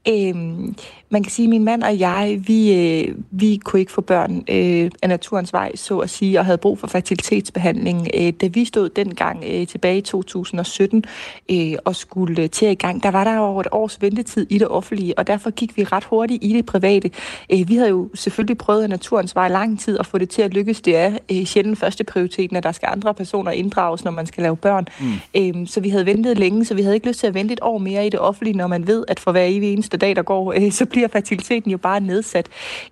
Øhm, 0.08 0.76
man 1.10 1.22
kan 1.22 1.32
sige, 1.32 1.46
at 1.46 1.50
min 1.50 1.64
mand 1.64 1.82
og 1.82 1.98
jeg, 1.98 2.40
vi, 2.46 2.74
øh, 2.74 3.14
vi 3.30 3.60
kunne 3.64 3.80
ikke 3.80 3.92
få 3.92 4.00
børn 4.00 4.44
øh, 4.48 4.90
af 5.02 5.08
naturens 5.08 5.52
vej, 5.52 5.76
så 5.76 5.98
at 5.98 6.10
sige, 6.10 6.38
og 6.38 6.44
havde 6.44 6.58
brug 6.58 6.78
for 6.78 6.86
fertilitetsbehandling. 6.86 8.08
Øh, 8.14 8.32
da 8.40 8.46
vi 8.46 8.64
stod 8.64 8.88
dengang 8.88 9.44
øh, 9.46 9.66
tilbage 9.66 9.98
i 9.98 10.00
2017 10.00 11.04
øh, 11.50 11.72
og 11.84 11.96
skulle 11.96 12.48
til 12.48 12.68
i 12.68 12.74
gang, 12.74 13.02
der 13.02 13.10
var 13.10 13.24
der 13.24 13.38
over 13.38 13.60
et 13.60 13.66
års 13.72 14.02
ventetid 14.02 14.46
i 14.50 14.58
det 14.58 14.68
offentlige, 14.68 15.18
og 15.18 15.26
derfor 15.26 15.50
gik 15.50 15.76
vi 15.76 15.84
ret 15.84 16.04
hurtigt 16.04 16.44
i 16.44 16.52
det 16.52 16.66
private. 16.66 17.10
Øh, 17.52 17.68
vi 17.68 17.76
havde 17.76 17.88
jo 17.88 18.08
selvfølgelig 18.14 18.58
prøvet 18.58 18.82
af 18.82 18.88
naturens 18.88 19.34
vej 19.34 19.48
lang 19.48 19.80
tid 19.80 19.98
at 19.98 20.06
få 20.06 20.18
det 20.18 20.28
til 20.28 20.42
at 20.42 20.54
lykkes. 20.54 20.80
Det 20.80 20.96
er 20.96 21.18
øh, 21.32 21.44
sjældent 21.44 21.78
første 21.78 22.04
prioriteten, 22.04 22.56
at 22.56 22.62
der 22.62 22.72
skal 22.72 22.88
andre 22.92 23.14
personer 23.14 23.50
inddrages, 23.50 24.04
når 24.04 24.12
man 24.12 24.26
skal 24.26 24.42
lave 24.42 24.56
børn. 24.56 24.86
Mm. 25.00 25.12
Øh, 25.36 25.66
så 25.66 25.80
vi 25.80 25.88
havde 25.88 26.06
ventet 26.06 26.38
længe, 26.38 26.64
så 26.64 26.74
vi 26.74 26.82
havde 26.82 26.94
ikke 26.94 27.08
lyst 27.08 27.20
til 27.20 27.26
at 27.26 27.34
vente 27.34 27.52
et 27.52 27.60
år 27.62 27.78
mere 27.78 28.06
i 28.06 28.10
det 28.10 28.20
offentlige, 28.20 28.56
når 28.56 28.66
man 28.66 28.86
ved, 28.86 29.04
at 29.08 29.20
for 29.20 29.32
hver 29.32 29.44
evig 29.44 29.72
eneste 29.72 29.96
dag, 29.96 30.16
der 30.16 30.22
går, 30.22 30.52
øh, 30.56 30.72
så 30.72 30.86
bliver 30.96 31.08
fertiliteten 31.08 31.70
jo 31.70 31.78
bare 31.78 32.00
nedsat. 32.00 32.48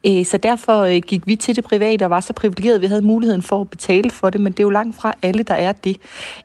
Øh, 0.06 0.24
så 0.24 0.36
derfor 0.36 0.80
øh, 0.80 1.02
gik 1.06 1.26
vi 1.26 1.36
til 1.36 1.56
det 1.56 1.64
private 1.64 2.04
og 2.04 2.10
var 2.10 2.20
så 2.20 2.32
privilegeret, 2.32 2.74
at 2.74 2.80
vi 2.80 2.86
havde 2.86 3.02
muligheden 3.02 3.42
for 3.42 3.60
at 3.60 3.70
betale 3.70 4.10
for 4.10 4.30
det, 4.30 4.40
men 4.40 4.52
det 4.52 4.60
er 4.60 4.64
jo 4.64 4.70
langt 4.70 4.96
fra 4.96 5.14
alle, 5.22 5.42
der 5.42 5.54
er 5.54 5.72
det. 5.72 5.96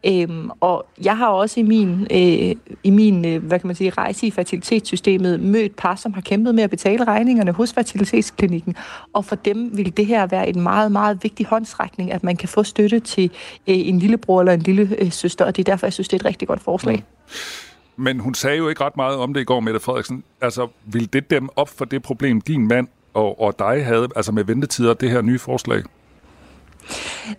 Øhm, 0.05 0.49
og 0.59 0.85
jeg 1.03 1.17
har 1.17 1.27
også 1.27 1.59
i 1.59 1.63
min, 1.63 2.07
øh, 2.11 2.55
i 2.83 2.89
min 2.89 3.37
hvad 3.41 3.59
kan 3.59 3.67
man 3.67 3.75
sige, 3.75 3.89
rejse 3.89 4.27
i 4.27 4.31
fertilitetssystemet 4.31 5.39
mødt 5.39 5.75
par, 5.75 5.95
som 5.95 6.13
har 6.13 6.21
kæmpet 6.21 6.55
med 6.55 6.63
at 6.63 6.69
betale 6.69 7.03
regningerne 7.03 7.51
hos 7.51 7.73
fertilitetsklinikken, 7.73 8.75
og 9.13 9.25
for 9.25 9.35
dem 9.35 9.77
vil 9.77 9.97
det 9.97 10.05
her 10.05 10.27
være 10.27 10.49
en 10.49 10.61
meget, 10.61 10.91
meget 10.91 11.23
vigtig 11.23 11.45
håndsrækning, 11.45 12.11
at 12.11 12.23
man 12.23 12.35
kan 12.37 12.49
få 12.49 12.63
støtte 12.63 12.99
til 12.99 13.31
en 13.67 13.99
lillebror 13.99 14.39
eller 14.39 14.53
en 14.53 14.61
lille 14.61 15.11
søster, 15.11 15.45
og 15.45 15.55
det 15.55 15.67
er 15.67 15.71
derfor, 15.71 15.87
jeg 15.87 15.93
synes, 15.93 16.07
det 16.07 16.15
er 16.15 16.19
et 16.19 16.25
rigtig 16.25 16.47
godt 16.47 16.61
forslag. 16.61 16.95
Mm. 16.95 17.68
Men 17.99 18.19
hun 18.19 18.33
sagde 18.33 18.57
jo 18.57 18.69
ikke 18.69 18.83
ret 18.83 18.97
meget 18.97 19.17
om 19.17 19.33
det 19.33 19.41
i 19.41 19.43
går, 19.43 19.59
Mette 19.59 19.79
Frederiksen. 19.79 20.23
Altså, 20.41 20.67
vil 20.85 21.13
det 21.13 21.29
dem 21.29 21.49
op 21.55 21.69
for 21.69 21.85
det 21.85 22.03
problem, 22.03 22.41
din 22.41 22.67
mand 22.67 22.87
og, 23.13 23.41
og 23.41 23.59
dig 23.59 23.85
havde, 23.85 24.07
altså 24.15 24.31
med 24.31 24.43
ventetider, 24.43 24.93
det 24.93 25.11
her 25.11 25.21
nye 25.21 25.39
forslag? 25.39 25.83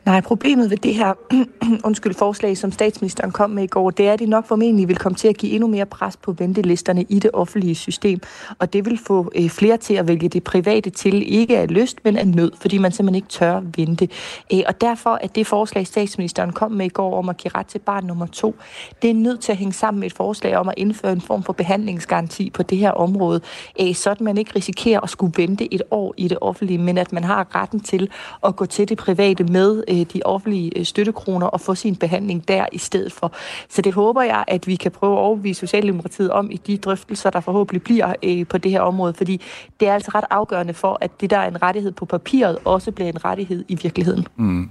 Nej, 0.04 0.20
problemet 0.20 0.70
ved 0.70 0.76
det 0.76 0.94
her 0.94 1.12
undskyld, 1.88 2.14
forslag, 2.14 2.56
som 2.56 2.72
statsministeren 2.72 3.30
kom 3.30 3.50
med 3.50 3.62
i 3.62 3.66
går, 3.66 3.90
det 3.90 4.08
er, 4.08 4.12
at 4.12 4.18
det 4.18 4.28
nok 4.28 4.46
formentlig 4.46 4.88
vil 4.88 4.96
komme 4.96 5.16
til 5.16 5.28
at 5.28 5.36
give 5.36 5.52
endnu 5.52 5.68
mere 5.68 5.86
pres 5.86 6.16
på 6.16 6.32
ventelisterne 6.32 7.02
i 7.08 7.18
det 7.18 7.30
offentlige 7.34 7.74
system. 7.74 8.20
Og 8.58 8.72
det 8.72 8.84
vil 8.84 8.98
få 9.06 9.32
øh, 9.34 9.48
flere 9.50 9.76
til 9.76 9.94
at 9.94 10.08
vælge 10.08 10.28
det 10.28 10.44
private 10.44 10.90
til, 10.90 11.34
ikke 11.34 11.58
af 11.58 11.70
lyst, 11.70 11.98
men 12.04 12.16
af 12.16 12.28
nød, 12.28 12.52
fordi 12.60 12.78
man 12.78 12.92
simpelthen 12.92 13.14
ikke 13.14 13.28
tør 13.28 13.60
vente. 13.76 14.08
Øh, 14.52 14.60
og 14.66 14.80
derfor 14.80 15.18
er 15.22 15.26
det 15.26 15.46
forslag, 15.46 15.86
statsministeren 15.86 16.52
kom 16.52 16.72
med 16.72 16.86
i 16.86 16.88
går 16.88 17.18
om 17.18 17.28
at 17.28 17.36
give 17.36 17.52
ret 17.54 17.66
til 17.66 17.78
barn 17.78 18.04
nummer 18.04 18.26
to, 18.26 18.54
det 19.02 19.10
er 19.10 19.14
nødt 19.14 19.40
til 19.40 19.52
at 19.52 19.58
hænge 19.58 19.72
sammen 19.72 20.00
med 20.00 20.06
et 20.06 20.16
forslag 20.16 20.56
om 20.56 20.68
at 20.68 20.74
indføre 20.76 21.12
en 21.12 21.20
form 21.20 21.42
for 21.42 21.52
behandlingsgaranti 21.52 22.50
på 22.50 22.62
det 22.62 22.78
her 22.78 22.90
område, 22.90 23.40
øh, 23.80 23.94
så 23.94 24.10
at 24.10 24.20
man 24.20 24.38
ikke 24.38 24.52
risikerer 24.56 25.00
at 25.00 25.10
skulle 25.10 25.32
vente 25.36 25.74
et 25.74 25.82
år 25.90 26.14
i 26.16 26.28
det 26.28 26.38
offentlige, 26.40 26.78
men 26.78 26.98
at 26.98 27.12
man 27.12 27.24
har 27.24 27.54
retten 27.54 27.80
til 27.80 28.10
at 28.44 28.56
gå 28.56 28.66
til 28.66 28.88
det 28.88 28.98
private 28.98 29.39
med 29.44 29.84
øh, 29.88 29.96
de 29.96 30.20
offentlige 30.24 30.78
øh, 30.78 30.84
støttekroner 30.84 31.46
og 31.46 31.60
få 31.60 31.74
sin 31.74 31.96
behandling 31.96 32.48
der 32.48 32.66
i 32.72 32.78
stedet 32.78 33.12
for. 33.12 33.32
Så 33.68 33.82
det 33.82 33.92
håber 33.92 34.22
jeg, 34.22 34.44
at 34.48 34.66
vi 34.66 34.76
kan 34.76 34.90
prøve 34.90 35.12
at 35.12 35.18
overbevise 35.18 35.60
Socialdemokratiet 35.60 36.30
om 36.30 36.50
i 36.50 36.56
de 36.56 36.76
drøftelser, 36.76 37.30
der 37.30 37.40
forhåbentlig 37.40 37.82
bliver 37.82 38.14
øh, 38.22 38.46
på 38.46 38.58
det 38.58 38.70
her 38.70 38.80
område, 38.80 39.14
fordi 39.14 39.40
det 39.80 39.88
er 39.88 39.94
altså 39.94 40.10
ret 40.14 40.24
afgørende 40.30 40.74
for, 40.74 40.98
at 41.00 41.20
det, 41.20 41.30
der 41.30 41.38
er 41.38 41.48
en 41.48 41.62
rettighed 41.62 41.92
på 41.92 42.04
papiret, 42.04 42.58
også 42.64 42.92
bliver 42.92 43.08
en 43.08 43.24
rettighed 43.24 43.64
i 43.68 43.74
virkeligheden. 43.74 44.26
Mm. 44.36 44.70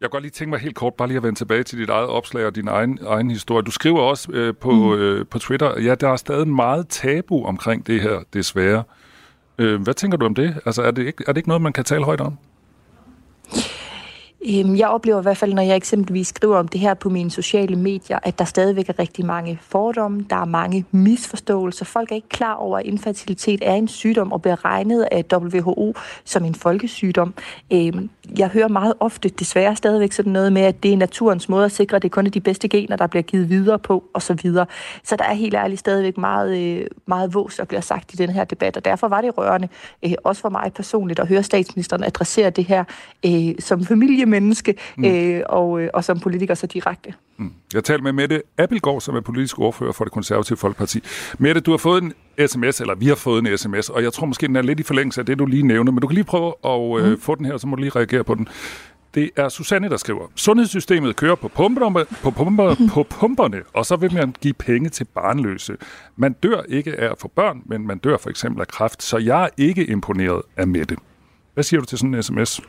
Jeg 0.00 0.10
kan 0.10 0.10
godt 0.10 0.22
lige 0.22 0.30
tænke 0.30 0.50
mig 0.50 0.60
helt 0.60 0.74
kort, 0.74 0.94
bare 0.94 1.08
lige 1.08 1.16
at 1.16 1.22
vende 1.22 1.38
tilbage 1.38 1.62
til 1.62 1.78
dit 1.78 1.90
eget 1.90 2.08
opslag 2.08 2.46
og 2.46 2.56
din 2.56 2.68
egen, 2.68 2.98
egen 3.06 3.30
historie. 3.30 3.62
Du 3.62 3.70
skriver 3.70 4.00
også 4.00 4.32
øh, 4.32 4.54
på, 4.54 4.72
mm. 4.72 4.92
øh, 4.92 5.26
på 5.26 5.38
Twitter, 5.38 5.80
ja, 5.80 5.94
der 5.94 6.08
er 6.08 6.16
stadig 6.16 6.48
meget 6.48 6.88
tabu 6.88 7.44
omkring 7.44 7.86
det 7.86 8.02
her, 8.02 8.18
desværre. 8.32 8.82
Øh, 9.58 9.82
hvad 9.82 9.94
tænker 9.94 10.18
du 10.18 10.26
om 10.26 10.34
det? 10.34 10.54
Altså, 10.66 10.82
er 10.82 10.90
det, 10.90 11.06
ikke, 11.06 11.24
er 11.26 11.32
det 11.32 11.36
ikke 11.36 11.48
noget, 11.48 11.62
man 11.62 11.72
kan 11.72 11.84
tale 11.84 12.04
højt 12.04 12.20
om? 12.20 12.38
Øhm, 14.46 14.76
jeg 14.76 14.88
oplever 14.88 15.18
i 15.18 15.22
hvert 15.22 15.36
fald, 15.36 15.54
når 15.54 15.62
jeg 15.62 15.76
eksempelvis 15.76 16.28
skriver 16.28 16.56
om 16.56 16.68
det 16.68 16.80
her 16.80 16.94
på 16.94 17.08
mine 17.08 17.30
sociale 17.30 17.76
medier, 17.76 18.18
at 18.22 18.38
der 18.38 18.44
stadigvæk 18.44 18.88
er 18.88 18.98
rigtig 18.98 19.26
mange 19.26 19.58
fordomme, 19.62 20.24
der 20.30 20.36
er 20.36 20.44
mange 20.44 20.84
misforståelser. 20.90 21.84
Folk 21.84 22.10
er 22.10 22.14
ikke 22.14 22.28
klar 22.28 22.54
over, 22.54 22.78
at 22.78 22.86
infertilitet 22.86 23.60
er 23.62 23.74
en 23.74 23.88
sygdom 23.88 24.32
og 24.32 24.42
bliver 24.42 24.64
regnet 24.64 25.08
af 25.12 25.24
WHO 25.32 25.94
som 26.24 26.44
en 26.44 26.54
folkesygdom. 26.54 27.34
Øhm, 27.72 28.10
jeg 28.38 28.48
hører 28.48 28.68
meget 28.68 28.94
ofte 29.00 29.28
desværre 29.28 29.76
stadigvæk 29.76 30.12
sådan 30.12 30.32
noget 30.32 30.52
med, 30.52 30.62
at 30.62 30.82
det 30.82 30.92
er 30.92 30.96
naturens 30.96 31.48
måde 31.48 31.64
at 31.64 31.72
sikre, 31.72 31.96
at 31.96 32.02
det 32.02 32.10
kun 32.10 32.26
er 32.26 32.30
de 32.30 32.40
bedste 32.40 32.68
gener, 32.68 32.96
der 32.96 33.06
bliver 33.06 33.22
givet 33.22 33.48
videre 33.48 33.78
på 33.78 34.04
osv. 34.14 34.38
Så, 34.38 34.64
så 35.04 35.16
der 35.16 35.24
er 35.24 35.34
helt 35.34 35.54
ærligt 35.54 35.80
stadigvæk 35.80 36.18
meget, 36.18 36.58
øh, 36.58 36.86
meget 37.06 37.34
vås, 37.34 37.56
der 37.56 37.64
bliver 37.64 37.80
sagt 37.80 38.14
i 38.14 38.16
den 38.16 38.30
her 38.30 38.44
debat, 38.44 38.76
og 38.76 38.84
derfor 38.84 39.08
var 39.08 39.20
det 39.20 39.38
rørende, 39.38 39.68
øh, 40.04 40.12
også 40.24 40.42
for 40.42 40.48
mig 40.48 40.72
personligt, 40.74 41.20
at 41.20 41.28
høre 41.28 41.42
statsministeren 41.42 42.04
adressere 42.04 42.50
det 42.50 42.64
her 42.64 42.84
øh, 43.26 43.54
som 43.58 43.84
familie 43.84 44.27
menneske, 44.28 44.74
mm. 44.96 45.04
øh, 45.04 45.42
og, 45.48 45.80
øh, 45.80 45.90
og 45.94 46.04
som 46.04 46.20
politiker 46.20 46.54
så 46.54 46.66
direkte. 46.66 47.14
Mm. 47.36 47.52
Jeg 47.74 47.84
taler 47.84 48.02
med 48.02 48.12
Mette 48.12 48.42
Appelgaard, 48.58 49.00
som 49.00 49.16
er 49.16 49.20
politisk 49.20 49.58
ordfører 49.58 49.92
for 49.92 50.04
det 50.04 50.12
konservative 50.12 50.58
Folkeparti. 50.58 51.00
Mette, 51.38 51.60
du 51.60 51.70
har 51.70 51.78
fået 51.78 52.02
en 52.02 52.12
sms, 52.48 52.80
eller 52.80 52.94
vi 52.94 53.06
har 53.06 53.14
fået 53.14 53.46
en 53.46 53.58
sms, 53.58 53.88
og 53.88 54.02
jeg 54.02 54.12
tror 54.12 54.26
måske, 54.26 54.46
den 54.46 54.56
er 54.56 54.62
lidt 54.62 54.80
i 54.80 54.82
forlængelse 54.82 55.20
af 55.20 55.26
det, 55.26 55.38
du 55.38 55.46
lige 55.46 55.62
nævner, 55.62 55.92
men 55.92 56.00
du 56.00 56.06
kan 56.06 56.14
lige 56.14 56.24
prøve 56.24 56.54
at 56.64 57.04
øh, 57.04 57.10
mm. 57.10 57.20
få 57.20 57.34
den 57.34 57.46
her, 57.46 57.56
så 57.56 57.66
må 57.66 57.76
du 57.76 57.82
lige 57.82 57.92
reagere 57.96 58.24
på 58.24 58.34
den. 58.34 58.48
Det 59.14 59.30
er 59.36 59.48
Susanne, 59.48 59.88
der 59.88 59.96
skriver, 59.96 60.26
sundhedssystemet 60.34 61.16
kører 61.16 61.34
på, 61.34 61.48
pumperne, 61.48 62.04
på, 62.22 62.30
pumper, 62.30 62.74
på 62.90 63.02
pumperne, 63.02 63.62
og 63.74 63.86
så 63.86 63.96
vil 63.96 64.14
man 64.14 64.34
give 64.40 64.54
penge 64.54 64.88
til 64.88 65.04
barnløse. 65.04 65.76
Man 66.16 66.32
dør 66.32 66.62
ikke 66.68 67.00
af 67.00 67.10
at 67.10 67.18
få 67.18 67.28
børn, 67.28 67.62
men 67.66 67.86
man 67.86 67.98
dør 67.98 68.16
for 68.16 68.30
eksempel 68.30 68.60
af 68.60 68.68
kræft, 68.68 69.02
så 69.02 69.18
jeg 69.18 69.44
er 69.44 69.48
ikke 69.56 69.86
imponeret 69.86 70.42
af 70.56 70.66
Mette. 70.66 70.96
Hvad 71.54 71.64
siger 71.64 71.80
du 71.80 71.86
til 71.86 71.98
sådan 71.98 72.14
en 72.14 72.22
sms? 72.22 72.60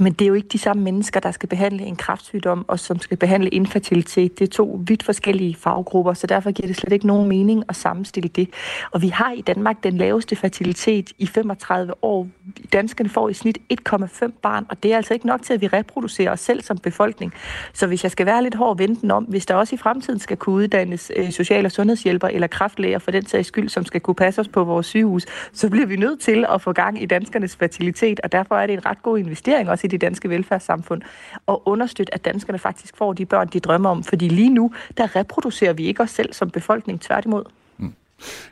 Men 0.00 0.12
det 0.12 0.24
er 0.24 0.28
jo 0.28 0.34
ikke 0.34 0.48
de 0.48 0.58
samme 0.58 0.82
mennesker, 0.82 1.20
der 1.20 1.30
skal 1.30 1.48
behandle 1.48 1.82
en 1.82 1.96
kræftsygdom, 1.96 2.64
og 2.68 2.78
som 2.78 3.00
skal 3.00 3.16
behandle 3.16 3.48
infertilitet. 3.48 4.38
Det 4.38 4.44
er 4.44 4.50
to 4.50 4.80
vidt 4.86 5.02
forskellige 5.02 5.54
faggrupper, 5.54 6.14
så 6.14 6.26
derfor 6.26 6.50
giver 6.50 6.66
det 6.66 6.76
slet 6.76 6.92
ikke 6.92 7.06
nogen 7.06 7.28
mening 7.28 7.64
at 7.68 7.76
sammenstille 7.76 8.28
det. 8.28 8.48
Og 8.90 9.02
vi 9.02 9.08
har 9.08 9.32
i 9.32 9.40
Danmark 9.40 9.84
den 9.84 9.96
laveste 9.98 10.36
fertilitet 10.36 11.12
i 11.18 11.26
35 11.26 12.04
år. 12.04 12.28
Danskerne 12.72 13.10
får 13.10 13.28
i 13.28 13.34
snit 13.34 13.58
1,5 13.88 14.30
barn, 14.42 14.66
og 14.68 14.82
det 14.82 14.92
er 14.92 14.96
altså 14.96 15.14
ikke 15.14 15.26
nok 15.26 15.42
til, 15.42 15.54
at 15.54 15.60
vi 15.60 15.66
reproducerer 15.66 16.32
os 16.32 16.40
selv 16.40 16.62
som 16.62 16.78
befolkning. 16.78 17.32
Så 17.72 17.86
hvis 17.86 18.02
jeg 18.02 18.10
skal 18.10 18.26
være 18.26 18.42
lidt 18.42 18.54
hård 18.54 18.78
venten 18.78 19.10
om, 19.10 19.24
hvis 19.24 19.46
der 19.46 19.54
også 19.54 19.74
i 19.74 19.78
fremtiden 19.78 20.20
skal 20.20 20.36
kunne 20.36 20.54
uddannes 20.54 21.12
øh, 21.16 21.30
social- 21.32 21.66
og 21.66 21.72
sundhedshjælper 21.72 22.28
eller 22.28 22.46
kraftlæger 22.46 22.98
for 22.98 23.10
den 23.10 23.26
sags 23.26 23.48
skyld, 23.48 23.68
som 23.68 23.84
skal 23.84 24.00
kunne 24.00 24.14
passe 24.14 24.40
os 24.40 24.48
på 24.48 24.64
vores 24.64 24.86
sygehus, 24.86 25.26
så 25.52 25.70
bliver 25.70 25.86
vi 25.86 25.96
nødt 25.96 26.20
til 26.20 26.46
at 26.48 26.62
få 26.62 26.72
gang 26.72 27.02
i 27.02 27.06
danskernes 27.06 27.56
fertilitet, 27.56 28.20
og 28.20 28.32
derfor 28.32 28.56
er 28.56 28.66
det 28.66 28.72
en 28.72 28.86
ret 28.86 29.02
god 29.02 29.18
investering 29.18 29.70
også 29.70 29.86
i 29.86 29.89
det 29.90 30.00
danske 30.00 30.28
velfærdssamfund, 30.28 31.02
og 31.46 31.68
understøtte, 31.68 32.14
at 32.14 32.24
danskerne 32.24 32.58
faktisk 32.58 32.96
får 32.96 33.12
de 33.12 33.26
børn, 33.26 33.48
de 33.48 33.60
drømmer 33.60 33.90
om. 33.90 34.04
Fordi 34.04 34.28
lige 34.28 34.50
nu, 34.50 34.72
der 34.96 35.16
reproducerer 35.16 35.72
vi 35.72 35.86
ikke 35.86 36.02
os 36.02 36.10
selv 36.10 36.32
som 36.32 36.50
befolkning 36.50 37.00
tværtimod. 37.00 37.44
Mm. 37.78 37.94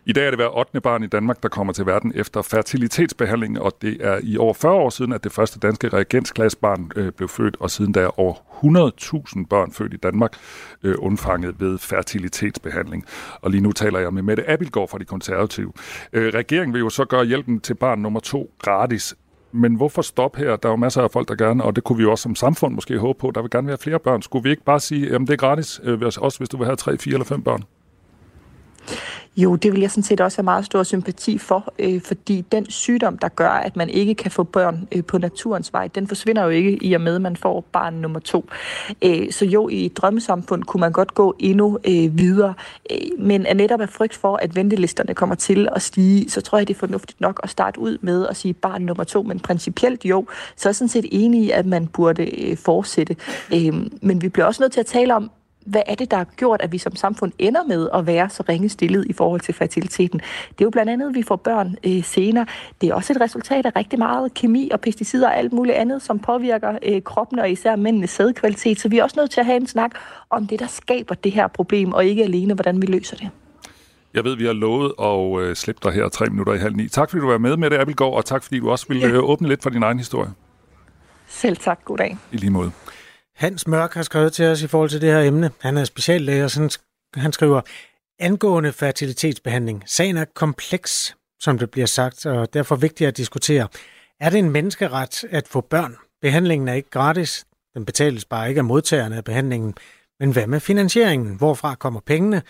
I 0.05 0.13
dag 0.13 0.27
er 0.27 0.31
det 0.31 0.39
hver 0.39 0.59
8. 0.59 0.81
barn 0.81 1.03
i 1.03 1.07
Danmark, 1.07 1.43
der 1.43 1.49
kommer 1.49 1.73
til 1.73 1.87
verden 1.87 2.13
efter 2.15 2.43
fertilitetsbehandling, 2.43 3.61
og 3.61 3.73
det 3.83 3.97
er 4.01 4.21
i 4.23 4.37
over 4.37 4.55
40 4.55 4.73
år 4.73 4.91
siden, 4.91 5.13
at 5.13 5.25
det 5.25 5.33
første 5.33 5.59
danske 5.59 5.89
reagensglasbarn 5.89 6.91
øh, 6.97 7.13
blev 7.13 7.29
født, 7.29 7.57
og 7.61 7.71
siden 7.71 7.95
der 7.95 8.03
er 8.03 8.21
over 8.21 8.35
100.000 8.35 9.47
børn 9.51 9.73
født 9.73 9.95
i 9.95 9.97
Danmark 9.97 10.33
øh, 10.83 10.95
undfanget 10.99 11.61
ved 11.61 11.79
fertilitetsbehandling. 11.79 13.05
Og 13.41 13.51
lige 13.51 13.61
nu 13.61 13.73
taler 13.73 13.99
jeg 13.99 14.15
med 14.15 14.23
Mette 14.23 14.51
Abildgaard 14.51 14.89
fra 14.89 14.99
De 14.99 15.05
Konservative. 15.05 15.73
Øh, 16.13 16.35
regeringen 16.35 16.75
vil 16.75 16.81
jo 16.81 16.89
så 16.89 17.05
gøre 17.05 17.25
hjælpen 17.25 17.61
til 17.61 17.75
barn 17.75 17.99
nummer 17.99 18.21
to 18.21 18.51
gratis. 18.59 19.15
Men 19.53 19.75
hvorfor 19.75 20.03
stoppe 20.03 20.39
her? 20.39 20.57
Der 20.57 20.69
er 20.69 20.73
jo 20.73 20.77
masser 20.77 21.03
af 21.03 21.11
folk, 21.11 21.29
der 21.29 21.35
gerne, 21.35 21.65
og 21.65 21.77
det 21.77 21.85
kunne 21.85 21.97
vi 21.97 22.03
jo 22.03 22.11
også 22.11 22.23
som 22.23 22.35
samfund 22.35 22.75
måske 22.75 22.99
håbe 22.99 23.19
på, 23.19 23.31
der 23.35 23.43
vil 23.43 23.51
gerne 23.51 23.69
være 23.69 23.79
flere 23.79 23.99
børn. 23.99 24.23
Skulle 24.23 24.43
vi 24.43 24.51
ikke 24.51 24.65
bare 24.65 24.81
sige, 24.81 25.15
at 25.15 25.21
det 25.21 25.31
er 25.31 25.37
gratis, 25.37 25.81
øh, 25.83 26.03
også 26.03 26.39
hvis 26.39 26.49
du 26.49 26.57
vil 26.57 26.67
have 26.67 26.77
tre, 26.77 26.99
fire 26.99 27.15
eller 27.15 27.25
fem 27.25 27.43
børn? 27.43 27.63
Jo, 29.39 29.57
det 29.57 29.73
vil 29.73 29.81
jeg 29.81 29.91
sådan 29.91 30.03
set 30.03 30.21
også 30.21 30.39
have 30.39 30.45
meget 30.45 30.65
stor 30.65 30.83
sympati 30.83 31.39
for, 31.39 31.73
øh, 31.79 32.01
fordi 32.01 32.41
den 32.41 32.71
sygdom, 32.71 33.19
der 33.19 33.29
gør, 33.29 33.51
at 33.51 33.77
man 33.77 33.89
ikke 33.89 34.15
kan 34.15 34.31
få 34.31 34.43
børn 34.43 34.89
øh, 34.93 35.05
på 35.05 35.19
naturens 35.19 35.73
vej, 35.73 35.89
den 35.89 36.09
forsvinder 36.09 36.43
jo 36.43 36.49
ikke 36.49 36.85
i 36.85 36.93
og 36.93 37.01
med, 37.01 37.15
at 37.15 37.21
man 37.21 37.37
får 37.37 37.61
barn 37.73 37.95
nummer 37.95 38.21
to. 38.21 38.49
Øh, 39.05 39.33
så 39.33 39.45
jo, 39.45 39.69
i 39.69 39.87
et 39.87 39.97
drømmesamfund 39.97 40.65
kunne 40.65 40.81
man 40.81 40.93
godt 40.93 41.15
gå 41.15 41.37
endnu 41.39 41.79
øh, 41.85 42.19
videre, 42.19 42.55
øh, 42.91 42.99
men 43.19 43.47
er 43.47 43.55
netop 43.55 43.81
af 43.81 43.89
frygt 43.89 44.15
for, 44.15 44.37
at 44.37 44.57
ventelisterne 44.57 45.15
kommer 45.15 45.35
til 45.35 45.69
at 45.73 45.83
stige, 45.83 46.31
så 46.31 46.41
tror 46.41 46.59
jeg, 46.59 46.69
det 46.69 46.75
er 46.75 46.79
fornuftigt 46.79 47.21
nok 47.21 47.41
at 47.43 47.51
starte 47.51 47.81
ud 47.81 47.99
med 48.01 48.27
at 48.27 48.37
sige 48.37 48.55
barn 48.55 48.83
nummer 48.83 49.05
to, 49.05 49.23
men 49.23 49.41
principielt 49.41 50.05
jo, 50.05 50.27
så 50.57 50.69
er 50.69 50.71
jeg 50.71 50.77
sådan 50.77 50.89
set 50.89 51.07
enig 51.11 51.43
i, 51.43 51.51
at 51.51 51.67
man 51.67 51.87
burde 51.87 52.51
øh, 52.51 52.57
fortsætte. 52.57 53.17
Øh, 53.55 53.75
men 54.03 54.23
vi 54.23 54.29
bliver 54.29 54.47
også 54.47 54.63
nødt 54.63 54.73
til 54.73 54.81
at 54.81 54.87
tale 54.87 55.15
om, 55.15 55.31
hvad 55.69 55.83
er 55.87 55.95
det, 55.95 56.11
der 56.11 56.17
har 56.17 56.27
gjort, 56.37 56.63
at 56.63 56.73
vi 56.73 56.79
som 56.79 56.97
samfund 56.97 57.33
ender 57.39 57.65
med 57.65 57.89
at 57.95 58.07
være 58.07 58.31
så 58.31 58.43
ringe 58.49 58.69
stillet 58.69 59.07
i 59.07 59.13
forhold 59.13 59.41
til 59.41 59.55
fertiliteten? 59.55 60.21
Det 60.21 60.61
er 60.61 60.65
jo 60.65 60.71
blandt 60.71 60.91
andet, 60.91 61.09
at 61.09 61.15
vi 61.15 61.23
får 61.23 61.37
børn 61.37 61.77
øh, 61.85 62.05
senere. 62.05 62.47
Det 62.81 62.89
er 62.89 62.95
også 62.95 63.13
et 63.13 63.21
resultat 63.21 63.67
af 63.67 63.77
rigtig 63.77 63.99
meget 63.99 64.35
kemi 64.35 64.71
og 64.73 64.81
pesticider 64.81 65.29
og 65.29 65.37
alt 65.37 65.53
muligt 65.53 65.77
andet, 65.77 66.03
som 66.03 66.19
påvirker 66.19 66.79
øh, 66.83 67.03
kroppen 67.03 67.39
og 67.39 67.51
især 67.51 67.77
mændenes 67.77 68.11
sædkvalitet. 68.11 68.81
Så 68.81 68.89
vi 68.89 68.99
er 68.99 69.03
også 69.03 69.17
nødt 69.21 69.31
til 69.31 69.41
at 69.41 69.47
have 69.47 69.57
en 69.57 69.67
snak 69.67 69.91
om 70.31 70.47
det, 70.47 70.61
der 70.61 70.67
skaber 70.67 71.15
det 71.15 71.33
her 71.33 71.47
problem, 71.47 71.93
og 71.93 72.05
ikke 72.05 72.25
alene, 72.25 72.55
hvordan 72.55 72.83
vi 72.83 72.87
løser 72.87 73.17
det. 73.17 73.31
Jeg 74.15 74.25
ved, 74.25 74.37
vi 74.37 74.45
har 74.45 74.53
lovet 74.53 74.93
at 75.03 75.49
øh, 75.49 75.57
slippe 75.57 75.81
dig 75.85 75.93
her 75.93 76.09
tre 76.09 76.27
minutter 76.27 76.53
i 76.53 76.59
halv 76.59 76.77
ni. 76.77 76.89
Tak 76.89 77.11
fordi 77.11 77.21
du 77.21 77.31
var 77.31 77.39
med 77.39 77.57
med 77.57 77.71
det, 77.71 77.79
Abelgaard, 77.79 78.15
og 78.15 78.25
tak 78.25 78.43
fordi 78.43 78.61
du 78.61 78.71
også 78.71 78.87
ville 78.89 79.07
ja. 79.07 79.13
øh, 79.13 79.29
åbne 79.29 79.49
lidt 79.49 79.63
for 79.63 79.71
din 79.71 79.83
egen 79.83 79.99
historie. 79.99 80.31
Selv 81.29 81.57
tak. 81.57 81.85
God 81.85 81.97
dag. 81.97 82.17
I 82.33 82.37
lige 82.37 82.51
måde. 82.51 82.71
Hans 83.39 83.67
Mørk 83.67 83.95
har 83.95 84.03
skrevet 84.03 84.33
til 84.33 84.47
os 84.47 84.63
i 84.63 84.67
forhold 84.67 84.91
til 84.91 85.01
det 85.01 85.13
her 85.13 85.21
emne. 85.21 85.51
Han 85.61 85.77
er 85.77 85.85
speciallæge, 85.85 86.45
og 86.45 86.51
han 87.15 87.33
skriver, 87.33 87.61
angående 88.19 88.73
fertilitetsbehandling. 88.73 89.83
Sagen 89.87 90.17
er 90.17 90.25
kompleks, 90.35 91.17
som 91.41 91.59
det 91.59 91.71
bliver 91.71 91.87
sagt, 91.87 92.27
og 92.27 92.55
derfor 92.55 92.77
vigtigt 92.77 93.09
at 93.09 93.17
diskutere. 93.17 93.69
Er 94.21 94.31
det 94.31 94.39
en 94.39 94.51
menneskeret 94.51 95.25
at 95.31 95.49
få 95.49 95.61
børn? 95.61 95.97
Behandlingen 96.23 96.69
er 96.69 96.73
ikke 96.73 96.91
gratis. 96.91 97.47
Den 97.75 97.85
betales 97.85 98.25
bare 98.25 98.49
ikke 98.49 98.59
af 98.59 98.65
modtagerne 98.65 99.17
af 99.17 99.25
behandlingen. 99.25 99.75
Men 100.21 100.33
hvad 100.33 100.47
med 100.47 100.61
finansieringen? 100.61 101.37
Hvorfra 101.37 101.75
kommer 101.75 102.01
pengene? 102.01 102.43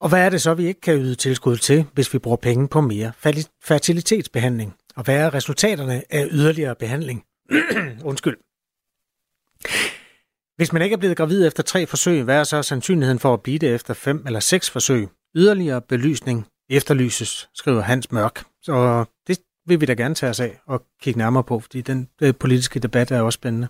Og 0.00 0.08
hvad 0.08 0.24
er 0.24 0.28
det 0.28 0.42
så, 0.42 0.54
vi 0.54 0.66
ikke 0.66 0.80
kan 0.80 0.98
yde 0.98 1.14
tilskud 1.14 1.56
til, 1.56 1.86
hvis 1.92 2.12
vi 2.12 2.18
bruger 2.18 2.36
penge 2.36 2.68
på 2.68 2.80
mere 2.80 3.12
fertilitetsbehandling? 3.62 4.74
Og 4.96 5.04
hvad 5.04 5.16
er 5.16 5.34
resultaterne 5.34 6.02
af 6.10 6.28
yderligere 6.30 6.74
behandling? 6.74 7.24
Undskyld. 8.04 8.49
Hvis 10.56 10.72
man 10.72 10.82
ikke 10.82 10.94
er 10.94 10.98
blevet 10.98 11.16
gravid 11.16 11.46
efter 11.46 11.62
tre 11.62 11.86
forsøg, 11.86 12.22
hvad 12.22 12.36
er 12.36 12.44
så 12.44 12.62
sandsynligheden 12.62 13.18
for 13.18 13.34
at 13.34 13.42
blive 13.42 13.58
det 13.58 13.74
efter 13.74 13.94
fem 13.94 14.22
eller 14.26 14.40
seks 14.40 14.70
forsøg? 14.70 15.08
Yderligere 15.36 15.80
belysning 15.80 16.46
efterlyses, 16.70 17.48
skriver 17.54 17.80
Hans 17.80 18.12
Mørk. 18.12 18.44
Så 18.62 19.04
det 19.26 19.38
vil 19.70 19.80
vi 19.80 19.86
da 19.86 19.92
gerne 19.92 20.14
tage 20.14 20.30
os 20.30 20.40
af 20.40 20.60
og 20.66 20.82
kigge 21.02 21.18
nærmere 21.18 21.44
på, 21.44 21.60
fordi 21.60 21.80
den 21.80 22.08
øh, 22.22 22.34
politiske 22.40 22.80
debat 22.80 23.10
er 23.10 23.20
også 23.20 23.36
spændende. 23.36 23.68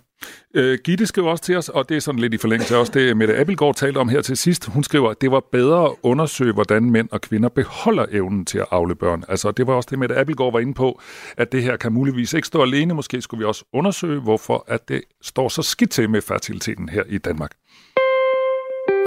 Øh, 0.55 0.79
Gitte 0.83 1.05
skriver 1.05 1.29
også 1.29 1.43
til 1.43 1.57
os, 1.57 1.69
og 1.69 1.89
det 1.89 1.97
er 1.97 2.01
sådan 2.01 2.19
lidt 2.19 2.33
i 2.33 2.37
forlængelse 2.37 2.77
også 2.77 2.91
det, 2.91 3.17
Mette 3.17 3.39
Appelgaard 3.39 3.75
talte 3.75 3.97
om 3.97 4.09
her 4.09 4.21
til 4.21 4.37
sidst. 4.37 4.65
Hun 4.65 4.83
skriver, 4.83 5.09
at 5.09 5.21
det 5.21 5.31
var 5.31 5.43
bedre 5.51 5.85
at 5.85 5.91
undersøge, 6.03 6.53
hvordan 6.53 6.91
mænd 6.91 7.09
og 7.11 7.21
kvinder 7.21 7.49
beholder 7.49 8.05
evnen 8.11 8.45
til 8.45 8.57
at 8.57 8.65
afle 8.71 8.95
børn. 8.95 9.23
Altså, 9.29 9.51
det 9.51 9.67
var 9.67 9.73
også 9.73 9.87
det, 9.91 9.99
Mette 9.99 10.19
Appelgaard 10.19 10.51
var 10.51 10.59
inde 10.59 10.73
på, 10.73 11.01
at 11.37 11.51
det 11.51 11.63
her 11.63 11.77
kan 11.77 11.93
muligvis 11.93 12.33
ikke 12.33 12.47
stå 12.47 12.61
alene. 12.61 12.93
Måske 12.93 13.21
skulle 13.21 13.39
vi 13.39 13.45
også 13.45 13.65
undersøge, 13.73 14.21
hvorfor 14.21 14.65
at 14.67 14.89
det 14.89 15.01
står 15.21 15.49
så 15.49 15.61
skidt 15.61 15.91
til 15.91 16.09
med 16.09 16.21
fertiliteten 16.21 16.89
her 16.89 17.03
i 17.07 17.17
Danmark. 17.17 17.51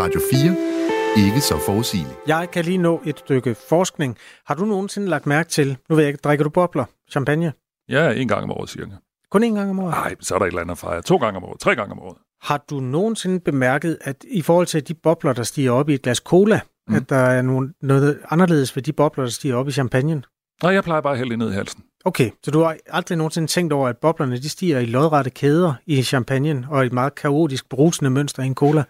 Radio 0.01 0.21
4 0.33 1.04
ikke 1.17 1.41
så 1.41 1.59
forudsigeligt. 1.59 2.19
Jeg 2.27 2.49
kan 2.53 2.65
lige 2.65 2.79
nå 2.79 3.03
et 3.05 3.19
stykke 3.19 3.55
forskning. 3.69 4.17
Har 4.47 4.55
du 4.55 4.65
nogensinde 4.65 5.09
lagt 5.09 5.27
mærke 5.27 5.51
til, 5.51 5.77
nu 5.89 5.95
ved 5.97 6.03
jeg 6.05 6.09
ikke, 6.09 6.21
drikker 6.25 6.43
du 6.43 6.51
bobler, 6.51 6.85
champagne? 7.11 7.53
Ja, 7.89 8.13
en 8.13 8.29
gang 8.29 8.43
om 8.43 8.51
året 8.51 8.71
cirka. 8.71 8.91
Kun 9.31 9.43
en 9.43 9.55
gang 9.55 9.71
om 9.71 9.79
året? 9.79 9.91
Nej, 9.91 10.15
så 10.21 10.35
er 10.35 10.39
der 10.39 10.47
et 10.47 10.51
eller 10.51 10.61
andet 10.61 10.73
at 10.73 10.79
fejre. 10.79 11.03
To 11.03 11.17
gange 11.17 11.37
om 11.37 11.45
året, 11.45 11.61
tre 11.61 11.77
gange 11.77 11.93
om 11.93 11.99
året. 12.01 12.17
Har 12.43 12.65
du 12.71 12.81
nogensinde 12.81 13.41
bemærket, 13.41 13.99
at 14.01 14.25
i 14.31 14.43
forhold 14.43 14.67
til 14.67 14.89
de 14.89 14.95
bobler, 14.95 15.33
der 15.33 15.43
stiger 15.43 15.71
op 15.71 15.89
i 15.89 15.95
et 15.95 16.03
glas 16.03 16.19
cola, 16.19 16.61
mm. 16.89 16.95
at 16.95 17.09
der 17.09 17.17
er 17.17 17.43
nogen, 17.43 17.75
noget 17.83 18.21
anderledes 18.31 18.77
ved 18.77 18.83
de 18.83 18.93
bobler, 18.93 19.25
der 19.25 19.31
stiger 19.31 19.57
op 19.57 19.69
i 19.69 19.73
champagne? 19.73 20.23
Nej, 20.63 20.73
jeg 20.73 20.85
plejer 20.85 21.01
bare 21.01 21.13
at 21.13 21.19
hælde 21.19 21.37
ned 21.37 21.51
i 21.51 21.55
halsen. 21.55 21.85
Okay, 22.05 22.31
så 22.43 22.51
du 22.51 22.61
har 22.61 22.77
aldrig 22.87 23.19
nogensinde 23.19 23.49
tænkt 23.49 23.73
over, 23.73 23.89
at 23.89 23.97
boblerne 23.99 24.37
de 24.37 24.49
stiger 24.49 24.79
i 24.79 24.87
lodrette 24.87 25.31
kæder 25.31 25.75
i 25.87 26.03
champagne 26.03 26.67
og 26.71 26.87
et 26.87 26.93
meget 26.93 27.15
kaotisk 27.15 27.69
brusende 27.69 28.11
mønster 28.11 28.43
i 28.43 28.47
en 28.47 28.55
cola? 28.55 28.85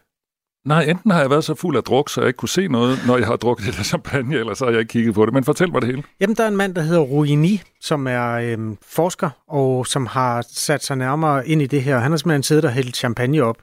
Nej, 0.65 0.83
enten 0.83 1.11
har 1.11 1.21
jeg 1.21 1.31
været 1.31 1.45
så 1.45 1.55
fuld 1.55 1.77
af 1.77 1.83
druk, 1.83 2.11
så 2.11 2.21
jeg 2.21 2.29
ikke 2.29 2.37
kunne 2.37 2.49
se 2.49 2.69
noget, 2.69 2.99
når 3.07 3.17
jeg 3.17 3.27
har 3.27 3.37
drukket 3.37 3.67
det 3.67 3.77
der 3.77 3.83
champagne, 3.83 4.37
eller 4.37 4.55
så 4.55 4.65
har 4.65 4.73
jeg 4.73 4.81
ikke 4.81 4.93
kigget 4.93 5.15
på 5.15 5.27
det. 5.27 5.35
Men 5.35 5.45
fortæl 5.45 5.73
mig 5.73 5.83
det 5.83 5.91
hele. 5.91 6.03
Jamen, 6.21 6.37
der 6.37 6.45
er 6.45 6.49
en 6.49 6.57
mand, 6.57 6.75
der 6.75 6.83
hedder 6.83 7.01
Ruini, 7.01 7.63
som 7.81 8.07
er 8.07 8.33
øhm, 8.33 8.79
forsker, 8.83 9.31
og 9.49 9.87
som 9.87 10.07
har 10.07 10.45
sat 10.53 10.85
sig 10.85 10.97
nærmere 10.97 11.49
ind 11.49 11.63
i 11.63 11.67
det 11.67 11.83
her. 11.83 11.99
Han 11.99 12.11
har 12.13 12.19
simpelthen 12.19 12.43
siddet 12.43 12.65
og 12.65 12.73
hældt 12.73 12.97
champagne 12.97 13.43
op, 13.43 13.57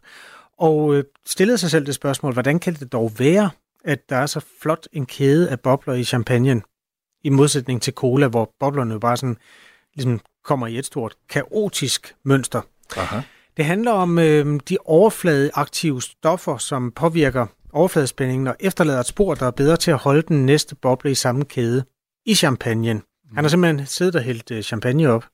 og 0.60 0.96
øh, 0.96 1.04
stillet 1.26 1.60
sig 1.60 1.72
selv 1.72 1.86
det 1.86 1.96
spørgsmål, 1.96 2.34
hvordan 2.34 2.60
kan 2.60 2.74
det 2.74 2.92
dog 2.92 3.12
være, 3.18 3.50
at 3.86 4.10
der 4.10 4.16
er 4.16 4.26
så 4.26 4.46
flot 4.62 4.88
en 4.94 5.06
kæde 5.06 5.50
af 5.50 5.60
bobler 5.60 5.94
i 5.94 6.04
champagne, 6.04 6.62
i 7.24 7.30
modsætning 7.30 7.82
til 7.82 7.94
cola, 7.94 8.28
hvor 8.28 8.52
boblerne 8.60 8.94
jo 8.94 9.00
bare 9.00 9.18
sådan, 9.18 9.38
ligesom 9.96 10.20
kommer 10.44 10.68
i 10.68 10.78
et 10.78 10.86
stort 10.86 11.16
kaotisk 11.30 12.16
mønster. 12.24 12.62
Aha. 12.98 13.22
Det 13.58 13.66
handler 13.66 13.92
om 13.92 14.20
øh, 14.20 14.60
de 14.70 14.78
overfladeaktive 14.86 16.02
stoffer, 16.02 16.58
som 16.58 16.92
påvirker 16.92 17.46
overfladespændingen 17.74 18.48
og 18.48 18.56
efterlader 18.60 19.00
et 19.00 19.06
spor, 19.06 19.36
der 19.36 19.46
er 19.46 19.52
bedre 19.52 19.78
til 19.78 19.92
at 19.92 19.98
holde 19.98 20.22
den 20.22 20.46
næste 20.46 20.76
boble 20.76 21.12
i 21.12 21.16
samme 21.16 21.46
kæde 21.46 21.84
i 22.26 22.36
champagnen. 22.36 22.98
Mm. 22.98 23.36
Han 23.36 23.44
har 23.44 23.50
simpelthen 23.50 23.88
siddet 23.88 24.16
og 24.16 24.22
hældt 24.22 24.52
øh, 24.52 24.64
champagne 24.64 25.10
op. 25.10 25.26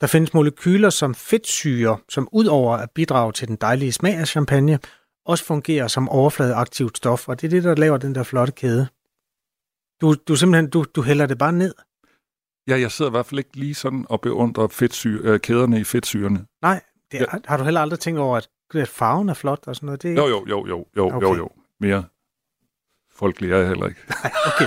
Der 0.00 0.06
findes 0.06 0.34
molekyler 0.34 0.90
som 0.90 1.14
fedtsyre, 1.14 1.98
som 2.08 2.28
udover 2.32 2.76
at 2.76 2.90
bidrage 2.90 3.32
til 3.32 3.48
den 3.48 3.56
dejlige 3.56 3.92
smag 3.92 4.14
af 4.14 4.28
champagne, 4.28 4.78
også 5.26 5.44
fungerer 5.44 5.88
som 5.88 6.08
overfladeaktivt 6.08 6.96
stof, 6.96 7.28
og 7.28 7.40
det 7.40 7.46
er 7.46 7.50
det, 7.50 7.64
der 7.64 7.74
laver 7.74 7.96
den 7.96 8.14
der 8.14 8.22
flotte 8.22 8.52
kæde. 8.52 8.86
Du, 10.00 10.14
du 10.28 10.36
simpelthen, 10.36 10.70
du, 10.70 10.84
du 10.94 11.02
hælder 11.02 11.26
det 11.26 11.38
bare 11.38 11.52
ned. 11.52 11.74
Ja, 12.68 12.80
jeg 12.80 12.90
sidder 12.90 13.10
i 13.10 13.14
hvert 13.14 13.26
fald 13.26 13.38
ikke 13.38 13.56
lige 13.56 13.74
sådan 13.74 14.06
og 14.08 14.20
beundrer 14.20 14.68
fedtsyre, 14.68 15.20
øh, 15.22 15.40
kæderne 15.40 15.80
i 15.80 15.84
fedtsyrene. 15.84 16.46
Nej, 16.62 16.80
det 17.12 17.20
er, 17.32 17.38
har 17.48 17.56
du 17.56 17.64
heller 17.64 17.80
aldrig 17.80 17.98
tænkt 17.98 18.20
over, 18.20 18.36
at, 18.36 18.48
at 18.74 18.88
farven 18.88 19.28
er 19.28 19.34
flot 19.34 19.58
og 19.66 19.76
sådan 19.76 19.86
noget? 19.86 20.02
Det 20.02 20.10
er 20.10 20.14
Jo, 20.14 20.26
jo, 20.28 20.44
jo, 20.48 20.66
jo, 20.68 20.84
jo, 20.96 21.06
Okay. 21.16 21.26
jo, 21.26 21.34
jo. 21.36 21.48
Mere 21.80 22.04
folkelig 23.14 23.52
er 23.52 23.56
jeg 23.58 23.68
heller 23.68 23.86
ikke. 23.86 24.00
Okay, 24.46 24.66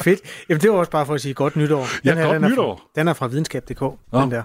fedt. 0.00 0.20
Jamen, 0.48 0.60
det 0.60 0.70
var 0.70 0.76
også 0.76 0.90
bare 0.90 1.06
for 1.06 1.14
at 1.14 1.20
sige 1.20 1.34
godt 1.34 1.56
nytår. 1.56 1.86
Ja, 2.04 2.14
her, 2.14 2.22
godt 2.24 2.34
den 2.34 2.44
er 2.44 2.48
nytår. 2.48 2.76
Fra, 2.76 2.84
den 3.00 3.08
er 3.08 3.12
fra 3.12 3.26
videnskab.dk, 3.26 3.80
Nå. 3.80 3.96
den 4.12 4.30
der. 4.30 4.42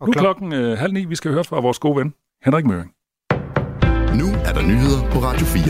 Og 0.00 0.06
Nu 0.06 0.10
er 0.10 0.16
klok- 0.16 0.20
klokken 0.20 0.52
øh, 0.52 0.78
halv 0.78 0.92
ni. 0.92 1.04
Vi 1.04 1.16
skal 1.16 1.32
høre 1.32 1.44
fra 1.44 1.60
vores 1.60 1.78
gode 1.78 1.96
ven, 1.96 2.14
Henrik 2.44 2.64
Møring. 2.66 2.92
Nu 4.18 4.26
er 4.44 4.52
der 4.52 4.62
nyheder 4.62 5.10
på 5.10 5.18
Radio 5.18 5.46
4. 5.46 5.62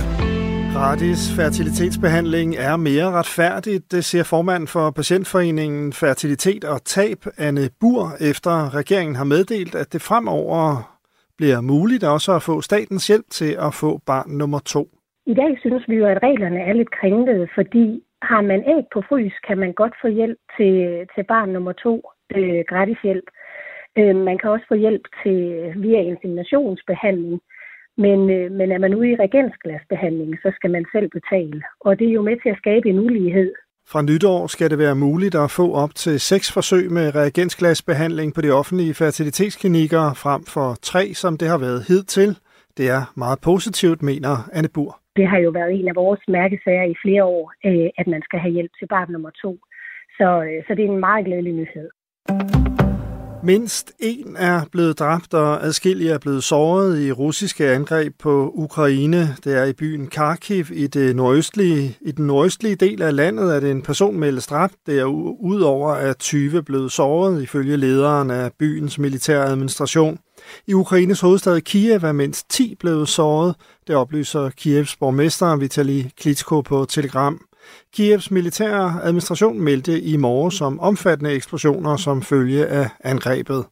Gratis 0.73 1.33
fertilitetsbehandling 1.37 2.57
er 2.57 2.77
mere 2.77 3.11
retfærdigt, 3.11 3.93
det 3.93 4.05
siger 4.05 4.25
formand 4.25 4.69
for 4.69 4.91
Patientforeningen 4.91 5.93
Fertilitet 5.93 6.65
og 6.65 6.85
Tab, 6.85 7.27
Anne 7.37 7.71
Bur, 7.81 8.17
efter 8.21 8.75
regeringen 8.75 9.17
har 9.17 9.25
meddelt, 9.25 9.75
at 9.75 9.93
det 9.93 10.03
fremover 10.03 10.98
bliver 11.39 11.61
muligt 11.61 12.05
også 12.05 12.31
at 12.37 12.43
få 12.43 12.55
statens 12.61 13.07
hjælp 13.07 13.27
til 13.31 13.53
at 13.67 13.73
få 13.83 13.91
barn 14.07 14.31
nummer 14.41 14.59
to. 14.59 14.83
I 15.27 15.35
dag 15.35 15.53
synes 15.61 15.85
vi 15.89 15.95
jo, 15.95 16.07
at 16.07 16.23
reglerne 16.23 16.61
er 16.61 16.73
lidt 16.73 16.91
kringlede, 17.01 17.49
fordi 17.55 18.03
har 18.23 18.41
man 18.41 18.61
æg 18.75 18.85
på 18.93 19.01
frys, 19.09 19.35
kan 19.47 19.59
man 19.59 19.73
godt 19.73 19.95
få 20.03 20.09
hjælp 20.09 20.39
til, 20.57 20.75
til 21.15 21.25
barn 21.25 21.49
nummer 21.49 21.73
to, 21.73 21.95
øh, 22.37 22.65
gratis 22.69 23.01
hjælp. 23.03 23.29
Øh, 23.99 24.17
man 24.17 24.39
kan 24.39 24.51
også 24.51 24.67
få 24.69 24.75
hjælp 24.75 25.05
til 25.23 25.39
via 25.77 26.01
inseminationsbehandling, 26.01 27.41
men, 27.97 28.31
øh, 28.31 28.51
men 28.53 28.73
er 28.73 28.79
man 28.79 28.95
ude 28.95 29.11
i 29.11 29.21
regensglasbehandling, 29.25 30.39
så 30.43 30.53
skal 30.55 30.71
man 30.71 30.85
selv 30.93 31.09
betale. 31.09 31.63
Og 31.81 31.99
det 31.99 32.09
er 32.09 32.13
jo 32.19 32.23
med 32.23 32.37
til 32.43 32.49
at 32.49 32.61
skabe 32.63 32.89
en 32.89 32.99
ulighed. 32.99 33.53
Fra 33.93 34.03
nytår 34.03 34.47
skal 34.47 34.71
det 34.71 34.79
være 34.79 34.95
muligt 34.95 35.35
at 35.35 35.51
få 35.51 35.67
op 35.83 35.93
til 35.95 36.21
seks 36.21 36.47
forsøg 36.57 36.85
med 36.93 37.15
reagensglasbehandling 37.15 38.35
på 38.35 38.41
de 38.41 38.51
offentlige 38.51 38.95
fertilitetsklinikker 38.95 40.05
frem 40.25 40.43
for 40.55 40.69
tre, 40.91 41.05
som 41.23 41.33
det 41.41 41.49
har 41.49 41.59
været 41.59 41.81
hidtil. 41.89 42.31
Det 42.79 42.87
er 42.97 43.03
meget 43.17 43.39
positivt, 43.51 44.03
mener 44.03 44.35
Anne 44.53 44.69
Bur. 44.75 45.01
Det 45.17 45.27
har 45.29 45.39
jo 45.39 45.51
været 45.51 45.73
en 45.81 45.89
af 45.89 45.97
vores 45.97 46.21
mærkesager 46.29 46.85
i 46.85 46.95
flere 47.05 47.25
år, 47.25 47.53
øh, 47.67 47.89
at 47.99 48.07
man 48.07 48.23
skal 48.23 48.39
have 48.39 48.53
hjælp 48.53 48.73
til 48.79 48.87
barn 48.95 49.13
nummer 49.13 49.31
to. 49.43 49.53
Så, 50.19 50.29
øh, 50.49 50.59
så 50.67 50.75
det 50.75 50.85
er 50.85 50.89
en 50.89 51.01
meget 51.09 51.25
glædelig 51.27 51.53
nyhed. 51.53 51.89
Mindst 53.43 53.93
en 53.99 54.37
er 54.37 54.65
blevet 54.73 54.99
dræbt, 54.99 55.35
og 55.35 55.67
adskillige 55.67 56.11
er 56.11 56.19
blevet 56.19 56.45
såret 56.45 57.01
i 57.01 57.13
russiske 57.13 57.71
angreb 57.71 58.15
på 58.19 58.53
Ukraine. 58.55 59.37
Det 59.45 59.59
er 59.59 59.65
i 59.65 59.73
byen 59.73 60.07
Kharkiv 60.07 60.67
i, 60.73 60.87
det 60.87 61.17
nordøstlige, 61.17 61.99
i 62.01 62.13
den 62.13 62.27
nordøstlige 62.27 62.75
del 62.77 63.03
af 63.03 63.17
landet, 63.17 63.53
at 63.53 63.65
en 63.65 63.83
person 63.83 64.19
meldes 64.19 64.47
dræbt. 64.47 64.75
Det 64.87 64.99
er 64.99 65.05
udover 65.41 65.93
at 65.93 66.19
20 66.19 66.63
blevet 66.63 66.93
såret, 66.93 67.43
ifølge 67.43 67.77
lederen 67.77 68.31
af 68.31 68.51
byens 68.59 68.99
militære 68.99 69.45
administration. 69.47 70.19
I 70.67 70.75
Ukraines 70.75 71.21
hovedstad 71.21 71.61
Kiev 71.61 72.05
er 72.05 72.13
mindst 72.13 72.51
10 72.51 72.75
blevet 72.81 73.09
såret. 73.09 73.55
Det 73.87 73.97
oplyser 73.97 74.51
Kievs 74.51 74.97
borgmester 74.97 75.57
Vitali 75.57 76.11
Klitschko 76.21 76.61
på 76.61 76.87
Telegram. 76.89 77.48
Kievs 77.95 78.31
militære 78.31 79.01
administration 79.03 79.61
meldte 79.61 80.01
i 80.01 80.17
morges 80.17 80.61
om 80.61 80.81
omfattende 80.81 81.33
eksplosioner 81.33 81.97
som 81.97 82.23
følge 82.23 82.67
af 82.67 82.89
angrebet. 83.05 83.65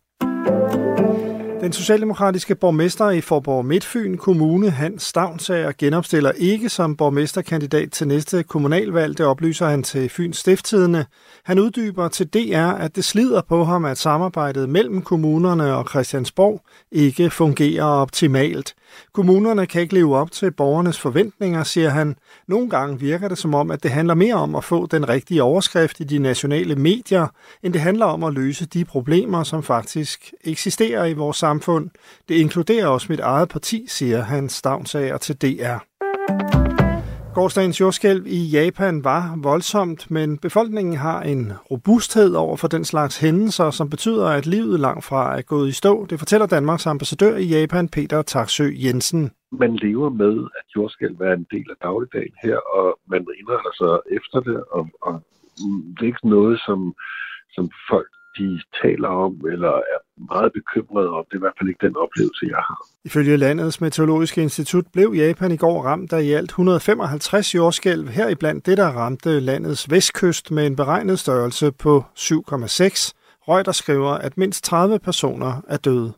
Den 1.61 1.73
socialdemokratiske 1.73 2.55
borgmester 2.55 3.11
i 3.11 3.21
Forborg 3.21 3.65
Midtfyn 3.65 4.17
Kommune, 4.17 4.71
Hans 4.71 5.03
Stavnsager, 5.03 5.73
genopstiller 5.79 6.33
ikke 6.37 6.69
som 6.69 6.97
borgmesterkandidat 6.97 7.93
til 7.93 8.09
næste 8.09 8.43
kommunalvalg. 8.43 9.19
Det 9.19 9.27
oplyser 9.27 9.67
han 9.67 9.83
til 9.83 10.09
Fyns 10.09 10.37
Stifttidene. 10.37 11.07
Han 11.45 11.59
uddyber 11.59 12.09
til 12.09 12.27
DR, 12.27 12.73
at 12.73 12.97
det 12.97 13.05
slider 13.05 13.43
på 13.49 13.65
ham, 13.65 13.85
at 13.85 13.99
samarbejdet 13.99 14.69
mellem 14.69 15.03
kommunerne 15.03 15.75
og 15.75 15.89
Christiansborg 15.89 16.61
ikke 16.93 17.31
fungerer 17.31 17.85
optimalt. 17.85 18.75
Kommunerne 19.13 19.67
kan 19.67 19.83
ikke 19.83 19.95
leve 19.95 20.17
op 20.17 20.31
til 20.31 20.51
borgernes 20.51 20.99
forventninger, 20.99 21.65
siger 21.65 21.89
han. 21.89 22.17
Nogle 22.49 22.71
gange 22.71 23.01
virker 23.01 23.29
det 23.29 23.39
som 23.39 23.55
om, 23.55 23.71
at 23.71 23.83
det 23.83 23.91
handler 23.91 24.15
mere 24.15 24.35
om 24.35 24.55
at 24.55 24.65
få 24.65 24.87
den 24.87 25.09
rigtige 25.09 25.43
overskrift 25.43 26.01
i 26.01 26.05
de 26.05 26.19
nationale 26.19 26.77
medier, 26.77 27.27
end 27.63 27.73
det 27.73 27.81
handler 27.81 28.07
om 28.07 28.25
at 28.25 28.35
løse 28.35 28.67
de 28.67 28.85
problemer, 28.85 29.43
som 29.43 29.63
faktisk 29.63 30.33
eksisterer 30.45 31.05
i 31.05 31.13
vores 31.13 31.37
samfund. 31.37 31.91
Det 32.29 32.35
inkluderer 32.35 32.87
også 32.87 33.07
mit 33.11 33.21
eget 33.21 33.49
parti, 33.49 33.87
siger 33.89 34.23
han 34.23 34.49
stavnsager 34.49 35.19
til 35.19 35.37
DR. 35.37 35.79
Gårdsdagens 37.37 37.81
jordskælv 37.81 38.27
i 38.27 38.41
Japan 38.59 39.05
var 39.05 39.23
voldsomt, 39.43 40.11
men 40.11 40.39
befolkningen 40.39 40.97
har 40.97 41.23
en 41.23 41.53
robusthed 41.71 42.35
over 42.35 42.57
for 42.57 42.69
den 42.69 42.85
slags 42.85 43.21
hændelser, 43.21 43.71
som 43.71 43.91
betyder, 43.91 44.27
at 44.29 44.47
livet 44.47 44.81
langt 44.81 45.05
fra 45.05 45.39
er 45.39 45.43
gået 45.43 45.69
i 45.69 45.73
stå. 45.73 46.07
Det 46.07 46.19
fortæller 46.19 46.47
Danmarks 46.47 46.87
ambassadør 46.87 47.37
i 47.37 47.45
Japan, 47.45 47.89
Peter 47.89 48.23
Taksø 48.23 48.67
Jensen. 48.85 49.31
man 49.53 49.77
lever 49.77 50.11
med, 50.11 50.35
at 50.59 50.67
jordskælv 50.77 51.17
er 51.21 51.33
en 51.33 51.47
del 51.51 51.67
af 51.71 51.77
dagligdagen 51.83 52.35
her, 52.43 52.57
og 52.57 52.99
man 53.13 53.27
indretter 53.41 53.73
sig 53.81 53.95
efter 54.19 54.39
det, 54.49 54.65
og, 54.77 54.89
og 55.03 55.15
det 55.95 56.03
er 56.03 56.13
ikke 56.13 56.29
noget, 56.29 56.61
som, 56.67 56.95
som 57.55 57.71
folk 57.91 58.11
de 58.39 58.61
taler 58.83 59.09
om, 59.09 59.33
eller 59.53 59.75
er 59.95 59.99
meget 60.33 60.53
bekymrede 60.53 61.09
om. 61.09 61.25
Det 61.29 61.35
er 61.35 61.41
i 61.43 61.45
hvert 61.47 61.59
fald 61.59 61.69
ikke 61.69 61.87
den 61.87 61.97
oplevelse, 61.97 62.47
jeg 62.55 62.63
har. 62.69 62.81
Ifølge 63.05 63.37
landets 63.37 63.81
meteorologiske 63.81 64.43
institut 64.43 64.85
blev 64.93 65.13
Japan 65.17 65.53
i 65.53 65.57
går 65.57 65.83
ramt 65.83 66.13
af 66.13 66.23
i 66.23 66.33
alt 66.33 66.51
155 66.51 67.55
jordskælv, 67.55 68.09
heriblandt 68.09 68.67
det, 68.67 68.77
der 68.79 68.89
ramte 68.89 69.41
landets 69.41 69.91
vestkyst 69.91 70.51
med 70.51 70.67
en 70.67 70.77
beregnet 70.77 71.19
størrelse 71.19 71.73
på 71.73 72.05
7,6. 72.19 73.13
Reuters 73.49 73.77
skriver, 73.77 74.11
at 74.11 74.39
mindst 74.39 74.65
30 74.65 74.99
personer 74.99 75.63
er 75.69 75.77
døde. 75.77 76.13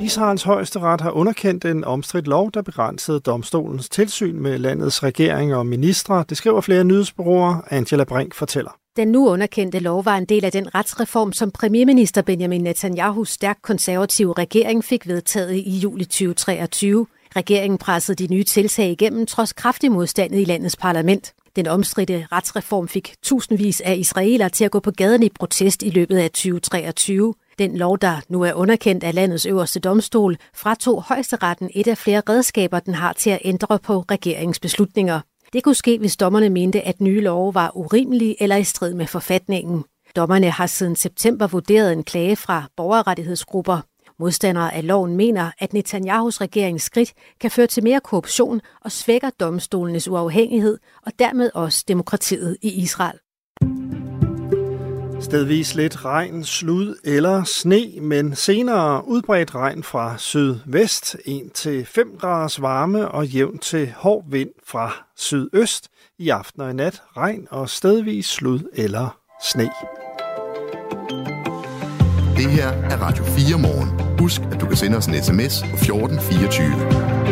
Israels 0.00 0.42
højeste 0.42 0.78
ret 0.80 1.00
har 1.00 1.10
underkendt 1.10 1.64
en 1.64 1.84
omstridt 1.84 2.26
lov, 2.26 2.50
der 2.54 2.62
begrænsede 2.62 3.20
domstolens 3.20 3.88
tilsyn 3.88 4.40
med 4.40 4.58
landets 4.58 5.02
regering 5.02 5.54
og 5.54 5.66
ministre. 5.66 6.24
Det 6.28 6.36
skriver 6.36 6.60
flere 6.60 6.84
nyhedsbureauer. 6.84 7.54
Angela 7.70 8.04
Brink 8.04 8.34
fortæller. 8.34 8.83
Den 8.96 9.08
nu 9.08 9.28
underkendte 9.28 9.78
lov 9.78 10.04
var 10.04 10.16
en 10.16 10.24
del 10.24 10.44
af 10.44 10.52
den 10.52 10.74
retsreform, 10.74 11.32
som 11.32 11.50
premierminister 11.50 12.22
Benjamin 12.22 12.60
Netanyahus 12.60 13.30
stærkt 13.30 13.62
konservative 13.62 14.32
regering 14.32 14.84
fik 14.84 15.08
vedtaget 15.08 15.54
i 15.54 15.70
juli 15.70 16.04
2023. 16.04 17.06
Regeringen 17.36 17.78
pressede 17.78 18.26
de 18.26 18.34
nye 18.34 18.44
tiltag 18.44 18.90
igennem 18.90 19.26
trods 19.26 19.52
kraftig 19.52 19.92
modstand 19.92 20.34
i 20.34 20.44
landets 20.44 20.76
parlament. 20.76 21.34
Den 21.56 21.66
omstridte 21.66 22.26
retsreform 22.32 22.88
fik 22.88 23.14
tusindvis 23.22 23.80
af 23.80 23.96
israelere 23.96 24.48
til 24.48 24.64
at 24.64 24.70
gå 24.70 24.80
på 24.80 24.90
gaden 24.90 25.22
i 25.22 25.28
protest 25.28 25.82
i 25.82 25.90
løbet 25.90 26.18
af 26.18 26.30
2023. 26.30 27.34
Den 27.58 27.76
lov, 27.76 27.98
der 27.98 28.20
nu 28.28 28.42
er 28.42 28.52
underkendt 28.52 29.04
af 29.04 29.14
landets 29.14 29.46
øverste 29.46 29.80
domstol, 29.80 30.36
fratog 30.54 31.02
højesteretten 31.02 31.70
et 31.74 31.88
af 31.88 31.98
flere 31.98 32.22
redskaber, 32.28 32.80
den 32.80 32.94
har 32.94 33.12
til 33.12 33.30
at 33.30 33.40
ændre 33.44 33.78
på 33.78 34.04
regeringens 34.10 34.60
beslutninger. 34.60 35.20
Det 35.54 35.62
kunne 35.62 35.74
ske, 35.74 35.98
hvis 35.98 36.16
dommerne 36.16 36.48
mente, 36.48 36.82
at 36.82 37.00
nye 37.00 37.20
love 37.20 37.54
var 37.54 37.76
urimelige 37.76 38.42
eller 38.42 38.56
i 38.56 38.64
strid 38.64 38.94
med 38.94 39.06
forfatningen. 39.06 39.84
Dommerne 40.16 40.50
har 40.50 40.66
siden 40.66 40.96
september 40.96 41.46
vurderet 41.46 41.92
en 41.92 42.04
klage 42.04 42.36
fra 42.36 42.64
borgerrettighedsgrupper. 42.76 43.80
Modstandere 44.18 44.74
af 44.74 44.86
loven 44.86 45.16
mener, 45.16 45.50
at 45.58 45.72
Netanyahus 45.72 46.40
regerings 46.40 46.84
skridt 46.84 47.12
kan 47.40 47.50
føre 47.50 47.66
til 47.66 47.84
mere 47.84 48.00
korruption 48.00 48.60
og 48.80 48.92
svækker 48.92 49.30
domstolenes 49.40 50.08
uafhængighed 50.08 50.78
og 51.06 51.12
dermed 51.18 51.50
også 51.54 51.84
demokratiet 51.88 52.56
i 52.62 52.70
Israel. 52.82 53.18
Stedvis 55.24 55.74
lidt 55.74 56.04
regn, 56.04 56.44
slud 56.44 56.96
eller 57.04 57.44
sne, 57.44 57.86
men 58.00 58.34
senere 58.34 59.08
udbredt 59.08 59.54
regn 59.54 59.82
fra 59.82 60.14
sydvest, 60.18 61.16
1-5 61.16 62.18
graders 62.18 62.62
varme 62.62 63.08
og 63.08 63.26
jævn 63.26 63.58
til 63.58 63.92
hård 63.96 64.24
vind 64.30 64.50
fra 64.66 64.92
sydøst. 65.16 65.88
I 66.18 66.28
aften 66.28 66.62
og 66.62 66.70
i 66.70 66.72
nat 66.72 67.02
regn 67.16 67.48
og 67.50 67.68
stedvis 67.68 68.26
slud 68.26 68.60
eller 68.74 69.18
sne. 69.44 69.70
Det 72.36 72.50
her 72.50 72.68
er 72.68 72.96
Radio 72.96 73.24
4 73.24 73.58
morgen. 73.58 74.18
Husk, 74.18 74.40
at 74.52 74.60
du 74.60 74.66
kan 74.66 74.76
sende 74.76 74.96
os 74.96 75.06
en 75.06 75.22
sms 75.22 75.62
på 75.62 75.76
1424. 75.76 77.23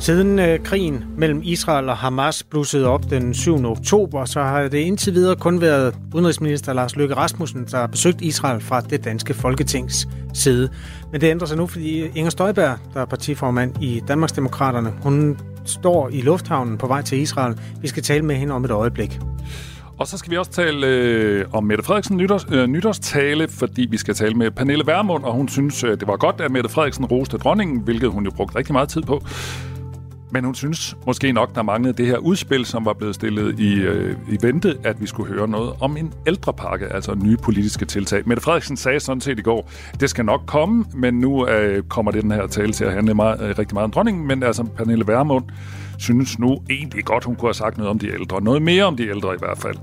Siden 0.00 0.38
øh, 0.38 0.58
krigen 0.64 1.04
mellem 1.16 1.40
Israel 1.44 1.88
og 1.88 1.96
Hamas 1.96 2.42
blussede 2.42 2.86
op 2.86 3.10
den 3.10 3.34
7. 3.34 3.64
oktober, 3.64 4.24
så 4.24 4.40
har 4.40 4.68
det 4.68 4.78
indtil 4.78 5.14
videre 5.14 5.36
kun 5.36 5.60
været 5.60 5.94
udenrigsminister 6.14 6.72
Lars 6.72 6.96
Løkke 6.96 7.14
Rasmussen, 7.14 7.64
der 7.70 7.78
har 7.78 7.86
besøgt 7.86 8.20
Israel 8.20 8.60
fra 8.60 8.80
det 8.80 9.04
danske 9.04 9.34
folketings 9.34 10.08
side. 10.34 10.68
Men 11.12 11.20
det 11.20 11.30
ændrer 11.30 11.46
sig 11.46 11.56
nu, 11.56 11.66
fordi 11.66 12.06
Inger 12.06 12.30
Støjberg, 12.30 12.78
der 12.94 13.00
er 13.00 13.04
partiformand 13.04 13.82
i 13.82 14.02
Danmarksdemokraterne, 14.08 14.92
hun 15.02 15.38
står 15.64 16.08
i 16.08 16.20
lufthavnen 16.20 16.78
på 16.78 16.86
vej 16.86 17.02
til 17.02 17.18
Israel. 17.18 17.58
Vi 17.80 17.88
skal 17.88 18.02
tale 18.02 18.24
med 18.24 18.36
hende 18.36 18.54
om 18.54 18.64
et 18.64 18.70
øjeblik. 18.70 19.20
Og 19.98 20.06
så 20.06 20.18
skal 20.18 20.30
vi 20.30 20.36
også 20.36 20.50
tale 20.50 20.86
øh, 20.86 21.44
om 21.52 21.64
Mette 21.64 21.84
Frederiksen 21.84 22.16
nytårs, 22.16 22.46
øh, 22.50 22.66
nytårstale, 22.66 23.48
fordi 23.48 23.86
vi 23.90 23.96
skal 23.96 24.14
tale 24.14 24.34
med 24.34 24.50
Pernille 24.50 24.86
Vermund, 24.86 25.24
og 25.24 25.32
hun 25.32 25.48
synes, 25.48 25.84
øh, 25.84 25.90
det 25.90 26.08
var 26.08 26.16
godt, 26.16 26.40
at 26.40 26.50
Mette 26.50 26.70
Frederiksen 26.70 27.04
roste 27.04 27.36
dronningen, 27.36 27.80
hvilket 27.80 28.10
hun 28.10 28.24
jo 28.24 28.30
brugte 28.30 28.58
rigtig 28.58 28.72
meget 28.72 28.88
tid 28.88 29.02
på. 29.02 29.22
Men 30.32 30.44
hun 30.44 30.54
synes 30.54 30.96
måske 31.06 31.32
nok, 31.32 31.54
der 31.54 31.62
manglede 31.62 31.94
det 31.96 32.06
her 32.06 32.16
udspil, 32.18 32.64
som 32.66 32.84
var 32.84 32.92
blevet 32.92 33.14
stillet 33.14 33.60
i, 33.60 33.74
øh, 33.74 34.16
i 34.28 34.38
vente, 34.42 34.78
at 34.84 35.00
vi 35.00 35.06
skulle 35.06 35.34
høre 35.34 35.48
noget 35.48 35.72
om 35.80 35.96
en 35.96 36.12
ældrepakke, 36.26 36.86
altså 36.92 37.14
nye 37.14 37.36
politiske 37.36 37.84
tiltag. 37.84 38.22
Mette 38.28 38.42
Frederiksen 38.42 38.76
sagde 38.76 39.00
sådan 39.00 39.20
set 39.20 39.38
i 39.38 39.42
går, 39.42 39.70
det 40.00 40.10
skal 40.10 40.24
nok 40.24 40.40
komme, 40.46 40.84
men 40.94 41.14
nu 41.14 41.46
øh, 41.46 41.82
kommer 41.82 42.12
det 42.12 42.22
den 42.22 42.30
her 42.30 42.46
tale 42.46 42.72
til 42.72 42.84
at 42.84 42.92
handle 42.92 43.14
meget, 43.14 43.40
øh, 43.42 43.58
rigtig 43.58 43.74
meget 43.74 43.84
om 43.84 43.90
dronningen, 43.90 44.26
men 44.26 44.42
altså 44.42 44.64
Pernille 44.76 45.06
Vermund 45.06 45.44
synes 45.98 46.38
nu 46.38 46.58
egentlig 46.70 47.04
godt, 47.04 47.24
hun 47.24 47.36
kunne 47.36 47.48
have 47.48 47.54
sagt 47.54 47.78
noget 47.78 47.90
om 47.90 47.98
de 47.98 48.12
ældre. 48.12 48.42
Noget 48.42 48.62
mere 48.62 48.84
om 48.84 48.96
de 48.96 49.08
ældre 49.08 49.34
i 49.34 49.38
hvert 49.38 49.58
fald. 49.58 49.76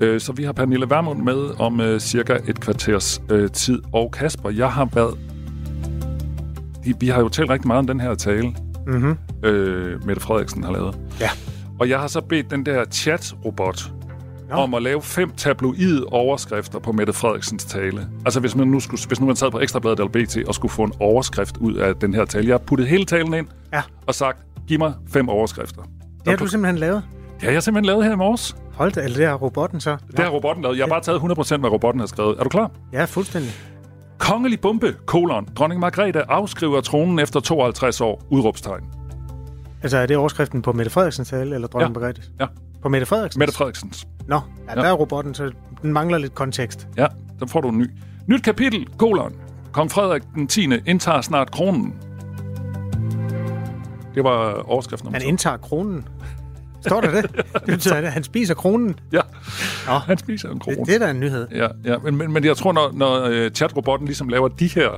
Øh, 0.00 0.20
så 0.20 0.32
vi 0.32 0.44
har 0.44 0.52
Pernille 0.52 0.90
Vermund 0.90 1.22
med 1.22 1.60
om 1.60 1.80
øh, 1.80 2.00
cirka 2.00 2.36
et 2.48 2.60
kvarters 2.60 3.22
øh, 3.30 3.50
tid. 3.50 3.82
Og 3.92 4.10
Kasper, 4.10 4.50
jeg 4.50 4.72
har 4.72 4.88
været... 4.94 5.18
Vi 7.00 7.08
har 7.08 7.20
jo 7.20 7.28
talt 7.28 7.50
rigtig 7.50 7.66
meget 7.66 7.78
om 7.78 7.86
den 7.86 8.00
her 8.00 8.14
tale, 8.14 8.54
Mm-hmm. 8.86 9.16
øh, 9.44 10.06
Mette 10.06 10.22
Frederiksen 10.22 10.64
har 10.64 10.72
lavet. 10.72 10.98
Ja. 11.20 11.30
Og 11.80 11.88
jeg 11.88 12.00
har 12.00 12.06
så 12.06 12.20
bedt 12.20 12.50
den 12.50 12.66
der 12.66 12.84
chat-robot 12.84 13.82
om 14.50 14.74
at 14.74 14.82
lave 14.82 15.02
fem 15.02 15.30
tabloide 15.36 16.04
overskrifter 16.06 16.78
på 16.78 16.92
Mette 16.92 17.12
Frederiksens 17.12 17.64
tale. 17.64 18.08
Altså 18.24 18.40
hvis 18.40 18.56
man 18.56 18.68
nu, 18.68 18.80
skulle, 18.80 19.00
hvis 19.06 19.20
nu 19.20 19.26
man 19.26 19.36
sad 19.36 19.50
på 19.50 19.60
Ekstrabladet 19.60 19.98
eller 20.00 20.10
BT 20.10 20.48
og 20.48 20.54
skulle 20.54 20.72
få 20.72 20.82
en 20.82 20.92
overskrift 21.00 21.56
ud 21.56 21.74
af 21.74 21.96
den 21.96 22.14
her 22.14 22.24
tale. 22.24 22.46
Jeg 22.48 22.52
har 22.52 22.58
puttet 22.58 22.88
hele 22.88 23.04
talen 23.04 23.34
ind 23.34 23.46
Ja. 23.72 23.82
og 24.06 24.14
sagt, 24.14 24.38
giv 24.68 24.78
mig 24.78 24.92
fem 25.12 25.28
overskrifter. 25.28 25.82
Det 25.82 26.28
har 26.28 26.36
du 26.36 26.46
simpelthen 26.46 26.78
lavet? 26.78 27.02
Det 27.34 27.42
har 27.42 27.50
jeg 27.52 27.62
simpelthen 27.62 27.86
lavet 27.86 28.04
her 28.04 28.12
i 28.12 28.16
morges. 28.16 28.56
Hold 28.74 28.92
da, 28.92 29.00
eller 29.00 29.16
det 29.16 29.26
har 29.26 29.34
robotten 29.34 29.80
så? 29.80 29.96
Det 30.10 30.18
har 30.18 30.28
robotten 30.30 30.62
lavet. 30.62 30.76
Jeg 30.78 30.84
har 30.84 30.88
bare 30.88 31.00
taget 31.00 31.18
100% 31.18 31.56
hvad 31.56 31.70
robotten 31.70 32.00
har 32.00 32.06
skrevet. 32.06 32.36
Er 32.38 32.42
du 32.42 32.48
klar? 32.48 32.70
Ja, 32.92 33.04
fuldstændig. 33.04 33.50
Kongelig 34.22 34.60
bombe, 34.60 34.96
kolon. 35.06 35.48
Dronning 35.56 35.80
Margrethe 35.80 36.30
afskriver 36.30 36.80
tronen 36.80 37.18
efter 37.18 37.40
52 37.40 38.00
år. 38.00 38.22
Udråbstegn. 38.30 38.84
Altså, 39.82 39.98
er 39.98 40.06
det 40.06 40.16
overskriften 40.16 40.62
på 40.62 40.72
Mette 40.72 40.90
Frederiksens 40.90 41.28
tale, 41.28 41.54
eller 41.54 41.68
dronning 41.68 41.94
Ja. 41.94 42.00
Margrethe? 42.00 42.22
Ja. 42.40 42.46
På 42.82 42.88
Mette 42.88 43.06
Frederiksens? 43.06 43.38
Mette 43.38 43.54
Frederiksens. 43.54 44.06
Nå, 44.28 44.40
ja, 44.68 44.74
der 44.74 44.82
er 44.82 44.92
robotten, 44.92 45.34
så 45.34 45.50
den 45.82 45.92
mangler 45.92 46.18
lidt 46.18 46.34
kontekst. 46.34 46.88
Ja, 46.96 47.06
så 47.38 47.46
får 47.46 47.60
du 47.60 47.68
en 47.68 47.78
ny. 47.78 47.90
Nyt 48.26 48.42
kapitel, 48.42 48.88
kolon. 48.98 49.32
Kong 49.72 49.90
Frederik 49.90 50.22
den 50.34 50.46
10. 50.46 50.68
indtager 50.86 51.20
snart 51.20 51.50
kronen. 51.50 51.94
Det 54.14 54.24
var 54.24 54.70
overskriften 54.70 55.06
nummer 55.06 55.18
Han 55.18 55.28
indtager 55.28 55.56
kronen. 55.56 56.08
Står 56.86 57.00
der 57.00 57.10
det? 57.10 57.30
Det 57.54 57.62
betyder, 57.66 57.94
at 57.94 58.12
han 58.12 58.24
spiser 58.24 58.54
kronen. 58.54 58.98
Ja, 59.12 59.20
Nå. 59.86 59.92
han 59.92 60.18
spiser 60.18 60.48
en 60.50 60.58
krone. 60.58 60.76
Det, 60.76 60.86
det 60.86 60.94
er 60.94 60.98
da 60.98 61.10
en 61.10 61.20
nyhed. 61.20 61.46
Ja, 61.54 61.68
ja. 61.84 61.98
Men, 61.98 62.16
men, 62.16 62.32
men 62.32 62.44
jeg 62.44 62.56
tror, 62.56 62.72
når, 62.72 62.90
når 62.94 63.28
uh, 63.46 63.50
chatrobotten 63.50 64.06
ligesom 64.06 64.28
laver 64.28 64.48
de 64.48 64.66
her 64.74 64.90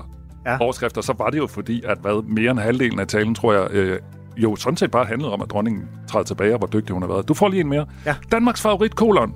Ja. 0.47 0.53
ja. 0.53 0.59
overskrifter, 0.61 1.01
så 1.01 1.15
var 1.19 1.31
det 1.31 1.39
jo 1.39 1.47
fordi, 1.47 1.83
at 1.85 1.99
hvad, 2.01 2.23
mere 2.29 2.51
end 2.51 2.59
halvdelen 2.61 3.01
af 3.01 3.07
talen, 3.07 3.35
tror 3.35 3.53
jeg, 3.53 3.71
øh, 3.71 3.99
jo 4.37 4.57
sådan 4.57 4.77
set 4.77 4.91
bare 4.91 5.05
handlede 5.05 5.33
om, 5.33 5.43
at 5.43 5.51
dronningen 5.51 5.83
træder 6.09 6.25
tilbage, 6.25 6.53
og 6.53 6.59
hvor 6.59 6.67
dygtig 6.67 6.93
hun 6.93 7.03
har 7.03 7.09
været. 7.09 7.29
Du 7.29 7.35
får 7.35 7.49
lige 7.49 7.61
en 7.61 7.69
mere. 7.69 7.87
Ja. 8.07 8.15
Danmarks 8.33 8.63
favorit, 8.63 8.95
kolon. 8.97 9.35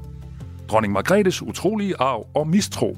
Dronning 0.68 0.92
Margrethes 0.92 1.42
utrolige 1.42 1.94
arv 1.98 2.26
og 2.34 2.48
mistro. 2.48 2.96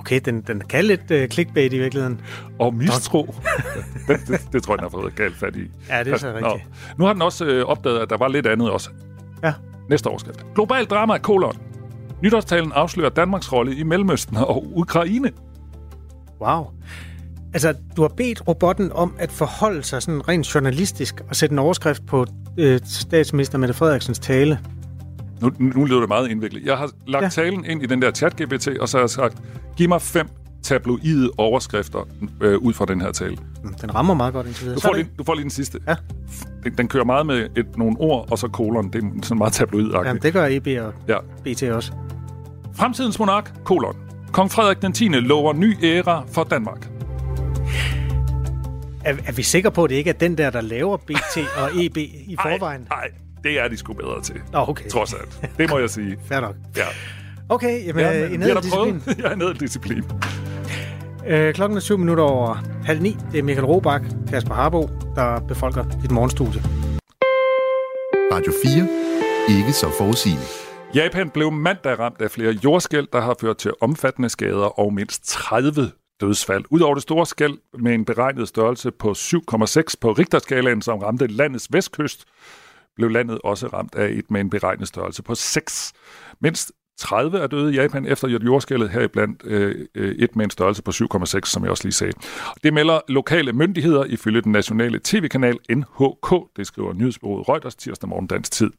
Okay, 0.00 0.20
den, 0.24 0.40
den 0.40 0.60
kan 0.60 0.84
lidt 0.84 1.10
uh, 1.10 1.28
clickbait 1.28 1.72
i 1.72 1.78
virkeligheden. 1.78 2.20
Og 2.58 2.74
mistro. 2.74 3.34
det, 4.08 4.20
det, 4.28 4.40
det 4.52 4.62
tror 4.62 4.74
jeg, 4.74 4.78
den 4.78 4.84
har 4.84 4.88
fået 4.88 5.14
galt 5.14 5.36
fat 5.36 5.56
i. 5.56 5.70
Ja, 5.88 6.04
det 6.04 6.12
er 6.12 6.16
så 6.16 6.32
Nå. 6.40 6.48
rigtigt. 6.48 6.68
Nu 6.98 7.04
har 7.04 7.12
den 7.12 7.22
også 7.22 7.44
øh, 7.44 7.64
opdaget, 7.64 7.98
at 7.98 8.10
der 8.10 8.16
var 8.16 8.28
lidt 8.28 8.46
andet 8.46 8.70
også. 8.70 8.90
Ja. 9.42 9.52
Næste 9.90 10.06
overskrift. 10.06 10.46
Global 10.54 10.84
drama, 10.84 11.18
kolon. 11.18 11.56
Nytårstalen 12.22 12.72
afslører 12.72 13.10
Danmarks 13.10 13.52
rolle 13.52 13.76
i 13.76 13.82
Mellemøsten 13.82 14.36
og 14.36 14.76
Ukraine. 14.76 15.32
Wow. 16.40 16.66
Altså, 17.52 17.74
du 17.96 18.02
har 18.02 18.08
bedt 18.08 18.48
robotten 18.48 18.92
om 18.92 19.14
at 19.18 19.32
forholde 19.32 19.82
sig 19.82 20.02
sådan 20.02 20.28
rent 20.28 20.54
journalistisk 20.54 21.20
og 21.28 21.36
sætte 21.36 21.52
en 21.52 21.58
overskrift 21.58 22.06
på 22.06 22.26
øh, 22.56 22.80
statsminister 22.84 23.58
Mette 23.58 23.74
Frederiksens 23.74 24.18
tale. 24.18 24.60
Nu, 25.42 25.50
nu 25.58 25.84
lyder 25.84 26.00
det 26.00 26.08
meget 26.08 26.30
indviklet. 26.30 26.64
Jeg 26.64 26.76
har 26.78 26.90
lagt 27.06 27.22
Ja. 27.22 27.28
talen 27.28 27.64
ind 27.64 27.82
i 27.82 27.86
den 27.86 28.02
der 28.02 28.10
chat-GPT, 28.10 28.80
og 28.80 28.88
så 28.88 28.96
har 28.96 29.02
jeg 29.02 29.10
sagt, 29.10 29.38
giv 29.76 29.88
mig 29.88 30.02
fem 30.02 30.28
tabloide 30.62 31.30
overskrifter 31.38 32.08
øh, 32.40 32.58
ud 32.58 32.72
fra 32.72 32.84
den 32.84 33.00
her 33.00 33.12
tale. 33.12 33.36
Den 33.80 33.94
rammer 33.94 34.14
meget 34.14 34.32
godt 34.32 34.46
indtil 34.46 34.64
videre. 34.64 34.76
Du 34.76 34.80
får, 34.80 34.94
lige, 34.94 35.08
du 35.18 35.24
får 35.24 35.34
lige 35.34 35.42
den 35.42 35.50
sidste. 35.50 35.78
Ja. 35.88 35.94
Den, 36.64 36.72
den 36.78 36.88
kører 36.88 37.04
meget 37.04 37.26
med 37.26 37.48
et, 37.56 37.76
nogle 37.78 37.96
ord, 37.98 38.28
og 38.30 38.38
så 38.38 38.48
kolon. 38.48 38.90
Det 38.92 39.04
er 39.04 39.08
sådan 39.22 39.38
meget 39.38 39.52
tabloid 39.52 39.90
Jamen, 40.04 40.22
det 40.22 40.32
gør 40.32 40.46
EB 40.50 40.66
og 40.66 40.92
Ja. 41.08 41.16
BT 41.44 41.62
også. 41.62 41.92
Fremtidens 42.74 43.18
monark, 43.18 43.52
kolon. 43.64 43.96
Kong 44.32 44.50
Frederik 44.50 44.82
den 44.82 44.92
10. 44.92 45.04
lover 45.08 45.52
ny 45.52 45.76
æra 45.84 46.24
for 46.32 46.44
Danmark. 46.44 46.88
Er, 49.04 49.14
er 49.26 49.32
vi 49.32 49.42
sikre 49.42 49.70
på, 49.70 49.84
at 49.84 49.90
det 49.90 49.96
ikke 49.96 50.10
er 50.10 50.14
den 50.14 50.38
der, 50.38 50.50
der 50.50 50.60
laver 50.60 50.96
BT 50.96 51.38
og 51.56 51.84
EB 51.84 51.96
i 51.96 52.36
forvejen? 52.42 52.86
Nej, 52.90 53.08
det 53.44 53.60
er 53.60 53.68
de 53.68 53.76
sgu 53.76 53.92
bedre 53.92 54.22
til. 54.22 54.40
Nå, 54.52 54.64
okay. 54.68 54.88
Trods 54.88 55.14
alt. 55.14 55.50
Det 55.58 55.70
må 55.70 55.78
jeg 55.78 55.90
sige. 55.90 56.18
Fair 56.28 56.40
nok. 56.40 56.54
Ja. 56.76 56.84
Okay, 57.48 57.86
jamen, 57.86 58.04
ja, 58.04 58.12
ja, 58.18 58.28
men 58.28 58.42
en 58.42 58.56
disciplin. 58.62 59.02
Jeg 59.18 59.32
er 59.32 59.36
nede 59.36 59.54
disciplin. 59.54 60.04
Øh, 61.26 61.54
klokken 61.54 61.76
er 61.76 61.80
syv 61.80 61.98
minutter 61.98 62.24
over 62.24 62.54
halv 62.84 63.02
ni. 63.02 63.16
Det 63.32 63.38
er 63.38 63.42
Michael 63.42 63.66
Robach, 63.66 64.04
Kasper 64.28 64.54
Harbo, 64.54 64.90
der 65.16 65.40
befolker 65.48 65.84
dit 66.02 66.10
morgenstudie. 66.10 66.62
Radio 68.32 68.52
4. 68.64 69.58
Ikke 69.58 69.72
så 69.72 69.90
forudsigende. 69.98 70.42
Japan 70.94 71.30
blev 71.30 71.52
mandag 71.52 71.98
ramt 71.98 72.22
af 72.22 72.30
flere 72.30 72.52
jordskæld, 72.64 73.06
der 73.12 73.20
har 73.20 73.36
ført 73.40 73.56
til 73.56 73.72
omfattende 73.80 74.28
skader 74.28 74.78
og 74.80 74.92
mindst 74.94 75.24
30 75.24 75.90
dødsfald. 76.20 76.64
Udover 76.70 76.94
det 76.94 77.02
store 77.02 77.26
skæld 77.26 77.58
med 77.78 77.94
en 77.94 78.04
beregnet 78.04 78.48
størrelse 78.48 78.90
på 78.90 79.10
7,6 79.10 79.94
på 80.00 80.12
Richterskalaen, 80.12 80.82
som 80.82 80.98
ramte 80.98 81.26
landets 81.26 81.68
vestkyst, 81.70 82.24
blev 82.96 83.10
landet 83.10 83.38
også 83.44 83.66
ramt 83.66 83.94
af 83.94 84.08
et 84.08 84.30
med 84.30 84.40
en 84.40 84.50
beregnet 84.50 84.88
størrelse 84.88 85.22
på 85.22 85.34
6. 85.34 85.92
Mindst 86.40 86.72
30 87.00 87.38
er 87.38 87.46
døde 87.46 87.72
i 87.72 87.76
Japan 87.76 88.06
efter 88.06 88.28
jordskældet, 88.28 88.90
heriblandt 88.90 89.42
øh, 89.44 89.86
øh 89.94 90.14
et 90.18 90.36
med 90.36 90.44
en 90.44 90.50
størrelse 90.50 90.82
på 90.82 90.90
7,6, 90.90 91.40
som 91.44 91.62
jeg 91.62 91.70
også 91.70 91.84
lige 91.84 91.92
sagde. 91.92 92.12
Det 92.62 92.74
melder 92.74 93.00
lokale 93.08 93.52
myndigheder 93.52 94.04
ifølge 94.04 94.40
den 94.40 94.52
nationale 94.52 95.00
tv-kanal 95.04 95.58
NHK, 95.70 96.34
det 96.56 96.66
skriver 96.66 96.92
nyhedsbureauet 96.92 97.48
Reuters 97.48 97.76
tirsdag 97.76 98.08
morgen 98.08 98.26
dansk 98.26 98.52
tid. 98.52 98.70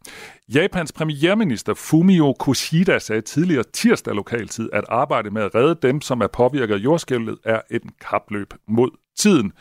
Japans 0.54 0.92
premierminister 0.92 1.74
Fumio 1.74 2.36
Kishida 2.46 3.00
sagde 3.00 3.22
tidligere 3.22 3.64
tirsdag 3.74 4.14
lokaltid, 4.16 4.70
at 4.74 4.84
arbejde 4.90 5.30
med 5.30 5.42
at 5.42 5.56
redde 5.56 5.88
dem, 5.88 6.02
som 6.02 6.22
er 6.22 6.28
påvirket 6.28 6.74
af 6.74 6.80
jordskælvet, 6.80 7.38
er 7.46 7.62
et 7.72 7.82
kapløb 8.10 8.54
mod 8.68 8.90
tiden. 9.18 9.54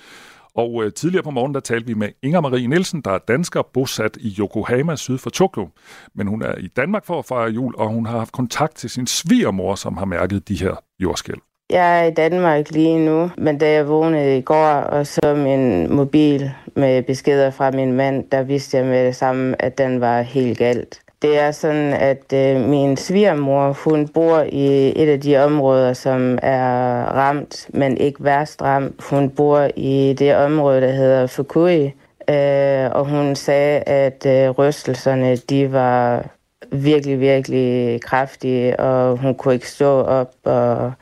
Og 0.61 0.85
øh, 0.85 0.93
tidligere 0.93 1.23
på 1.23 1.31
morgen, 1.31 1.55
der 1.55 1.61
talte 1.61 1.87
vi 1.87 1.95
med 1.95 2.09
Inger 2.23 2.41
Marie 2.41 2.67
Nielsen, 2.67 3.01
der 3.01 3.11
er 3.11 3.19
dansker 3.19 3.63
bosat 3.75 4.17
i 4.21 4.37
Yokohama 4.39 4.97
syd 4.97 5.19
for 5.19 5.31
Tokyo. 5.31 5.69
Men 6.15 6.27
hun 6.27 6.43
er 6.43 6.55
i 6.55 6.67
Danmark 6.67 7.05
for 7.07 7.19
at 7.19 7.25
fejre 7.25 7.51
jul, 7.51 7.75
og 7.77 7.89
hun 7.89 8.07
har 8.07 8.19
haft 8.19 8.33
kontakt 8.33 8.77
til 8.77 8.91
sin 8.91 9.07
svigermor, 9.07 9.75
som 9.75 9.97
har 9.97 10.05
mærket 10.05 10.49
de 10.49 10.55
her 10.55 10.75
jordskæl. 11.03 11.41
Jeg 11.71 12.01
er 12.01 12.05
i 12.05 12.15
Danmark 12.15 12.71
lige 12.71 12.99
nu, 12.99 13.31
men 13.39 13.59
da 13.59 13.73
jeg 13.73 13.89
vågnede 13.89 14.39
i 14.39 14.43
går 14.43 14.75
og 14.97 15.07
så 15.07 15.35
min 15.35 15.95
mobil 15.95 16.51
med 16.77 17.03
beskeder 17.03 17.51
fra 17.51 17.71
min 17.71 17.93
mand, 17.93 18.31
der 18.33 18.43
vidste 18.43 18.77
jeg 18.77 18.87
med 18.87 19.07
det 19.07 19.17
samme, 19.17 19.63
at 19.63 19.79
den 19.79 20.01
var 20.01 20.23
helt 20.23 20.59
galt. 20.59 21.01
Det 21.23 21.39
er 21.39 21.51
sådan, 21.51 21.93
at 21.93 22.33
øh, 22.35 22.69
min 22.69 22.97
svigermor, 22.97 23.73
hun 23.73 24.09
bor 24.09 24.39
i 24.39 24.93
et 25.03 25.09
af 25.09 25.21
de 25.21 25.37
områder, 25.37 25.93
som 25.93 26.39
er 26.43 27.05
ramt, 27.05 27.69
men 27.75 27.97
ikke 27.97 28.25
værst 28.25 28.63
ramt. 28.63 29.03
Hun 29.11 29.31
bor 29.31 29.69
i 29.77 30.15
det 30.19 30.37
område, 30.37 30.81
der 30.81 30.93
hedder 30.93 31.27
Fukui, 31.27 31.85
øh, 32.31 32.91
og 32.93 33.05
hun 33.07 33.37
sagde, 33.37 33.81
at 33.81 34.27
øh, 34.27 34.51
rystelserne, 34.51 35.37
de 35.37 35.73
var 35.73 36.25
virkelig, 36.73 37.21
virkelig 37.21 38.01
kraftige, 38.03 38.81
og 38.81 39.17
hun 39.17 39.35
kunne 39.35 39.55
ikke 39.55 39.71
stå 39.71 40.01
op, 40.01 40.33
og 40.45 40.93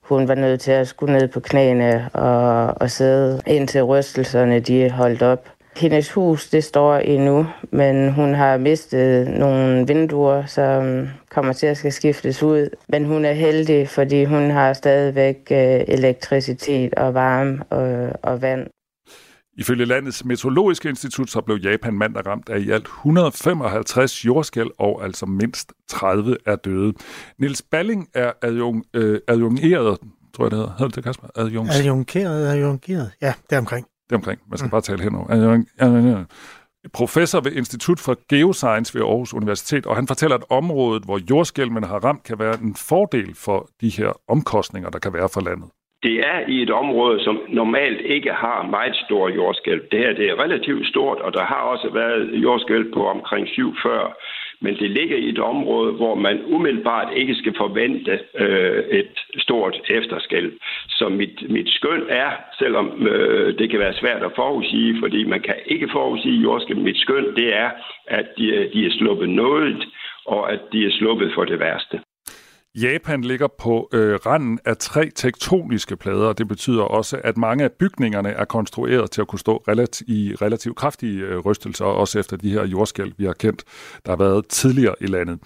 hun 0.00 0.28
var 0.28 0.34
nødt 0.34 0.60
til 0.60 0.72
at 0.72 0.88
skulle 0.88 1.12
ned 1.18 1.28
på 1.28 1.40
knæene 1.40 2.10
og, 2.12 2.66
og 2.80 2.90
sidde, 2.90 3.42
indtil 3.46 3.82
rystelserne 3.84 4.60
de 4.60 4.90
holdt 4.90 5.22
op. 5.22 5.55
Hendes 5.76 6.12
hus, 6.12 6.48
det 6.48 6.64
står 6.64 6.96
endnu, 6.96 7.46
men 7.70 8.12
hun 8.12 8.34
har 8.34 8.58
mistet 8.58 9.28
nogle 9.28 9.86
vinduer, 9.86 10.46
som 10.46 11.08
kommer 11.30 11.52
til 11.52 11.66
at 11.66 11.76
skal 11.76 11.92
skiftes 11.92 12.42
ud. 12.42 12.68
Men 12.88 13.04
hun 13.04 13.24
er 13.24 13.32
heldig, 13.32 13.88
fordi 13.88 14.24
hun 14.24 14.50
har 14.50 14.72
stadigvæk 14.72 15.36
øh, 15.50 15.80
elektricitet 15.88 16.94
og 16.94 17.14
varme 17.14 17.62
og, 17.70 18.12
og 18.22 18.42
vand. 18.42 18.66
Ifølge 19.58 19.84
landets 19.84 20.24
meteorologiske 20.24 20.88
institut, 20.88 21.30
så 21.30 21.40
blev 21.40 21.56
Japan 21.56 21.94
mandag 21.94 22.26
ramt 22.26 22.48
af 22.48 22.58
i 22.58 22.70
alt 22.70 22.84
155 22.84 24.24
jordskæld, 24.26 24.70
og 24.78 25.04
altså 25.04 25.26
mindst 25.26 25.72
30 25.88 26.36
er 26.46 26.56
døde. 26.56 26.92
Niels 27.38 27.62
Balling 27.62 28.08
er 28.14 28.32
adjung, 28.42 28.84
øh, 28.94 29.20
adjungeret, 29.28 29.98
tror 30.34 30.44
jeg 30.44 30.50
det 30.50 30.58
hedder. 30.58 30.72
Hedder 30.78 30.88
det, 30.88 31.04
Kasper? 31.04 31.28
Adjungs. 31.34 31.76
Adjunkeret, 31.80 32.48
adjunkeret. 32.48 33.10
Ja, 33.22 33.32
det 33.50 33.56
er 33.56 33.60
omkring. 33.60 33.86
Det 34.06 34.12
er 34.12 34.16
omkring. 34.16 34.40
Man 34.50 34.58
skal 34.58 34.66
mm. 34.66 34.70
bare 34.70 34.80
tale 34.80 35.02
henover. 35.02 36.24
Professor 36.92 37.40
ved 37.40 37.52
Institut 37.52 38.00
for 38.00 38.14
Geoscience 38.28 38.94
ved 38.94 39.02
Aarhus 39.02 39.34
Universitet, 39.34 39.86
og 39.86 39.96
han 39.96 40.06
fortæller, 40.06 40.36
at 40.36 40.44
området, 40.50 41.04
hvor 41.04 41.18
jordskælvene 41.30 41.86
har 41.86 41.98
ramt, 42.04 42.22
kan 42.24 42.38
være 42.38 42.54
en 42.62 42.76
fordel 42.88 43.34
for 43.34 43.68
de 43.80 43.88
her 43.88 44.12
omkostninger, 44.28 44.90
der 44.90 44.98
kan 44.98 45.12
være 45.12 45.28
for 45.34 45.40
landet. 45.40 45.68
det 46.02 46.16
er 46.32 46.38
i 46.54 46.62
et 46.62 46.70
område, 46.70 47.24
som 47.24 47.36
normalt 47.48 48.00
ikke 48.00 48.32
har 48.32 48.58
meget 48.76 48.96
stor 49.06 49.28
jordskælv. 49.28 49.82
Det 49.90 49.98
her 49.98 50.12
det 50.12 50.26
er 50.30 50.42
relativt 50.44 50.86
stort, 50.88 51.18
og 51.26 51.32
der 51.32 51.44
har 51.52 51.62
også 51.72 51.88
været 51.92 52.22
jordskælv 52.44 52.92
på 52.92 53.06
omkring 53.06 53.48
7 53.48 53.74
før. 53.84 54.02
Men 54.60 54.76
det 54.76 54.90
ligger 54.90 55.16
i 55.16 55.28
et 55.28 55.38
område, 55.38 55.92
hvor 55.92 56.14
man 56.14 56.44
umiddelbart 56.44 57.12
ikke 57.16 57.34
skal 57.34 57.54
forvente 57.56 58.20
øh, 58.38 58.84
et 58.90 59.14
stort 59.38 59.76
efterskælv. 59.90 60.52
Så 60.88 61.08
mit, 61.08 61.50
mit 61.50 61.68
skøn 61.68 62.02
er, 62.08 62.30
selvom 62.58 63.06
øh, 63.06 63.58
det 63.58 63.70
kan 63.70 63.78
være 63.78 63.94
svært 63.94 64.22
at 64.22 64.32
forudsige, 64.36 64.96
fordi 65.00 65.24
man 65.24 65.40
kan 65.40 65.54
ikke 65.66 65.88
forudsige 65.92 66.42
jordskælv, 66.42 66.78
mit 66.78 66.98
skøn 66.98 67.34
det 67.36 67.56
er, 67.56 67.70
at 68.06 68.26
de, 68.38 68.70
de 68.72 68.86
er 68.86 68.90
sluppet 68.90 69.28
noget, 69.28 69.88
og 70.26 70.52
at 70.52 70.60
de 70.72 70.86
er 70.86 70.90
sluppet 70.90 71.32
for 71.34 71.44
det 71.44 71.60
værste. 71.60 72.00
Japan 72.76 73.22
ligger 73.22 73.48
på 73.58 73.88
øh, 73.92 74.14
randen 74.26 74.58
af 74.64 74.76
tre 74.76 75.10
tektoniske 75.14 75.96
plader, 75.96 76.26
og 76.26 76.38
det 76.38 76.48
betyder 76.48 76.82
også, 76.82 77.20
at 77.24 77.36
mange 77.36 77.64
af 77.64 77.72
bygningerne 77.72 78.28
er 78.28 78.44
konstrueret 78.44 79.10
til 79.10 79.20
at 79.20 79.28
kunne 79.28 79.38
stå 79.38 79.56
relativ, 79.68 80.08
i 80.08 80.34
relativt 80.42 80.76
kraftige 80.76 81.20
øh, 81.20 81.38
rystelser, 81.38 81.84
også 81.84 82.18
efter 82.18 82.36
de 82.36 82.50
her 82.50 82.66
jordskælv, 82.66 83.12
vi 83.18 83.24
har 83.24 83.32
kendt, 83.32 83.64
der 84.06 84.12
har 84.12 84.16
været 84.16 84.46
tidligere 84.48 84.94
i 85.00 85.06
landet. 85.06 85.38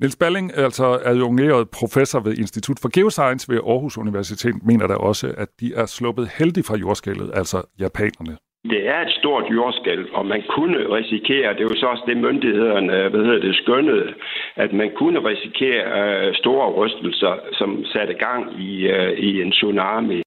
Nils 0.00 0.16
Balling, 0.16 0.56
altså 0.56 1.00
adjungeret 1.04 1.70
professor 1.70 2.20
ved 2.20 2.34
Institut 2.34 2.78
for 2.80 2.88
Geoscience 2.88 3.48
ved 3.48 3.56
Aarhus 3.56 3.98
Universitet, 3.98 4.54
mener 4.62 4.86
da 4.86 4.94
også, 4.94 5.34
at 5.36 5.48
de 5.60 5.74
er 5.74 5.86
sluppet 5.86 6.28
heldigt 6.28 6.66
fra 6.66 6.76
jordskælvet, 6.76 7.30
altså 7.34 7.62
japanerne. 7.78 8.36
Det 8.64 8.88
er 8.88 9.00
et 9.00 9.12
stort 9.20 9.44
jordskælv, 9.50 10.06
og 10.12 10.26
man 10.26 10.42
kunne 10.54 10.96
risikere, 10.96 11.52
det 11.54 11.60
er 11.60 11.70
jo 11.70 11.76
så 11.76 11.86
også 11.86 12.04
det 12.06 12.16
myndighederne 12.16 12.92
øh, 12.92 13.10
hvad 13.10 13.24
hedder 13.24 13.40
det, 13.40 13.56
skønnede, 13.56 14.14
at 14.56 14.72
man 14.72 14.90
kunne 14.96 15.18
risikere 15.30 15.82
øh, 16.00 16.34
store 16.34 16.70
rystelser, 16.72 17.34
som 17.52 17.84
satte 17.84 18.14
gang 18.14 18.60
i, 18.60 18.86
øh, 18.86 19.18
i 19.18 19.42
en 19.42 19.52
tsunami. 19.52 20.22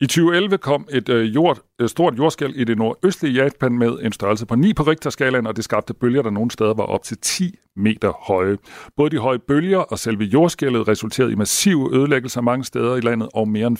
I 0.00 0.06
2011 0.06 0.58
kom 0.58 0.86
et 0.98 1.08
øh, 1.08 1.34
jord, 1.34 1.58
Øh, 1.80 1.88
stort 1.88 2.18
jordskælv 2.18 2.52
i 2.56 2.64
det 2.64 2.78
nordøstlige 2.78 3.42
Japan 3.42 3.72
med 3.78 3.98
en 4.02 4.12
størrelse 4.12 4.46
på 4.46 4.54
9 4.54 4.74
på 4.74 4.82
Richterskalaen, 4.82 5.46
og 5.46 5.56
det 5.56 5.64
skabte 5.64 5.94
bølger, 5.94 6.22
der 6.22 6.30
nogle 6.30 6.50
steder 6.50 6.74
var 6.74 6.84
op 6.84 7.02
til 7.02 7.18
10 7.18 7.58
meter 7.76 8.12
høje. 8.26 8.58
Både 8.96 9.10
de 9.10 9.18
høje 9.18 9.38
bølger 9.38 9.78
og 9.78 9.98
selve 9.98 10.24
jordskælvet 10.24 10.88
resulterede 10.88 11.32
i 11.32 11.34
massive 11.34 11.94
ødelæggelser 11.94 12.40
mange 12.40 12.64
steder 12.64 12.96
i 12.96 13.00
landet, 13.00 13.28
og 13.34 13.48
mere 13.48 13.66
end 13.66 13.78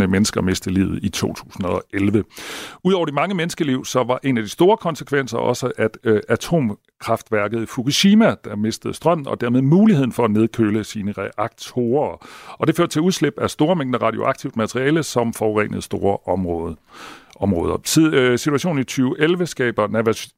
15.000 0.00 0.06
mennesker 0.06 0.42
mistede 0.42 0.74
livet 0.74 0.98
i 1.02 1.08
2011. 1.08 2.24
Udover 2.84 3.06
de 3.06 3.12
mange 3.12 3.34
menneskeliv, 3.34 3.84
så 3.84 4.04
var 4.04 4.20
en 4.22 4.36
af 4.36 4.42
de 4.42 4.48
store 4.48 4.76
konsekvenser 4.76 5.38
også, 5.38 5.72
at 5.76 5.98
øh, 6.04 6.20
atomkraftværket 6.28 7.62
i 7.62 7.66
Fukushima, 7.66 8.34
der 8.44 8.56
mistede 8.56 8.94
strøm, 8.94 9.26
og 9.26 9.40
dermed 9.40 9.62
muligheden 9.62 10.12
for 10.12 10.24
at 10.24 10.30
nedkøle 10.30 10.84
sine 10.84 11.12
reaktorer. 11.12 12.26
Og 12.58 12.66
det 12.66 12.76
førte 12.76 12.92
til 12.92 13.02
udslip 13.02 13.34
af 13.38 13.50
store 13.50 13.76
mængder 13.76 14.02
radioaktivt 14.02 14.56
materiale, 14.56 15.02
som 15.02 15.34
forurenede 15.34 15.82
store 15.82 16.18
områder 16.26 16.74
områder. 17.40 18.36
Situationen 18.36 18.80
i 18.80 18.84
2011 18.84 19.46
skaber 19.46 19.88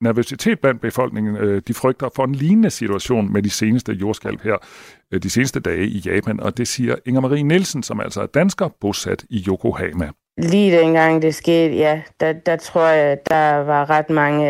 nervøsitet 0.00 0.60
blandt 0.60 0.80
befolkningen. 0.80 1.62
De 1.68 1.74
frygter 1.74 2.08
for 2.16 2.24
en 2.24 2.34
lignende 2.34 2.70
situation 2.70 3.32
med 3.32 3.42
de 3.42 3.50
seneste 3.50 3.92
jordskælv 3.92 4.38
her 4.42 4.56
de 5.22 5.30
seneste 5.30 5.60
dage 5.60 5.86
i 5.86 6.02
Japan, 6.06 6.40
og 6.40 6.58
det 6.58 6.68
siger 6.68 6.96
Inger 7.06 7.20
Marie 7.20 7.42
Nielsen, 7.42 7.82
som 7.82 8.00
altså 8.00 8.22
er 8.22 8.26
dansker, 8.26 8.68
bosat 8.80 9.24
i 9.30 9.44
Yokohama. 9.48 10.10
Lige 10.38 10.78
dengang 10.78 11.22
det 11.22 11.34
skete, 11.34 11.74
ja, 11.74 12.02
der, 12.20 12.32
der 12.32 12.56
tror 12.56 12.86
jeg, 12.86 13.18
der 13.30 13.56
var 13.56 13.90
ret 13.90 14.10
mange, 14.10 14.46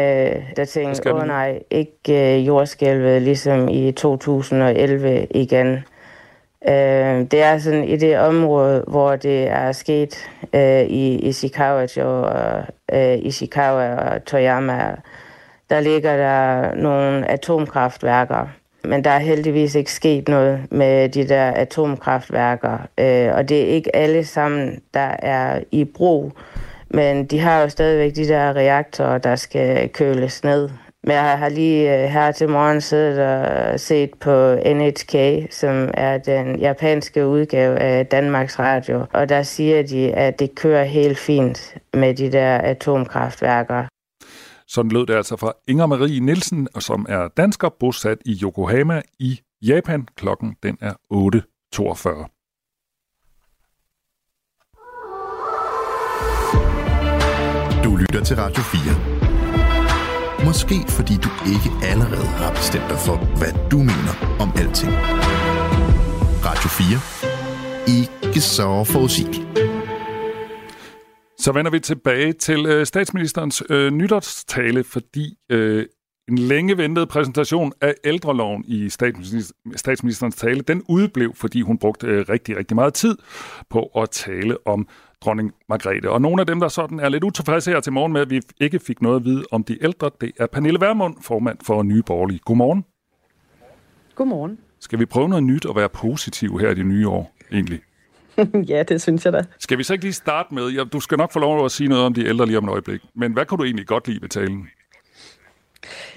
der 0.56 0.64
tænkte, 0.64 1.12
åh 1.12 1.20
oh, 1.20 1.26
nej, 1.26 1.62
ikke 1.70 2.38
jordskælvet 2.38 3.22
ligesom 3.22 3.68
i 3.68 3.92
2011 3.92 5.26
igen. 5.30 5.78
Øh, 6.68 7.20
det 7.30 7.42
er 7.42 7.58
sådan 7.58 7.84
i 7.84 7.96
det 7.96 8.18
område, 8.18 8.84
hvor 8.88 9.16
det 9.16 9.48
er 9.48 9.72
sket 9.72 10.30
øh, 10.52 10.82
i 10.82 11.18
Ishikawa, 11.18 11.86
og 11.96 12.64
øh, 12.92 13.18
Ishikawa 13.18 13.94
og 13.94 14.24
Toyama. 14.24 14.96
Der 15.70 15.80
ligger 15.80 16.16
der 16.16 16.74
nogle 16.74 17.30
atomkraftværker, 17.30 18.48
men 18.84 19.04
der 19.04 19.10
er 19.10 19.18
heldigvis 19.18 19.74
ikke 19.74 19.92
sket 19.92 20.28
noget 20.28 20.60
med 20.70 21.08
de 21.08 21.28
der 21.28 21.50
atomkraftværker. 21.50 22.78
Øh, 22.98 23.34
og 23.34 23.48
det 23.48 23.62
er 23.62 23.66
ikke 23.66 23.96
alle 23.96 24.24
sammen, 24.24 24.82
der 24.94 25.16
er 25.18 25.60
i 25.72 25.84
brug, 25.84 26.32
men 26.90 27.24
de 27.24 27.38
har 27.38 27.60
jo 27.60 27.68
stadigvæk 27.68 28.16
de 28.16 28.28
der 28.28 28.56
reaktorer, 28.56 29.18
der 29.18 29.36
skal 29.36 29.88
køles 29.88 30.44
ned. 30.44 30.68
Men 31.04 31.12
jeg 31.12 31.38
har 31.38 31.48
lige 31.48 31.94
øh, 31.94 32.08
her 32.10 32.32
til 32.32 32.48
morgen 32.48 32.80
siddet 32.80 33.18
og 33.18 33.80
set 33.80 34.14
på 34.20 34.54
NHK, 34.54 35.14
som 35.52 35.90
er 35.94 36.18
den 36.18 36.58
japanske 36.58 37.26
udgave 37.26 37.78
af 37.78 38.06
Danmarks 38.06 38.58
Radio. 38.58 39.06
Og 39.12 39.28
der 39.28 39.42
siger 39.42 39.82
de, 39.82 40.12
at 40.12 40.38
det 40.38 40.54
kører 40.54 40.84
helt 40.84 41.18
fint 41.18 41.74
med 41.94 42.14
de 42.14 42.32
der 42.32 42.58
atomkraftværker. 42.58 43.84
Sådan 44.66 44.90
lød 44.90 45.06
det 45.06 45.14
altså 45.14 45.36
fra 45.36 45.52
Inger 45.68 45.86
Marie 45.86 46.20
Nielsen, 46.20 46.68
som 46.78 47.06
er 47.08 47.28
dansker 47.36 47.68
bosat 47.80 48.18
i 48.24 48.38
Yokohama 48.42 49.02
i 49.18 49.40
Japan. 49.62 50.08
Klokken 50.16 50.56
den 50.62 50.78
er 50.80 50.92
8.42. 50.92 52.34
Du 57.84 57.96
lytter 57.96 58.24
til 58.24 58.36
Radio 58.36 58.62
4. 58.62 59.17
Måske 60.48 60.74
fordi 60.88 61.14
du 61.14 61.30
ikke 61.54 61.86
allerede 61.90 62.26
har 62.42 62.50
bestemt 62.50 62.88
dig 62.88 62.98
for, 63.06 63.16
hvad 63.38 63.52
du 63.70 63.78
mener 63.78 64.14
om 64.40 64.48
alting. 64.62 64.92
Radio 66.48 66.68
4. 66.68 67.98
Ikke 67.98 68.40
så 68.40 68.84
forudsigeligt. 68.84 69.42
Så 71.38 71.52
vender 71.52 71.70
vi 71.70 71.80
tilbage 71.80 72.32
til 72.32 72.66
øh, 72.66 72.86
statsministerens 72.86 73.62
øh, 73.70 73.90
nytårstale, 73.90 74.84
fordi 74.84 75.34
øh, 75.50 75.86
en 76.28 76.38
længe 76.38 76.76
ventet 76.76 77.08
præsentation 77.08 77.72
af 77.80 77.94
ældreloven 78.04 78.64
i 78.66 78.88
statsministerens 79.76 80.36
tale, 80.36 80.60
den 80.60 80.82
udeblev, 80.88 81.34
fordi 81.34 81.60
hun 81.60 81.78
brugte 81.78 82.06
øh, 82.06 82.24
rigtig, 82.28 82.56
rigtig 82.56 82.74
meget 82.74 82.94
tid 82.94 83.16
på 83.70 83.82
at 83.82 84.10
tale 84.10 84.66
om 84.66 84.88
dronning 85.24 85.52
Margrethe. 85.68 86.10
Og 86.10 86.20
nogle 86.20 86.40
af 86.40 86.46
dem, 86.46 86.60
der 86.60 86.68
sådan 86.68 87.00
er 87.00 87.08
lidt 87.08 87.24
utilfredse 87.24 87.70
her 87.70 87.80
til 87.80 87.92
morgen 87.92 88.12
med, 88.12 88.20
at 88.20 88.30
vi 88.30 88.40
ikke 88.60 88.78
fik 88.78 89.02
noget 89.02 89.16
at 89.16 89.24
vide 89.24 89.44
om 89.50 89.64
de 89.64 89.84
ældre, 89.84 90.10
det 90.20 90.32
er 90.40 90.46
Pernille 90.46 90.80
Vermund, 90.80 91.16
formand 91.22 91.58
for 91.62 91.82
Nye 91.82 92.02
Borgerlige. 92.02 92.40
Godmorgen. 92.44 92.84
Godmorgen. 94.14 94.58
Skal 94.80 94.98
vi 94.98 95.06
prøve 95.06 95.28
noget 95.28 95.44
nyt 95.44 95.66
og 95.66 95.76
være 95.76 95.88
positiv 95.88 96.58
her 96.58 96.70
i 96.70 96.74
det 96.74 96.86
nye 96.86 97.08
år, 97.08 97.34
egentlig? 97.52 97.80
ja, 98.72 98.82
det 98.82 99.02
synes 99.02 99.24
jeg 99.24 99.32
da. 99.32 99.44
Skal 99.58 99.78
vi 99.78 99.82
så 99.82 99.92
ikke 99.92 100.04
lige 100.04 100.12
starte 100.12 100.54
med, 100.54 100.68
ja, 100.68 100.84
du 100.84 101.00
skal 101.00 101.18
nok 101.18 101.32
få 101.32 101.38
lov 101.38 101.64
at 101.64 101.70
sige 101.70 101.88
noget 101.88 102.04
om 102.04 102.14
de 102.14 102.26
ældre 102.26 102.46
lige 102.46 102.58
om 102.58 102.64
et 102.64 102.70
øjeblik, 102.70 103.00
men 103.14 103.32
hvad 103.32 103.46
kunne 103.46 103.58
du 103.58 103.64
egentlig 103.64 103.86
godt 103.86 104.08
lide 104.08 104.22
ved 104.22 104.28
talen? 104.28 104.68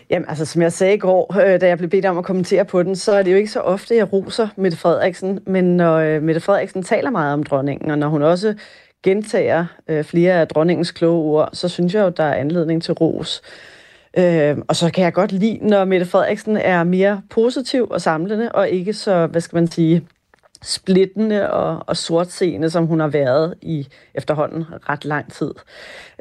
Jamen, 0.09 0.29
altså, 0.29 0.45
som 0.45 0.61
jeg 0.61 0.73
sagde 0.73 0.93
i 0.93 0.97
går, 0.97 1.53
øh, 1.53 1.61
da 1.61 1.67
jeg 1.67 1.77
blev 1.77 1.89
bedt 1.89 2.05
om 2.05 2.17
at 2.17 2.25
kommentere 2.25 2.65
på 2.65 2.83
den, 2.83 2.95
så 2.95 3.11
er 3.11 3.23
det 3.23 3.31
jo 3.31 3.37
ikke 3.37 3.51
så 3.51 3.59
ofte, 3.59 3.95
jeg 3.95 4.13
roser 4.13 4.47
Mette 4.57 4.77
Frederiksen, 4.77 5.39
men 5.47 5.77
når 5.77 5.97
øh, 5.97 6.23
Mette 6.23 6.41
Frederiksen 6.41 6.83
taler 6.83 7.09
meget 7.09 7.33
om 7.33 7.43
dronningen, 7.43 7.91
og 7.91 7.97
når 7.97 8.07
hun 8.07 8.21
også 8.21 8.55
gentager 9.03 9.65
øh, 9.87 10.03
flere 10.03 10.33
af 10.33 10.47
dronningens 10.47 10.91
kloge 10.91 11.23
ord, 11.23 11.49
så 11.53 11.67
synes 11.67 11.93
jeg 11.93 12.03
jo, 12.03 12.09
der 12.09 12.23
er 12.23 12.35
anledning 12.35 12.83
til 12.83 12.93
ros. 12.93 13.41
Øh, 14.17 14.57
og 14.67 14.75
så 14.75 14.91
kan 14.93 15.03
jeg 15.03 15.13
godt 15.13 15.31
lide, 15.31 15.59
når 15.61 15.85
Mette 15.85 16.05
Frederiksen 16.05 16.57
er 16.57 16.83
mere 16.83 17.21
positiv 17.29 17.87
og 17.91 18.01
samlende, 18.01 18.51
og 18.51 18.69
ikke 18.69 18.93
så, 18.93 19.27
hvad 19.27 19.41
skal 19.41 19.55
man 19.55 19.67
sige, 19.67 20.07
splittende 20.61 21.51
og, 21.51 21.83
og 21.87 21.97
sortseende, 21.97 22.69
som 22.69 22.85
hun 22.85 22.99
har 22.99 23.07
været 23.07 23.53
i 23.61 23.87
efterhånden 24.15 24.65
ret 24.89 25.05
lang 25.05 25.33
tid. 25.33 25.51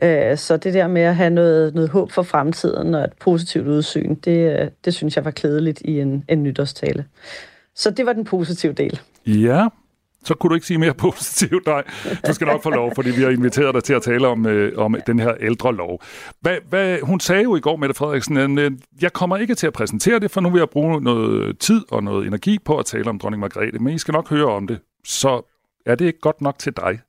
Øh, 0.02 0.36
så 0.36 0.56
det 0.56 0.74
der 0.74 0.86
med 0.86 1.02
at 1.02 1.16
have 1.16 1.30
noget, 1.30 1.74
noget 1.74 1.90
håb 1.90 2.12
for 2.12 2.22
fremtiden 2.22 2.94
og 2.94 3.04
et 3.04 3.12
positivt 3.20 3.68
udsyn, 3.68 4.14
det, 4.14 4.60
øh, 4.60 4.68
det 4.84 4.94
synes 4.94 5.16
jeg 5.16 5.24
var 5.24 5.30
klædeligt 5.30 5.82
i 5.84 6.00
en, 6.00 6.24
en 6.28 6.42
nytårstale. 6.42 7.04
Så 7.74 7.90
det 7.90 8.06
var 8.06 8.12
den 8.12 8.24
positive 8.24 8.72
del. 8.72 9.00
Ja, 9.26 9.66
så 10.24 10.34
kunne 10.34 10.48
du 10.48 10.54
ikke 10.54 10.66
sige 10.66 10.78
mere 10.78 10.94
positivt. 10.94 11.66
Nej, 11.66 11.84
du 12.26 12.32
skal 12.32 12.46
nok 12.46 12.62
få 12.62 12.70
lov, 12.70 12.94
fordi 12.94 13.10
vi 13.10 13.22
har 13.22 13.30
inviteret 13.30 13.74
dig 13.74 13.84
til 13.84 13.94
at 13.94 14.02
tale 14.02 14.28
om, 14.28 14.46
øh, 14.46 14.78
om 14.78 14.96
den 15.06 15.18
her 15.18 15.34
ældre 15.40 15.74
lov. 15.74 16.02
Hvad, 16.40 16.56
hvad, 16.68 16.98
hun 17.02 17.20
sagde 17.20 17.42
jo 17.42 17.56
i 17.56 17.60
går, 17.60 17.76
Mette 17.76 17.94
Frederiksen, 17.94 18.36
at 18.36 18.50
øh, 18.50 18.72
jeg 19.02 19.12
kommer 19.12 19.36
ikke 19.36 19.54
til 19.54 19.66
at 19.66 19.72
præsentere 19.72 20.18
det, 20.18 20.30
for 20.30 20.40
nu 20.40 20.50
vil 20.50 20.58
jeg 20.58 20.70
bruge 20.70 21.00
noget 21.00 21.58
tid 21.58 21.84
og 21.90 22.04
noget 22.04 22.26
energi 22.26 22.58
på 22.64 22.78
at 22.78 22.86
tale 22.86 23.10
om 23.10 23.18
dronning 23.18 23.40
Margrethe, 23.40 23.78
men 23.78 23.94
I 23.94 23.98
skal 23.98 24.12
nok 24.12 24.28
høre 24.28 24.46
om 24.46 24.66
det. 24.66 24.80
Så 25.04 25.54
er 25.86 25.94
det 25.94 26.04
ikke 26.04 26.20
godt 26.20 26.40
nok 26.40 26.58
til 26.58 26.72
dig? 26.76 27.00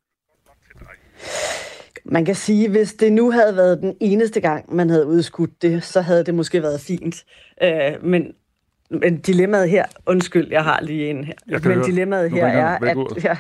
Man 2.06 2.26
kan 2.26 2.36
sige, 2.36 2.70
hvis 2.70 2.94
det 2.94 3.14
nu 3.14 3.32
havde 3.32 3.56
været 3.56 3.82
den 3.82 3.96
eneste 4.00 4.42
gang, 4.42 4.76
man 4.76 4.90
havde 4.90 5.08
udskudt 5.08 5.62
det, 5.62 5.84
så 5.84 6.02
havde 6.02 6.24
det 6.24 6.36
måske 6.36 6.62
været 6.62 6.82
fint. 6.82 7.26
Øh, 7.64 8.04
men 8.04 8.34
men 8.92 9.20
dilemmaet 9.20 9.70
her, 9.70 9.86
undskyld, 10.06 10.52
jeg 10.52 10.64
har 10.64 10.80
lige 10.82 11.10
en 11.10 11.24
her, 11.24 11.34
men 11.48 11.62
høre. 11.62 11.84
dilemmaet 11.86 12.32
her 12.32 12.48
er, 12.48 12.78
at, 12.82 13.24
ja, 13.24 13.38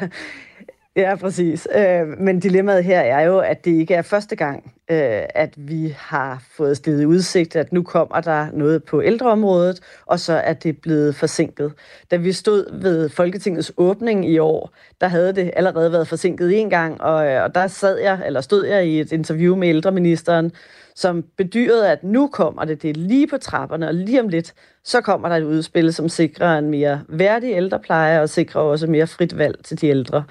Ja, 0.95 1.15
præcis. 1.15 1.67
Øh, 1.75 2.07
men 2.19 2.39
dilemmaet 2.39 2.83
her 2.83 2.99
er 2.99 3.21
jo, 3.21 3.39
at 3.39 3.65
det 3.65 3.71
ikke 3.71 3.93
er 3.93 4.01
første 4.01 4.35
gang, 4.35 4.73
øh, 4.91 5.21
at 5.35 5.53
vi 5.57 5.95
har 5.97 6.43
fået 6.57 6.77
stillet 6.77 7.05
udsigt, 7.05 7.55
at 7.55 7.73
nu 7.73 7.83
kommer 7.83 8.21
der 8.21 8.47
noget 8.53 8.83
på 8.83 9.01
ældreområdet, 9.03 9.79
og 10.05 10.19
så 10.19 10.33
er 10.33 10.53
det 10.53 10.81
blevet 10.81 11.15
forsinket. 11.15 11.73
Da 12.11 12.15
vi 12.15 12.31
stod 12.31 12.81
ved 12.81 13.09
Folketingets 13.09 13.71
åbning 13.77 14.29
i 14.29 14.37
år, 14.37 14.73
der 15.01 15.07
havde 15.07 15.33
det 15.33 15.51
allerede 15.55 15.91
været 15.91 16.07
forsinket 16.07 16.59
en 16.59 16.69
gang, 16.69 17.01
og, 17.01 17.27
øh, 17.27 17.43
og 17.43 17.55
der 17.55 17.67
sad 17.67 17.99
jeg, 17.99 18.21
eller 18.25 18.41
stod 18.41 18.65
jeg 18.65 18.85
i 18.87 18.99
et 18.99 19.11
interview 19.11 19.55
med 19.55 19.67
ældreministeren, 19.67 20.51
som 20.95 21.23
bedyrede, 21.37 21.91
at 21.91 22.03
nu 22.03 22.27
kommer 22.27 22.65
det, 22.65 22.81
det 22.81 22.89
er 22.89 22.93
lige 22.93 23.27
på 23.27 23.37
trapperne, 23.37 23.87
og 23.87 23.93
lige 23.93 24.19
om 24.19 24.27
lidt, 24.27 24.53
så 24.83 25.01
kommer 25.01 25.29
der 25.29 25.35
et 25.35 25.43
udspil, 25.43 25.93
som 25.93 26.09
sikrer 26.09 26.57
en 26.57 26.69
mere 26.69 27.01
værdig 27.07 27.53
ældrepleje, 27.53 28.21
og 28.21 28.29
sikrer 28.29 28.61
også 28.61 28.87
mere 28.87 29.07
frit 29.07 29.37
valg 29.37 29.63
til 29.63 29.81
de 29.81 29.87
ældre. 29.87 30.23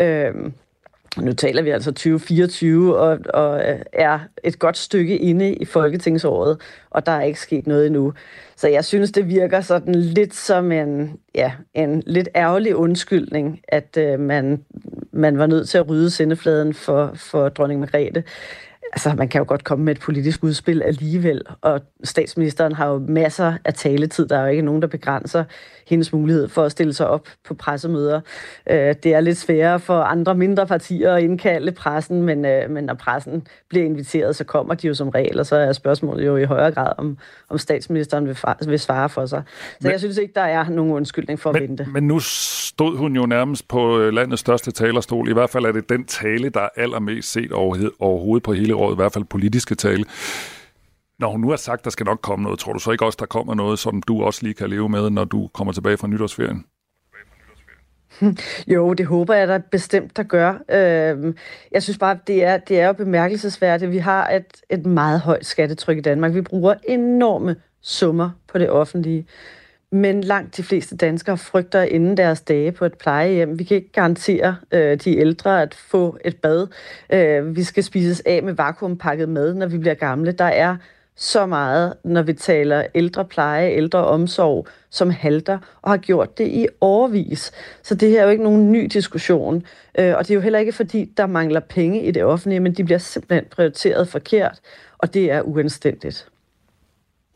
Øhm, 0.00 0.52
nu 1.16 1.32
taler 1.32 1.62
vi 1.62 1.70
altså 1.70 1.92
2024 1.92 2.96
og, 2.98 3.18
og 3.34 3.70
øh, 3.70 3.80
er 3.92 4.18
et 4.44 4.58
godt 4.58 4.76
stykke 4.76 5.18
inde 5.18 5.54
i 5.54 5.64
folketingsåret, 5.64 6.60
og 6.90 7.06
der 7.06 7.12
er 7.12 7.22
ikke 7.22 7.40
sket 7.40 7.66
noget 7.66 7.86
endnu. 7.86 8.12
Så 8.56 8.68
jeg 8.68 8.84
synes, 8.84 9.12
det 9.12 9.28
virker 9.28 9.60
sådan 9.60 9.94
lidt 9.94 10.34
som 10.34 10.72
en, 10.72 11.18
ja, 11.34 11.52
en 11.74 12.02
lidt 12.06 12.28
ærgerlig 12.36 12.76
undskyldning, 12.76 13.60
at 13.68 13.96
øh, 13.98 14.20
man, 14.20 14.64
man 15.12 15.38
var 15.38 15.46
nødt 15.46 15.68
til 15.68 15.78
at 15.78 15.88
rydde 15.88 16.10
sendefladen 16.10 16.74
for, 16.74 17.10
for 17.14 17.48
dronning 17.48 17.80
Margrethe 17.80 18.24
altså, 18.92 19.14
man 19.18 19.28
kan 19.28 19.38
jo 19.38 19.44
godt 19.48 19.64
komme 19.64 19.84
med 19.84 19.94
et 19.94 20.00
politisk 20.00 20.44
udspil 20.44 20.82
alligevel, 20.82 21.42
og 21.60 21.80
statsministeren 22.04 22.72
har 22.72 22.88
jo 22.88 22.98
masser 23.08 23.54
af 23.64 23.74
taletid. 23.74 24.26
Der 24.28 24.36
er 24.36 24.42
jo 24.42 24.50
ikke 24.50 24.62
nogen, 24.62 24.82
der 24.82 24.88
begrænser 24.88 25.44
hendes 25.86 26.12
mulighed 26.12 26.48
for 26.48 26.62
at 26.62 26.72
stille 26.72 26.92
sig 26.92 27.08
op 27.08 27.28
på 27.44 27.54
pressemøder. 27.54 28.20
Øh, 28.70 28.94
det 29.02 29.06
er 29.06 29.20
lidt 29.20 29.38
sværere 29.38 29.80
for 29.80 30.00
andre 30.00 30.34
mindre 30.34 30.66
partier 30.66 31.14
at 31.14 31.22
indkalde 31.22 31.72
pressen, 31.72 32.22
men, 32.22 32.44
øh, 32.44 32.70
men 32.70 32.84
når 32.84 32.94
pressen 32.94 33.46
bliver 33.68 33.84
inviteret, 33.84 34.36
så 34.36 34.44
kommer 34.44 34.74
de 34.74 34.86
jo 34.86 34.94
som 34.94 35.08
regel, 35.08 35.40
og 35.40 35.46
så 35.46 35.56
er 35.56 35.72
spørgsmålet 35.72 36.26
jo 36.26 36.36
i 36.36 36.44
højere 36.44 36.70
grad, 36.70 36.92
om, 36.98 37.18
om 37.48 37.58
statsministeren 37.58 38.26
vil, 38.26 38.36
vil 38.66 38.78
svare 38.78 39.08
for 39.08 39.26
sig. 39.26 39.42
Så 39.46 39.76
men, 39.82 39.92
jeg 39.92 40.00
synes 40.00 40.16
ikke, 40.16 40.32
der 40.34 40.40
er 40.40 40.68
nogen 40.68 40.92
undskyldning 40.92 41.40
for 41.40 41.52
men, 41.52 41.62
at 41.62 41.68
vente. 41.68 41.86
Men 41.92 42.08
nu 42.08 42.18
stod 42.18 42.96
hun 42.96 43.16
jo 43.16 43.26
nærmest 43.26 43.68
på 43.68 43.98
øh, 43.98 44.12
landets 44.12 44.40
største 44.40 44.70
talerstol. 44.70 45.28
I 45.28 45.32
hvert 45.32 45.50
fald 45.50 45.64
er 45.64 45.72
det 45.72 45.88
den 45.88 46.04
tale, 46.04 46.48
der 46.48 46.60
er 46.60 46.68
allermest 46.76 47.32
set 47.32 47.52
overhovedet 47.52 48.42
på 48.42 48.52
hele 48.52 48.74
året, 48.82 48.94
i 48.94 48.96
hvert 48.96 49.12
fald 49.12 49.24
politiske 49.24 49.74
tale. 49.74 50.04
Når 51.18 51.28
hun 51.28 51.40
nu 51.40 51.48
har 51.48 51.56
sagt, 51.56 51.84
der 51.84 51.90
skal 51.90 52.06
nok 52.06 52.18
komme 52.22 52.42
noget, 52.42 52.58
tror 52.58 52.72
du 52.72 52.78
så 52.78 52.90
ikke 52.90 53.04
også, 53.04 53.16
der 53.20 53.26
kommer 53.26 53.54
noget, 53.54 53.78
som 53.78 54.02
du 54.02 54.22
også 54.22 54.42
lige 54.42 54.54
kan 54.54 54.70
leve 54.70 54.88
med, 54.88 55.10
når 55.10 55.24
du 55.24 55.48
kommer 55.54 55.72
tilbage 55.72 55.96
fra 55.96 56.06
nytårsferien? 56.06 56.64
Jo, 58.74 58.92
det 58.92 59.06
håber 59.06 59.34
jeg 59.34 59.48
da 59.48 59.58
bestemt, 59.70 60.16
der 60.16 60.22
gør. 60.22 60.54
Øhm, 60.70 61.36
jeg 61.72 61.82
synes 61.82 61.98
bare, 61.98 62.18
det 62.26 62.44
er, 62.44 62.56
det 62.56 62.80
er 62.80 62.86
jo 62.86 62.92
bemærkelsesværdigt. 62.92 63.90
Vi 63.90 63.98
har 63.98 64.30
et, 64.30 64.46
et 64.70 64.86
meget 64.86 65.20
højt 65.20 65.46
skattetryk 65.46 65.98
i 65.98 66.00
Danmark. 66.00 66.34
Vi 66.34 66.40
bruger 66.40 66.74
enorme 66.88 67.56
summer 67.80 68.30
på 68.48 68.58
det 68.58 68.70
offentlige. 68.70 69.26
Men 69.94 70.20
langt 70.20 70.56
de 70.56 70.62
fleste 70.62 70.96
danskere 70.96 71.38
frygter 71.38 71.82
inden 71.82 72.16
deres 72.16 72.40
dage 72.40 72.72
på 72.72 72.84
et 72.84 72.94
plejehjem. 72.98 73.58
Vi 73.58 73.64
kan 73.64 73.76
ikke 73.76 73.92
garantere 73.92 74.56
øh, 74.72 74.96
de 74.96 75.18
ældre 75.18 75.62
at 75.62 75.74
få 75.74 76.18
et 76.24 76.36
bad. 76.36 76.66
Øh, 77.12 77.56
vi 77.56 77.62
skal 77.62 77.84
spises 77.84 78.22
af 78.26 78.42
med 78.42 78.52
vakuumpakket 78.52 79.28
mad, 79.28 79.54
når 79.54 79.66
vi 79.66 79.78
bliver 79.78 79.94
gamle. 79.94 80.32
Der 80.32 80.44
er 80.44 80.76
så 81.16 81.46
meget, 81.46 81.94
når 82.04 82.22
vi 82.22 82.32
taler 82.32 82.86
ældrepleje, 82.94 83.72
ældreomsorg, 83.72 84.66
som 84.90 85.10
halter 85.10 85.58
og 85.82 85.90
har 85.90 85.96
gjort 85.96 86.38
det 86.38 86.48
i 86.48 86.66
årvis. 86.80 87.52
Så 87.82 87.94
det 87.94 88.10
her 88.10 88.20
er 88.20 88.24
jo 88.24 88.30
ikke 88.30 88.44
nogen 88.44 88.72
ny 88.72 88.84
diskussion. 88.92 89.66
Øh, 89.98 90.14
og 90.16 90.28
det 90.28 90.30
er 90.30 90.34
jo 90.34 90.40
heller 90.40 90.58
ikke, 90.58 90.72
fordi 90.72 91.12
der 91.16 91.26
mangler 91.26 91.60
penge 91.60 92.02
i 92.02 92.10
det 92.10 92.24
offentlige, 92.24 92.60
men 92.60 92.72
de 92.74 92.84
bliver 92.84 92.98
simpelthen 92.98 93.44
prioriteret 93.50 94.08
forkert, 94.08 94.60
og 94.98 95.14
det 95.14 95.30
er 95.30 95.42
uanstændigt. 95.42 96.31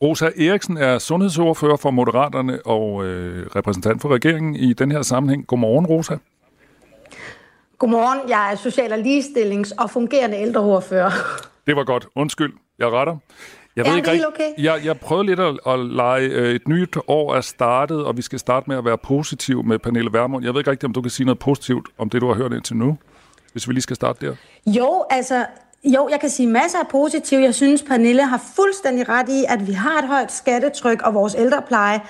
Rosa 0.03 0.27
Eriksen 0.27 0.77
er 0.77 0.99
sundhedsordfører 0.99 1.77
for 1.77 1.91
Moderaterne 1.91 2.67
og 2.67 3.05
øh, 3.05 3.47
repræsentant 3.47 4.03
for 4.03 4.09
regeringen 4.09 4.55
i 4.57 4.73
den 4.73 4.91
her 4.93 5.03
sammenhæng. 5.03 5.47
Godmorgen, 5.47 5.87
Rosa. 5.87 6.17
Godmorgen, 7.79 8.29
jeg 8.29 8.53
er 8.53 8.57
social- 8.57 8.93
og 8.93 8.99
ligestillings- 8.99 9.83
og 9.83 9.91
fungerende 9.91 10.37
ældreordfører. 10.37 11.11
Det 11.67 11.77
var 11.77 11.85
godt. 11.85 12.07
Undskyld, 12.15 12.53
jeg 12.79 12.93
retter. 12.93 13.17
Jeg 13.77 13.87
ved 13.87 13.97
ikke, 13.97 14.11
det 14.11 14.27
okay. 14.27 14.51
jeg, 14.59 14.81
jeg 14.85 15.01
prøvede 15.01 15.27
lidt 15.27 15.41
at, 15.41 15.59
at 15.67 15.79
lege 15.79 16.27
øh, 16.27 16.55
et 16.55 16.69
nyt 16.69 16.97
år 17.09 17.35
er 17.35 17.41
startet, 17.41 18.05
og 18.05 18.17
vi 18.17 18.23
skal 18.23 18.39
starte 18.39 18.71
med 18.71 18.77
at 18.77 18.85
være 18.85 18.99
positiv 18.99 19.65
med 19.65 19.79
Pernille 19.79 20.13
Vermund. 20.13 20.45
Jeg 20.45 20.55
ved 20.55 20.61
ikke 20.61 20.71
rigtigt, 20.71 20.85
om 20.89 20.93
du 20.93 21.03
kan 21.03 21.11
sige 21.11 21.27
noget 21.27 21.39
positivt 21.39 21.89
om 21.99 22.11
det, 22.11 22.21
du 22.21 22.27
har 22.27 22.35
hørt 22.35 22.53
indtil 22.53 22.77
nu, 22.77 22.99
hvis 23.53 23.69
vi 23.69 23.73
lige 23.73 23.83
skal 23.83 23.97
starte 23.97 24.27
der. 24.27 24.35
Jo, 24.67 25.05
altså, 25.11 25.47
jo, 25.87 26.09
jeg 26.09 26.21
kan 26.21 26.31
sige 26.31 26.47
masser 26.47 26.79
af 26.79 26.89
positivt. 26.89 27.43
Jeg 27.43 27.55
synes, 27.55 27.83
Pernille 27.83 28.23
har 28.23 28.43
fuldstændig 28.57 29.09
ret 29.09 29.29
i, 29.29 29.45
at 29.49 29.67
vi 29.67 29.73
har 29.73 29.99
et 29.99 30.09
højt 30.09 30.33
skattetryk, 30.33 31.03
og 31.03 31.15
vores 31.15 31.35
ældrepleje, 31.39 32.01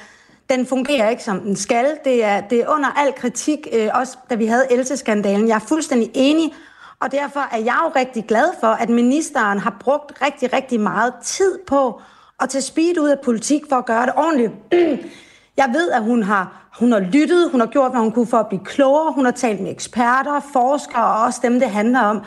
den 0.51 0.67
fungerer 0.67 1.09
ikke, 1.09 1.23
som 1.23 1.41
den 1.41 1.57
skal. 1.57 1.87
Det 2.05 2.25
er, 2.25 2.41
det 2.41 2.61
er 2.61 2.69
under 2.69 2.89
al 2.89 3.15
kritik, 3.15 3.69
øh, 3.73 3.89
også 3.95 4.17
da 4.31 4.35
vi 4.35 4.47
havde 4.47 4.67
Else-skandalen. 4.71 5.49
Jeg 5.49 5.55
er 5.55 5.65
fuldstændig 5.69 6.11
enig, 6.15 6.55
og 7.01 7.13
derfor 7.13 7.41
er 7.41 7.59
jeg 7.59 7.79
jo 7.85 7.93
rigtig 7.97 8.25
glad 8.25 8.49
for, 8.61 8.67
at 8.67 8.89
ministeren 8.89 9.59
har 9.59 9.77
brugt 9.81 10.13
rigtig, 10.23 10.53
rigtig 10.53 10.81
meget 10.81 11.15
tid 11.23 11.59
på 11.67 12.01
at 12.41 12.49
tage 12.49 12.63
speed 12.63 12.99
ud 13.01 13.09
af 13.09 13.21
politik 13.25 13.63
for 13.69 13.77
at 13.77 13.87
gøre 13.87 14.07
det 14.07 14.13
ordentligt. 14.17 14.53
Jeg 15.57 15.71
ved, 15.73 15.91
at 15.91 16.03
hun 16.03 16.23
har, 16.23 16.69
hun 16.79 16.93
har 16.93 17.01
lyttet, 17.01 17.51
hun 17.51 17.61
har 17.61 17.67
gjort, 17.67 17.91
hvad 17.91 18.01
hun 18.01 18.13
kunne 18.13 18.27
for 18.27 18.39
at 18.39 18.49
blive 18.49 18.65
klogere, 18.65 19.13
hun 19.13 19.25
har 19.25 19.33
talt 19.33 19.61
med 19.61 19.71
eksperter, 19.71 20.41
forskere 20.53 21.05
og 21.05 21.25
også 21.25 21.41
dem, 21.43 21.61
det 21.61 21.71
handler 21.71 22.01
om. 22.01 22.23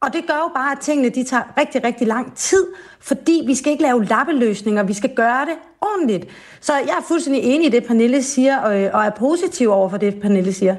Og 0.00 0.12
det 0.12 0.24
gør 0.26 0.34
jo 0.34 0.50
bare, 0.54 0.72
at 0.72 0.78
tingene 0.78 1.08
de 1.08 1.24
tager 1.24 1.42
rigtig, 1.58 1.84
rigtig 1.84 2.06
lang 2.06 2.36
tid, 2.36 2.66
fordi 3.00 3.42
vi 3.46 3.54
skal 3.54 3.72
ikke 3.72 3.82
lave 3.82 4.04
lappeløsninger, 4.04 4.82
vi 4.82 4.92
skal 4.92 5.14
gøre 5.14 5.44
det 5.44 5.54
ordentligt. 5.80 6.26
Så 6.60 6.72
jeg 6.72 6.96
er 6.98 7.04
fuldstændig 7.08 7.42
enig 7.42 7.66
i 7.66 7.70
det, 7.70 7.84
Pernille 7.84 8.22
siger, 8.22 8.58
og 8.92 9.04
er 9.04 9.10
positiv 9.10 9.70
over 9.70 9.88
for 9.88 9.96
det, 9.96 10.20
Pernille 10.20 10.52
siger. 10.52 10.76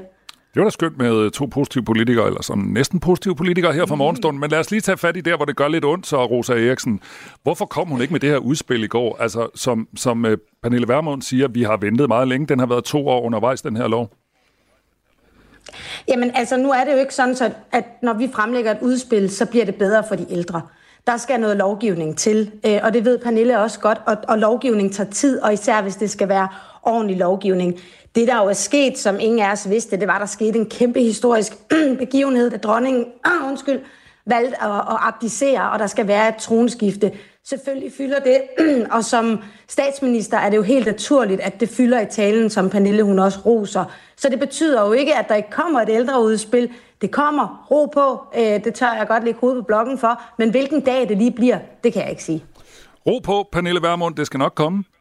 Det 0.56 0.62
var 0.62 0.64
da 0.64 0.70
skønt 0.70 0.98
med 0.98 1.30
to 1.30 1.46
positive 1.46 1.84
politikere, 1.84 2.26
eller 2.26 2.42
som 2.42 2.58
næsten 2.58 3.00
positive 3.00 3.36
politikere 3.36 3.72
her 3.72 3.86
fra 3.86 3.94
mm. 3.94 3.98
morgenstunden. 3.98 4.40
Men 4.40 4.50
lad 4.50 4.58
os 4.58 4.70
lige 4.70 4.80
tage 4.80 4.96
fat 4.96 5.16
i 5.16 5.20
der, 5.20 5.36
hvor 5.36 5.44
det 5.44 5.56
gør 5.56 5.68
lidt 5.68 5.84
ondt, 5.84 6.06
så 6.06 6.24
Rosa 6.24 6.52
Eriksen. 6.52 7.00
Hvorfor 7.42 7.66
kom 7.66 7.88
hun 7.88 8.00
ikke 8.00 8.12
med 8.12 8.20
det 8.20 8.30
her 8.30 8.38
udspil 8.38 8.84
i 8.84 8.86
går? 8.86 9.16
Altså, 9.20 9.48
som, 9.54 9.88
som 9.96 10.24
uh, 10.24 10.30
Pernille 10.62 10.88
Vermund 10.88 11.22
siger, 11.22 11.48
vi 11.48 11.62
har 11.62 11.76
ventet 11.76 12.08
meget 12.08 12.28
længe. 12.28 12.46
Den 12.46 12.58
har 12.58 12.66
været 12.66 12.84
to 12.84 13.08
år 13.08 13.20
undervejs, 13.20 13.62
den 13.62 13.76
her 13.76 13.88
lov. 13.88 14.10
Jamen 16.08 16.30
altså, 16.34 16.56
nu 16.56 16.70
er 16.70 16.84
det 16.84 16.92
jo 16.92 16.98
ikke 16.98 17.14
sådan, 17.14 17.36
så 17.36 17.50
at 17.72 17.84
når 18.02 18.12
vi 18.12 18.30
fremlægger 18.34 18.70
et 18.70 18.78
udspil, 18.80 19.30
så 19.30 19.46
bliver 19.46 19.64
det 19.64 19.74
bedre 19.74 20.04
for 20.08 20.14
de 20.14 20.26
ældre. 20.30 20.62
Der 21.06 21.16
skal 21.16 21.40
noget 21.40 21.56
lovgivning 21.56 22.18
til, 22.18 22.50
øh, 22.66 22.78
og 22.82 22.94
det 22.94 23.04
ved 23.04 23.18
Pernille 23.18 23.58
også 23.58 23.80
godt, 23.80 23.98
og, 24.06 24.16
og 24.28 24.38
lovgivning 24.38 24.94
tager 24.94 25.10
tid, 25.10 25.40
og 25.40 25.52
især 25.52 25.82
hvis 25.82 25.96
det 25.96 26.10
skal 26.10 26.28
være 26.28 26.48
ordentlig 26.82 27.16
lovgivning. 27.16 27.80
Det, 28.14 28.28
der 28.28 28.42
jo 28.42 28.48
er 28.48 28.52
sket, 28.52 28.98
som 28.98 29.20
ingen 29.20 29.40
af 29.40 29.52
os 29.52 29.70
vidste, 29.70 29.96
det 29.96 30.08
var, 30.08 30.18
der 30.18 30.26
skete 30.26 30.58
en 30.58 30.66
kæmpe 30.66 31.00
historisk 31.00 31.52
begivenhed, 31.98 32.50
da 32.50 32.56
dronningen 32.56 33.04
uh, 33.26 33.48
undskyld, 33.50 33.80
valgte 34.26 34.62
at, 34.62 34.70
at 34.70 34.96
abdicere, 35.00 35.70
og 35.70 35.78
der 35.78 35.86
skal 35.86 36.08
være 36.08 36.28
et 36.28 36.36
tronskifte. 36.36 37.12
Selvfølgelig 37.48 37.92
fylder 37.92 38.18
det, 38.18 38.42
og 38.96 39.04
som 39.04 39.42
statsminister 39.68 40.38
er 40.38 40.50
det 40.50 40.56
jo 40.56 40.62
helt 40.62 40.86
naturligt, 40.86 41.40
at 41.40 41.60
det 41.60 41.68
fylder 41.68 42.00
i 42.00 42.06
talen, 42.06 42.50
som 42.50 42.70
Pernille 42.70 43.02
hun 43.02 43.18
også 43.18 43.38
roser. 43.46 43.84
Så 44.16 44.28
det 44.28 44.38
betyder 44.38 44.86
jo 44.86 44.92
ikke, 44.92 45.14
at 45.14 45.28
der 45.28 45.34
ikke 45.34 45.50
kommer 45.50 45.80
et 45.80 45.88
ældreudspil. 45.88 46.70
Det 47.00 47.10
kommer. 47.10 47.66
Ro 47.70 47.86
på. 47.86 48.24
Øh, 48.36 48.64
det 48.64 48.74
tør 48.74 48.92
jeg 48.92 49.06
godt 49.08 49.24
lægge 49.24 49.40
hovedet 49.40 49.62
på 49.62 49.66
bloggen 49.66 49.98
for. 49.98 50.22
Men 50.38 50.50
hvilken 50.50 50.80
dag 50.80 51.08
det 51.08 51.18
lige 51.18 51.30
bliver, 51.30 51.58
det 51.84 51.92
kan 51.92 52.02
jeg 52.02 52.10
ikke 52.10 52.24
sige. 52.24 52.44
Ro 53.06 53.18
på, 53.18 53.48
Pernille 53.52 53.82
Vermund. 53.82 54.14
Det 54.14 54.26
skal 54.26 54.38
nok 54.38 54.52
komme. 54.54 54.84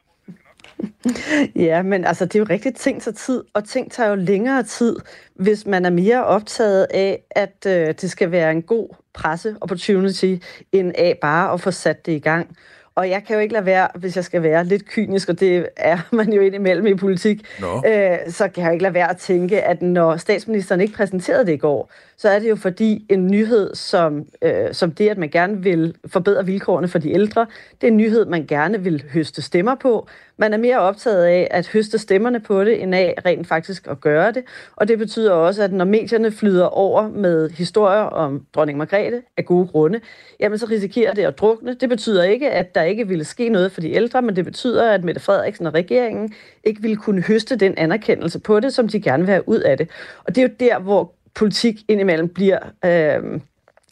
Ja, 1.56 1.82
men 1.82 2.06
altså, 2.06 2.26
det 2.26 2.36
er 2.36 2.40
jo 2.40 2.46
rigtigt, 2.50 2.78
ting 2.78 3.02
tager 3.02 3.16
tid, 3.16 3.44
og 3.54 3.64
ting 3.64 3.92
tager 3.92 4.10
jo 4.10 4.16
længere 4.16 4.64
tid, 4.64 4.96
hvis 5.36 5.66
man 5.66 5.86
er 5.86 5.90
mere 5.90 6.26
optaget 6.26 6.88
af, 6.90 7.24
at 7.32 7.66
øh, 7.68 7.94
det 8.02 8.12
skal 8.12 8.32
være 8.32 8.52
en 8.52 8.62
god 8.62 8.90
presse 9.16 9.56
opportunity, 9.62 10.36
end 10.72 10.92
af 10.98 11.18
bare 11.22 11.54
at 11.54 11.62
få 11.62 11.72
sat 11.72 12.06
det 12.06 12.12
i 12.12 12.20
gang. 12.20 12.58
Og 12.96 13.10
jeg 13.10 13.24
kan 13.28 13.36
jo 13.36 13.40
ikke 13.40 13.54
lade 13.54 13.66
være, 13.66 13.88
hvis 13.96 14.16
jeg 14.16 14.24
skal 14.24 14.44
være 14.44 14.66
lidt 14.66 14.86
kynisk, 14.90 15.30
og 15.30 15.40
det 15.40 15.68
er 15.78 15.98
man 16.16 16.34
jo 16.34 16.42
indimellem 16.42 16.88
i 16.88 16.96
politik, 16.96 17.46
no. 17.62 17.82
øh, 17.88 18.18
så 18.28 18.48
kan 18.48 18.64
jeg 18.64 18.68
jo 18.68 18.72
ikke 18.72 18.84
lade 18.84 18.94
være 18.94 19.10
at 19.10 19.18
tænke, 19.18 19.62
at 19.62 19.82
når 19.82 20.18
statsministeren 20.18 20.82
ikke 20.82 20.94
præsenterede 20.94 21.46
det 21.46 21.54
i 21.54 21.58
går, 21.58 21.92
så 22.18 22.30
er 22.30 22.40
det 22.40 22.50
jo 22.50 22.56
fordi 22.56 23.06
en 23.10 23.28
nyhed 23.28 23.76
som, 23.76 24.26
øh, 24.42 24.74
som 24.74 24.92
det, 24.92 25.10
at 25.10 25.18
man 25.18 25.30
gerne 25.30 25.64
vil 25.64 25.96
forbedre 26.08 26.46
vilkårene 26.46 26.88
for 26.88 27.00
de 27.00 27.12
ældre, 27.12 27.46
det 27.82 27.88
er 27.88 27.92
en 27.92 27.98
nyhed, 27.98 28.26
man 28.26 28.46
gerne 28.46 28.84
vil 28.84 29.04
høste 29.14 29.42
stemmer 29.42 29.76
på. 29.76 30.08
Man 30.38 30.54
er 30.54 30.58
mere 30.58 30.80
optaget 30.80 31.24
af 31.24 31.48
at 31.52 31.68
høste 31.68 31.98
stemmerne 31.98 32.40
på 32.40 32.64
det, 32.64 32.84
end 32.84 32.96
af 32.96 33.16
rent 33.26 33.48
faktisk 33.48 33.88
at 33.88 34.02
gøre 34.02 34.32
det. 34.32 34.44
Og 34.76 34.88
det 34.88 34.98
betyder 34.98 35.32
også, 35.32 35.64
at 35.64 35.74
når 35.74 35.86
medierne 35.86 36.32
flyder 36.32 36.66
over 36.66 37.08
med 37.08 37.50
historier 37.50 38.02
om 38.02 38.46
dronning 38.56 38.78
Margrethe 38.78 39.22
af 39.38 39.46
gode 39.46 39.68
grunde, 39.68 40.02
jamen 40.40 40.58
så 40.58 40.66
risikerer 40.66 41.14
det 41.14 41.24
at 41.24 41.40
drukne. 41.40 41.74
Det 41.74 41.90
betyder 41.90 42.24
ikke, 42.24 42.52
at 42.52 42.76
der 42.76 42.82
ikke 42.86 43.08
ville 43.08 43.24
ske 43.24 43.50
noget 43.50 43.72
for 43.72 43.82
de 43.82 43.92
ældre, 43.92 44.22
men 44.22 44.36
det 44.36 44.46
betyder, 44.46 44.92
at 44.92 45.04
Mette 45.04 45.22
Frederiksen 45.22 45.66
og 45.66 45.74
regeringen 45.74 46.34
ikke 46.64 46.82
ville 46.82 46.98
kunne 46.98 47.22
høste 47.22 47.56
den 47.56 47.74
anerkendelse 47.78 48.40
på 48.40 48.60
det, 48.60 48.74
som 48.74 48.88
de 48.88 49.02
gerne 49.02 49.24
vil 49.24 49.32
have 49.32 49.50
ud 49.50 49.60
af 49.60 49.78
det. 49.78 49.90
Og 50.24 50.36
det 50.36 50.44
er 50.44 50.48
jo 50.48 50.54
der, 50.60 50.80
hvor 50.80 51.14
politik 51.36 51.76
indimellem 51.88 52.30
bliver... 52.30 52.60
Øhm, 52.86 53.34
øh, 53.34 53.40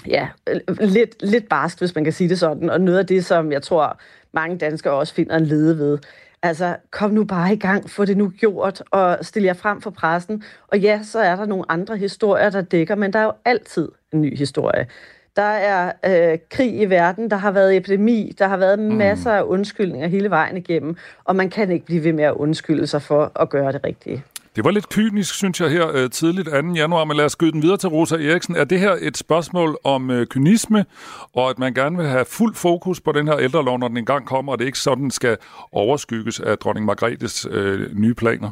ja, 0.07 0.27
lidt, 0.79 1.23
lidt 1.23 1.49
barsk, 1.49 1.79
hvis 1.79 1.95
man 1.95 2.03
kan 2.03 2.13
sige 2.13 2.29
det 2.29 2.39
sådan, 2.39 2.69
og 2.69 2.81
noget 2.81 2.99
af 2.99 3.07
det, 3.07 3.25
som 3.25 3.51
jeg 3.51 3.61
tror, 3.61 3.99
mange 4.33 4.57
danskere 4.57 4.93
også 4.93 5.13
finder 5.13 5.37
en 5.37 5.45
lede 5.45 5.77
ved. 5.77 5.97
Altså, 6.41 6.75
kom 6.91 7.11
nu 7.11 7.23
bare 7.23 7.53
i 7.53 7.55
gang, 7.55 7.89
få 7.89 8.05
det 8.05 8.17
nu 8.17 8.29
gjort, 8.29 8.83
og 8.91 9.17
stil 9.21 9.43
jer 9.43 9.53
frem 9.53 9.81
for 9.81 9.89
pressen. 9.89 10.43
Og 10.67 10.79
ja, 10.79 10.99
så 11.03 11.19
er 11.19 11.35
der 11.35 11.45
nogle 11.45 11.71
andre 11.71 11.97
historier, 11.97 12.49
der 12.49 12.61
dækker, 12.61 12.95
men 12.95 13.13
der 13.13 13.19
er 13.19 13.23
jo 13.23 13.33
altid 13.45 13.89
en 14.13 14.21
ny 14.21 14.37
historie. 14.37 14.87
Der 15.35 15.41
er 15.41 15.91
øh, 16.05 16.39
krig 16.49 16.81
i 16.81 16.85
verden, 16.85 17.31
der 17.31 17.37
har 17.37 17.51
været 17.51 17.77
epidemi, 17.77 18.33
der 18.39 18.47
har 18.47 18.57
været 18.57 18.79
mm. 18.79 18.95
masser 18.95 19.31
af 19.31 19.43
undskyldninger 19.43 20.07
hele 20.07 20.29
vejen 20.29 20.57
igennem, 20.57 20.95
og 21.23 21.35
man 21.35 21.49
kan 21.49 21.71
ikke 21.71 21.85
blive 21.85 22.03
ved 22.03 22.13
med 22.13 22.23
at 22.23 22.33
undskylde 22.33 22.87
sig 22.87 23.01
for 23.01 23.31
at 23.35 23.49
gøre 23.49 23.71
det 23.71 23.81
rigtige. 23.83 24.23
Det 24.55 24.63
var 24.63 24.71
lidt 24.71 24.89
kynisk, 24.89 25.35
synes 25.35 25.61
jeg, 25.61 25.69
her 25.69 25.87
øh, 25.93 26.09
tidligt 26.09 26.49
2. 26.49 26.55
januar, 26.75 27.03
men 27.03 27.17
lad 27.17 27.25
os 27.25 27.31
skyde 27.31 27.51
den 27.51 27.61
videre 27.61 27.77
til 27.77 27.89
Rosa 27.89 28.15
Eriksen. 28.15 28.55
Er 28.55 28.63
det 28.63 28.79
her 28.79 28.95
et 29.01 29.17
spørgsmål 29.17 29.77
om 29.83 30.11
øh, 30.11 30.27
kynisme, 30.27 30.85
og 31.33 31.49
at 31.49 31.59
man 31.59 31.73
gerne 31.73 31.97
vil 31.97 32.07
have 32.07 32.25
fuld 32.25 32.55
fokus 32.55 33.01
på 33.01 33.11
den 33.11 33.27
her 33.27 33.37
ældrelov, 33.37 33.79
når 33.79 33.87
den 33.87 33.97
engang 33.97 34.25
kommer, 34.25 34.51
og 34.51 34.59
det 34.59 34.65
ikke 34.65 34.79
sådan 34.79 35.11
skal 35.11 35.37
overskygges 35.71 36.39
af 36.39 36.57
dronning 36.57 36.85
Margrethes 36.85 37.47
øh, 37.51 37.95
nye 37.95 38.13
planer? 38.13 38.51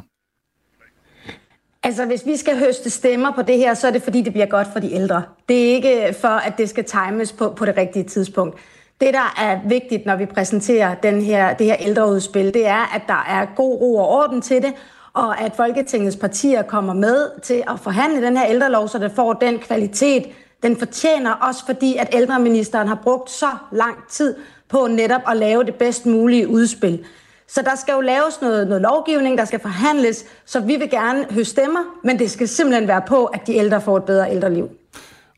Altså, 1.84 2.04
hvis 2.04 2.26
vi 2.26 2.36
skal 2.36 2.58
høste 2.58 2.90
stemmer 2.90 3.32
på 3.32 3.42
det 3.42 3.56
her, 3.58 3.74
så 3.74 3.86
er 3.86 3.90
det 3.90 4.02
fordi, 4.02 4.20
det 4.22 4.32
bliver 4.32 4.46
godt 4.46 4.68
for 4.72 4.80
de 4.80 4.92
ældre. 4.92 5.22
Det 5.48 5.62
er 5.62 5.74
ikke 5.74 6.14
for, 6.20 6.28
at 6.28 6.58
det 6.58 6.68
skal 6.68 6.84
times 6.84 7.32
på, 7.32 7.48
på 7.50 7.64
det 7.64 7.76
rigtige 7.76 8.04
tidspunkt. 8.04 8.58
Det, 9.00 9.14
der 9.14 9.34
er 9.38 9.68
vigtigt, 9.68 10.06
når 10.06 10.16
vi 10.16 10.26
præsenterer 10.26 10.94
den 10.94 11.22
her, 11.22 11.54
det 11.54 11.66
her 11.66 11.76
ældreudspil, 11.80 12.54
det 12.54 12.66
er, 12.66 12.94
at 12.94 13.02
der 13.06 13.24
er 13.28 13.46
god 13.56 13.80
ro 13.80 13.96
og 13.96 14.08
orden 14.08 14.42
til 14.42 14.62
det, 14.62 14.72
og 15.12 15.40
at 15.40 15.52
Folketingets 15.56 16.16
partier 16.16 16.62
kommer 16.62 16.94
med 16.94 17.40
til 17.42 17.62
at 17.68 17.80
forhandle 17.80 18.26
den 18.26 18.36
her 18.36 18.46
ældrelov, 18.46 18.88
så 18.88 18.98
det 18.98 19.12
får 19.12 19.32
den 19.32 19.58
kvalitet, 19.58 20.26
den 20.62 20.76
fortjener, 20.76 21.32
også 21.32 21.66
fordi 21.66 21.96
at 21.96 22.08
ældreministeren 22.12 22.88
har 22.88 23.00
brugt 23.02 23.30
så 23.30 23.50
lang 23.72 23.96
tid 24.10 24.36
på 24.68 24.86
netop 24.86 25.20
at 25.28 25.36
lave 25.36 25.64
det 25.64 25.74
bedst 25.74 26.06
mulige 26.06 26.48
udspil. 26.48 27.04
Så 27.48 27.62
der 27.62 27.74
skal 27.76 27.92
jo 27.92 28.00
laves 28.00 28.40
noget, 28.42 28.66
noget 28.66 28.82
lovgivning, 28.82 29.38
der 29.38 29.44
skal 29.44 29.60
forhandles, 29.60 30.24
så 30.44 30.60
vi 30.60 30.76
vil 30.76 30.90
gerne 30.90 31.26
høre 31.30 31.44
stemmer, 31.44 31.80
men 32.04 32.18
det 32.18 32.30
skal 32.30 32.48
simpelthen 32.48 32.88
være 32.88 33.02
på, 33.08 33.24
at 33.24 33.46
de 33.46 33.54
ældre 33.54 33.80
får 33.80 33.96
et 33.96 34.04
bedre 34.04 34.30
ældreliv. 34.30 34.70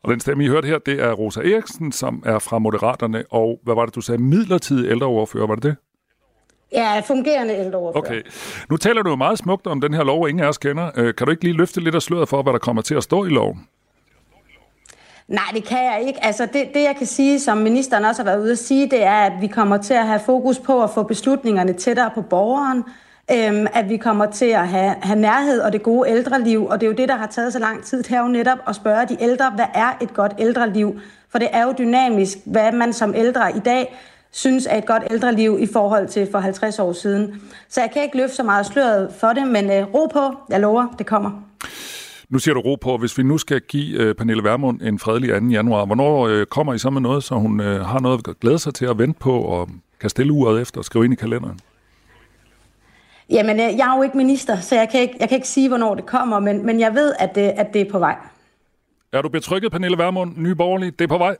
Og 0.03 0.11
den 0.11 0.19
stemme, 0.19 0.45
I 0.45 0.47
hørte 0.47 0.67
her, 0.67 0.77
det 0.77 1.01
er 1.01 1.11
Rosa 1.11 1.39
Eriksen, 1.39 1.91
som 1.91 2.23
er 2.25 2.39
fra 2.39 2.59
Moderaterne, 2.59 3.23
og 3.31 3.59
hvad 3.63 3.75
var 3.75 3.85
det, 3.85 3.95
du 3.95 4.01
sagde? 4.01 4.21
Midlertidig 4.21 4.91
ældreoverfører, 4.91 5.47
var 5.47 5.55
det 5.55 5.63
det? 5.63 5.75
Ja, 6.71 6.99
fungerende 7.07 7.53
ældreoverfører. 7.53 8.05
Okay. 8.05 8.21
Nu 8.69 8.77
taler 8.77 9.01
du 9.01 9.09
jo 9.09 9.15
meget 9.15 9.37
smukt 9.37 9.67
om 9.67 9.81
den 9.81 9.93
her 9.93 10.03
lov, 10.03 10.29
ingen 10.29 10.43
af 10.43 10.47
os 10.47 10.57
kender. 10.57 10.91
Øh, 10.95 11.15
kan 11.15 11.27
du 11.27 11.31
ikke 11.31 11.43
lige 11.43 11.57
løfte 11.57 11.81
lidt 11.81 11.95
af 11.95 12.01
sløret 12.01 12.29
for, 12.29 12.43
hvad 12.43 12.53
der 12.53 12.59
kommer 12.59 12.81
til 12.81 12.95
at 12.95 13.03
stå 13.03 13.25
i 13.25 13.29
loven? 13.29 13.67
Nej, 15.27 15.43
det 15.53 15.63
kan 15.63 15.83
jeg 15.83 16.03
ikke. 16.07 16.25
Altså 16.25 16.45
det, 16.45 16.63
det, 16.73 16.83
jeg 16.83 16.95
kan 16.97 17.07
sige, 17.07 17.39
som 17.39 17.57
ministeren 17.57 18.05
også 18.05 18.23
har 18.23 18.31
været 18.31 18.41
ude 18.41 18.51
at 18.51 18.57
sige, 18.57 18.89
det 18.89 19.03
er, 19.03 19.15
at 19.15 19.33
vi 19.41 19.47
kommer 19.47 19.77
til 19.77 19.93
at 19.93 20.07
have 20.07 20.19
fokus 20.19 20.59
på 20.59 20.83
at 20.83 20.89
få 20.89 21.03
beslutningerne 21.03 21.73
tættere 21.73 22.11
på 22.15 22.21
borgeren, 22.21 22.83
øhm, 23.31 23.67
at 23.73 23.89
vi 23.89 23.97
kommer 23.97 24.25
til 24.25 24.45
at 24.45 24.67
have, 24.67 24.95
have 25.01 25.19
nærhed 25.19 25.59
og 25.59 25.73
det 25.73 25.83
gode 25.83 26.09
ældreliv, 26.09 26.65
og 26.65 26.81
det 26.81 26.85
er 26.85 26.91
jo 26.91 26.95
det, 26.95 27.09
der 27.09 27.15
har 27.15 27.27
taget 27.27 27.53
så 27.53 27.59
lang 27.59 27.83
tid 27.83 28.03
her 28.09 28.21
jo 28.21 28.27
netop 28.27 28.57
at 28.67 28.75
spørge 28.75 29.05
de 29.05 29.17
ældre, 29.19 29.49
hvad 29.49 29.65
er 29.73 29.97
et 30.01 30.13
godt 30.13 30.33
ældreliv? 30.39 30.99
For 31.29 31.39
det 31.39 31.49
er 31.51 31.63
jo 31.63 31.73
dynamisk, 31.77 32.37
hvad 32.45 32.71
man 32.71 32.93
som 32.93 33.15
ældre 33.15 33.57
i 33.57 33.59
dag 33.59 33.97
synes 34.31 34.67
er 34.69 34.77
et 34.77 34.85
godt 34.85 35.03
ældreliv 35.11 35.57
i 35.59 35.67
forhold 35.73 36.07
til 36.07 36.27
for 36.31 36.39
50 36.39 36.79
år 36.79 36.93
siden. 36.93 37.41
Så 37.69 37.81
jeg 37.81 37.91
kan 37.91 38.03
ikke 38.03 38.17
løfte 38.17 38.35
så 38.35 38.43
meget 38.43 38.65
sløret 38.65 39.13
for 39.19 39.27
det, 39.27 39.47
men 39.47 39.71
øh, 39.71 39.93
ro 39.93 40.05
på, 40.05 40.37
jeg 40.49 40.59
lover, 40.59 40.95
det 40.97 41.05
kommer. 41.05 41.31
Nu 42.35 42.39
siger 42.39 42.53
du 42.53 42.61
ro 42.61 42.75
på, 42.75 42.97
hvis 42.97 43.17
vi 43.17 43.23
nu 43.23 43.37
skal 43.37 43.61
give 43.61 43.99
øh, 43.99 44.15
Pernille 44.15 44.43
Vermund 44.43 44.81
en 44.81 44.99
fredelig 44.99 45.29
2. 45.41 45.47
januar, 45.47 45.85
hvornår 45.85 46.27
øh, 46.27 46.45
kommer 46.45 46.73
I 46.73 46.77
så 46.77 46.89
med 46.89 47.01
noget, 47.01 47.23
så 47.23 47.35
hun 47.35 47.59
øh, 47.59 47.85
har 47.85 47.99
noget 47.99 48.27
at 48.27 48.39
glæde 48.39 48.59
sig 48.59 48.73
til 48.73 48.85
at 48.85 48.97
vente 48.97 49.19
på, 49.19 49.41
og 49.41 49.69
kan 49.99 50.09
stille 50.09 50.31
uret 50.31 50.61
efter 50.61 50.77
og 50.77 50.85
skrive 50.85 51.05
ind 51.05 51.13
i 51.13 51.15
kalenderen? 51.15 51.59
Jamen, 53.29 53.55
øh, 53.55 53.77
jeg 53.77 53.93
er 53.93 53.97
jo 53.97 54.03
ikke 54.03 54.17
minister, 54.17 54.59
så 54.59 54.75
jeg 54.75 54.89
kan 54.89 55.01
ikke, 55.01 55.15
jeg 55.19 55.29
kan 55.29 55.35
ikke 55.35 55.47
sige, 55.47 55.67
hvornår 55.67 55.95
det 55.95 56.05
kommer, 56.05 56.39
men, 56.39 56.65
men 56.65 56.79
jeg 56.79 56.93
ved, 56.93 57.13
at 57.19 57.35
det, 57.35 57.41
at 57.41 57.73
det 57.73 57.81
er 57.81 57.91
på 57.91 57.99
vej. 57.99 58.15
Er 59.11 59.21
du 59.21 59.29
betrykket, 59.29 59.71
Pernille 59.71 59.97
Vermund, 59.97 60.33
Nye 60.37 60.55
Borgerlige? 60.55 60.91
Det 60.91 61.01
er 61.01 61.07
på 61.07 61.17
vej? 61.17 61.37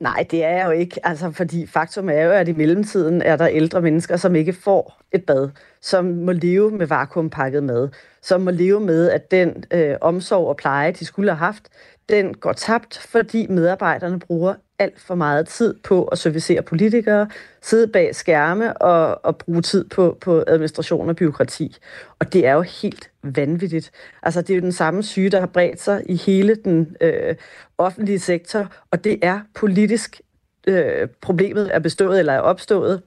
Nej, 0.00 0.26
det 0.30 0.44
er 0.44 0.50
jeg 0.50 0.66
jo 0.66 0.70
ikke. 0.70 1.06
Altså, 1.06 1.30
fordi 1.30 1.66
faktum 1.66 2.08
er 2.08 2.22
jo, 2.22 2.30
at 2.30 2.48
i 2.48 2.52
mellemtiden 2.52 3.22
er 3.22 3.36
der 3.36 3.48
ældre 3.48 3.80
mennesker, 3.80 4.16
som 4.16 4.34
ikke 4.34 4.52
får 4.52 5.00
et 5.12 5.24
bad, 5.24 5.50
som 5.80 6.04
må 6.04 6.32
leve 6.32 6.70
med 6.70 6.86
vakuumpakket 6.86 7.64
mad, 7.64 7.88
som 8.22 8.40
må 8.40 8.50
leve 8.50 8.80
med, 8.80 9.10
at 9.10 9.30
den 9.30 9.64
øh, 9.70 9.96
omsorg 10.00 10.48
og 10.48 10.56
pleje, 10.56 10.92
de 10.92 11.04
skulle 11.04 11.30
have 11.30 11.38
haft, 11.38 11.62
den 12.08 12.34
går 12.34 12.52
tabt, 12.52 12.98
fordi 12.98 13.46
medarbejderne 13.46 14.18
bruger 14.18 14.54
alt 14.78 15.00
for 15.00 15.14
meget 15.14 15.48
tid 15.48 15.74
på 15.84 16.04
at 16.04 16.18
servicere 16.18 16.62
politikere, 16.62 17.28
sidde 17.62 17.88
bag 17.88 18.14
skærme 18.14 18.76
og, 18.76 19.24
og 19.24 19.36
bruge 19.36 19.62
tid 19.62 19.84
på, 19.84 20.18
på 20.20 20.44
administration 20.46 21.08
og 21.08 21.16
byråkrati. 21.16 21.76
Og 22.18 22.32
det 22.32 22.46
er 22.46 22.52
jo 22.52 22.62
helt 22.62 23.10
vanvittigt. 23.22 23.90
Altså, 24.22 24.42
det 24.42 24.50
er 24.50 24.54
jo 24.54 24.62
den 24.62 24.72
samme 24.72 25.02
syge, 25.02 25.30
der 25.30 25.40
har 25.40 25.46
bredt 25.46 25.80
sig 25.80 26.02
i 26.06 26.16
hele 26.16 26.54
den 26.54 26.96
øh, 27.00 27.34
offentlige 27.78 28.18
sektor, 28.18 28.72
og 28.90 29.04
det 29.04 29.18
er 29.22 29.40
politisk 29.54 30.20
øh, 30.66 31.08
problemet 31.20 31.74
er 31.74 31.78
bestået 31.78 32.18
eller 32.18 32.32
er 32.32 32.40
opstået. 32.40 33.02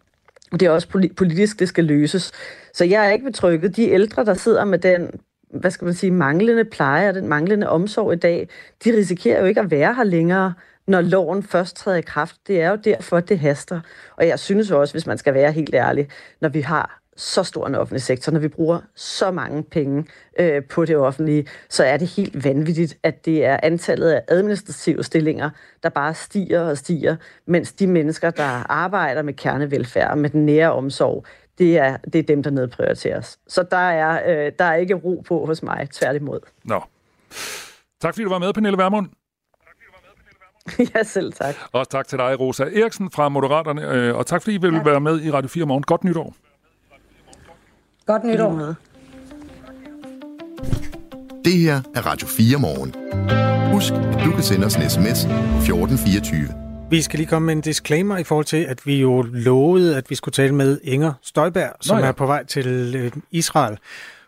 Og 0.51 0.59
det 0.59 0.65
er 0.65 0.69
også 0.69 0.87
politisk, 1.17 1.59
det 1.59 1.67
skal 1.67 1.83
løses. 1.83 2.31
Så 2.73 2.85
jeg 2.85 3.07
er 3.07 3.11
ikke 3.11 3.25
betrykket. 3.25 3.75
De 3.75 3.89
ældre, 3.89 4.25
der 4.25 4.33
sidder 4.33 4.65
med 4.65 4.79
den 4.79 5.11
hvad 5.49 5.71
skal 5.71 5.85
man 5.85 5.93
sige, 5.93 6.11
manglende 6.11 6.65
pleje 6.65 7.09
og 7.09 7.15
den 7.15 7.27
manglende 7.27 7.69
omsorg 7.69 8.13
i 8.13 8.15
dag, 8.15 8.49
de 8.83 8.97
risikerer 8.97 9.39
jo 9.39 9.45
ikke 9.45 9.61
at 9.61 9.71
være 9.71 9.95
her 9.95 10.03
længere, 10.03 10.53
når 10.87 11.01
loven 11.01 11.43
først 11.43 11.75
træder 11.75 11.97
i 11.97 12.01
kraft. 12.01 12.35
Det 12.47 12.61
er 12.61 12.69
jo 12.69 12.75
derfor, 12.75 13.19
det 13.19 13.39
haster. 13.39 13.81
Og 14.17 14.27
jeg 14.27 14.39
synes 14.39 14.71
også, 14.71 14.93
hvis 14.93 15.07
man 15.07 15.17
skal 15.17 15.33
være 15.33 15.51
helt 15.51 15.75
ærlig, 15.75 16.09
når 16.41 16.49
vi 16.49 16.61
har 16.61 16.99
så 17.19 17.43
stor 17.43 17.67
en 17.67 17.75
offentlig 17.75 18.01
sektor, 18.01 18.31
når 18.31 18.39
vi 18.39 18.47
bruger 18.47 18.79
så 18.95 19.31
mange 19.31 19.63
penge 19.63 20.05
øh, 20.39 20.63
på 20.63 20.85
det 20.85 20.97
offentlige, 20.97 21.47
så 21.69 21.83
er 21.83 21.97
det 21.97 22.07
helt 22.07 22.43
vanvittigt, 22.43 22.97
at 23.03 23.25
det 23.25 23.45
er 23.45 23.59
antallet 23.63 24.11
af 24.11 24.21
administrative 24.27 25.03
stillinger, 25.03 25.49
der 25.83 25.89
bare 25.89 26.13
stiger 26.13 26.61
og 26.61 26.77
stiger, 26.77 27.15
mens 27.45 27.73
de 27.73 27.87
mennesker, 27.87 28.29
der 28.29 28.71
arbejder 28.71 29.21
med 29.21 29.33
kernevelfærd, 29.33 30.17
med 30.17 30.29
den 30.29 30.45
nære 30.45 30.71
omsorg, 30.71 31.25
det 31.59 31.77
er, 31.77 31.97
det 31.97 32.15
er 32.19 32.23
dem, 32.23 32.43
der 32.43 32.49
nedprioriteres. 32.49 33.39
Så 33.47 33.63
der 33.71 33.77
er, 33.77 34.45
øh, 34.45 34.51
der 34.59 34.65
er 34.65 34.75
ikke 34.75 34.93
ro 34.93 35.23
på 35.27 35.45
hos 35.45 35.63
mig, 35.63 35.87
tværtimod. 35.91 36.39
Nå. 36.63 36.81
Tak 38.01 38.13
fordi 38.13 38.23
du 38.23 38.29
var 38.29 38.39
med, 38.39 38.53
Pernille 38.53 38.77
Vermund. 38.77 39.09
ja, 40.95 41.03
selv 41.03 41.33
tak. 41.33 41.55
Og 41.71 41.89
tak 41.89 42.07
til 42.07 42.17
dig, 42.17 42.39
Rosa 42.39 42.63
Eriksen 42.63 43.11
fra 43.11 43.29
Moderaterne. 43.29 43.81
Øh, 43.81 44.15
og 44.15 44.25
tak 44.25 44.41
fordi 44.41 44.55
I 44.55 44.57
vil 44.61 44.73
ja. 44.73 44.83
være 44.83 44.99
med 44.99 45.21
i 45.21 45.31
Radio 45.31 45.49
4 45.49 45.65
morgen. 45.65 45.83
Godt 45.83 46.03
nytår. 46.03 46.35
Godt 48.05 48.23
nytår. 48.23 48.75
Det 51.45 51.53
her 51.53 51.81
er 51.95 52.05
Radio 52.05 52.27
4 52.27 52.59
morgen. 52.59 52.95
Husk, 53.73 53.93
at 53.93 54.25
du 54.25 54.31
kan 54.31 54.43
sende 54.43 54.65
os 54.65 54.75
en 54.75 54.89
sms 54.89 55.25
1424. 55.25 56.68
Vi 56.89 57.01
skal 57.01 57.17
lige 57.17 57.27
komme 57.27 57.45
med 57.45 57.53
en 57.53 57.61
disclaimer 57.61 58.17
i 58.17 58.23
forhold 58.23 58.45
til, 58.45 58.57
at 58.57 58.85
vi 58.85 59.01
jo 59.01 59.21
lovede, 59.21 59.97
at 59.97 60.09
vi 60.09 60.15
skulle 60.15 60.33
tale 60.33 60.55
med 60.55 60.79
Inger 60.83 61.13
Støjberg, 61.21 61.71
som 61.81 61.97
Nå 61.97 62.03
ja. 62.03 62.07
er 62.07 62.11
på 62.11 62.25
vej 62.25 62.45
til 62.45 62.95
øh, 62.95 63.11
Israel. 63.31 63.77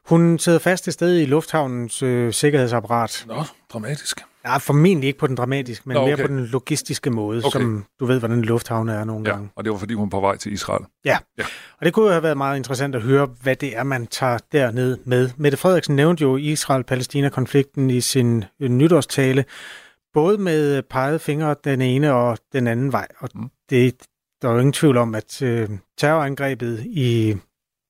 Hun 0.05 0.39
sidder 0.39 0.59
fast 0.59 0.87
et 0.87 0.93
sted 0.93 1.19
i 1.19 1.25
lufthavnens 1.25 2.03
øh, 2.03 2.33
sikkerhedsapparat. 2.33 3.25
Nå, 3.27 3.43
dramatisk. 3.73 4.21
Ja, 4.45 4.57
formentlig 4.57 5.07
ikke 5.07 5.19
på 5.19 5.27
den 5.27 5.35
dramatiske, 5.35 5.83
men 5.89 5.95
Nå, 5.95 6.01
okay. 6.01 6.09
mere 6.09 6.27
på 6.27 6.33
den 6.33 6.45
logistiske 6.45 7.09
måde, 7.09 7.37
okay. 7.37 7.59
som 7.59 7.85
du 7.99 8.05
ved, 8.05 8.19
hvordan 8.19 8.41
lufthavn 8.41 8.89
er 8.89 9.03
nogle 9.03 9.29
ja, 9.29 9.33
gange. 9.33 9.49
og 9.55 9.63
det 9.63 9.71
var 9.71 9.77
fordi, 9.77 9.93
hun 9.93 10.05
er 10.05 10.09
på 10.09 10.19
vej 10.19 10.37
til 10.37 10.53
Israel. 10.53 10.85
Ja. 11.05 11.17
ja, 11.37 11.43
og 11.79 11.85
det 11.85 11.93
kunne 11.93 12.05
jo 12.05 12.11
have 12.11 12.23
været 12.23 12.37
meget 12.37 12.57
interessant 12.57 12.95
at 12.95 13.01
høre, 13.01 13.27
hvad 13.41 13.55
det 13.55 13.77
er, 13.77 13.83
man 13.83 14.07
tager 14.07 14.37
derned 14.51 14.97
med. 15.05 15.29
Mette 15.37 15.57
Frederiksen 15.57 15.95
nævnte 15.95 16.21
jo 16.21 16.37
Israel-Palæstina-konflikten 16.37 17.89
i 17.89 18.01
sin 18.01 18.43
øh, 18.59 18.69
nytårstale, 18.69 19.45
både 20.13 20.37
med 20.37 20.81
peget 20.81 21.21
fingre 21.21 21.55
den 21.63 21.81
ene 21.81 22.13
og 22.13 22.37
den 22.53 22.67
anden 22.67 22.91
vej. 22.91 23.07
Og 23.19 23.29
mm. 23.35 23.49
det, 23.69 23.95
der 24.41 24.49
er 24.49 24.53
jo 24.53 24.59
ingen 24.59 24.73
tvivl 24.73 24.97
om, 24.97 25.15
at 25.15 25.41
øh, 25.41 25.69
terrorangrebet 25.97 26.83
i 26.85 27.35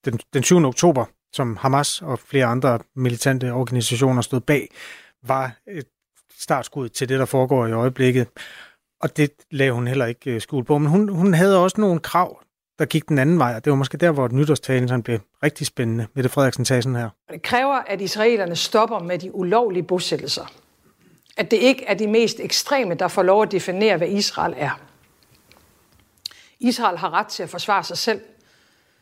den, 0.06 0.20
den 0.34 0.44
7. 0.44 0.66
oktober, 0.66 1.06
som 1.34 1.58
Hamas 1.58 2.02
og 2.02 2.20
flere 2.20 2.46
andre 2.46 2.80
militante 2.96 3.52
organisationer 3.52 4.22
stod 4.22 4.40
bag, 4.40 4.70
var 5.24 5.56
et 5.68 5.88
startskud 6.38 6.90
til 6.90 7.10
det, 7.10 7.20
der 7.20 7.26
foregår 7.26 7.68
i 7.68 7.72
øjeblikket. 7.72 8.28
Og 9.02 9.18
det 9.18 9.32
lavede 9.52 9.76
hun 9.76 9.88
heller 9.88 10.06
ikke 10.06 10.42
øh, 10.58 10.66
på. 10.66 10.78
Men 10.78 10.90
hun, 10.90 11.10
hun 11.10 11.34
havde 11.34 11.64
også 11.64 11.82
nogle 11.82 12.00
krav, 12.00 12.42
der 12.80 12.86
gik 12.86 13.10
den 13.10 13.18
anden 13.18 13.40
vej, 13.40 13.56
og 13.56 13.66
det 13.66 13.72
var 13.72 13.78
måske 13.78 13.98
der, 13.98 14.12
hvor 14.12 14.28
nytårstalen 14.28 14.88
sådan 14.88 15.04
blev 15.04 15.20
rigtig 15.44 15.68
spændende. 15.68 16.08
Mette 16.14 16.30
Frederiksen 16.30 16.66
sagde 16.66 16.82
sådan 16.82 16.96
her. 16.96 17.10
Det 17.32 17.42
kræver, 17.42 17.76
at 17.76 18.02
israelerne 18.02 18.56
stopper 18.56 19.00
med 19.00 19.20
de 19.20 19.36
ulovlige 19.36 19.84
bosættelser 19.84 20.61
at 21.38 21.52
det 21.52 21.58
ikke 21.58 21.86
er 21.86 21.94
de 21.94 22.08
mest 22.08 22.40
ekstreme, 22.40 22.94
der 22.94 23.08
får 23.08 23.24
lov 23.24 23.44
at 23.44 23.52
definere, 23.52 23.98
hvad 23.98 24.08
Israel 24.08 24.54
er. 24.58 24.80
Israel 26.60 26.98
har 26.98 27.14
ret 27.14 27.28
til 27.28 27.44
at 27.44 27.50
forsvare 27.50 27.84
sig 27.84 27.98
selv, 27.98 28.22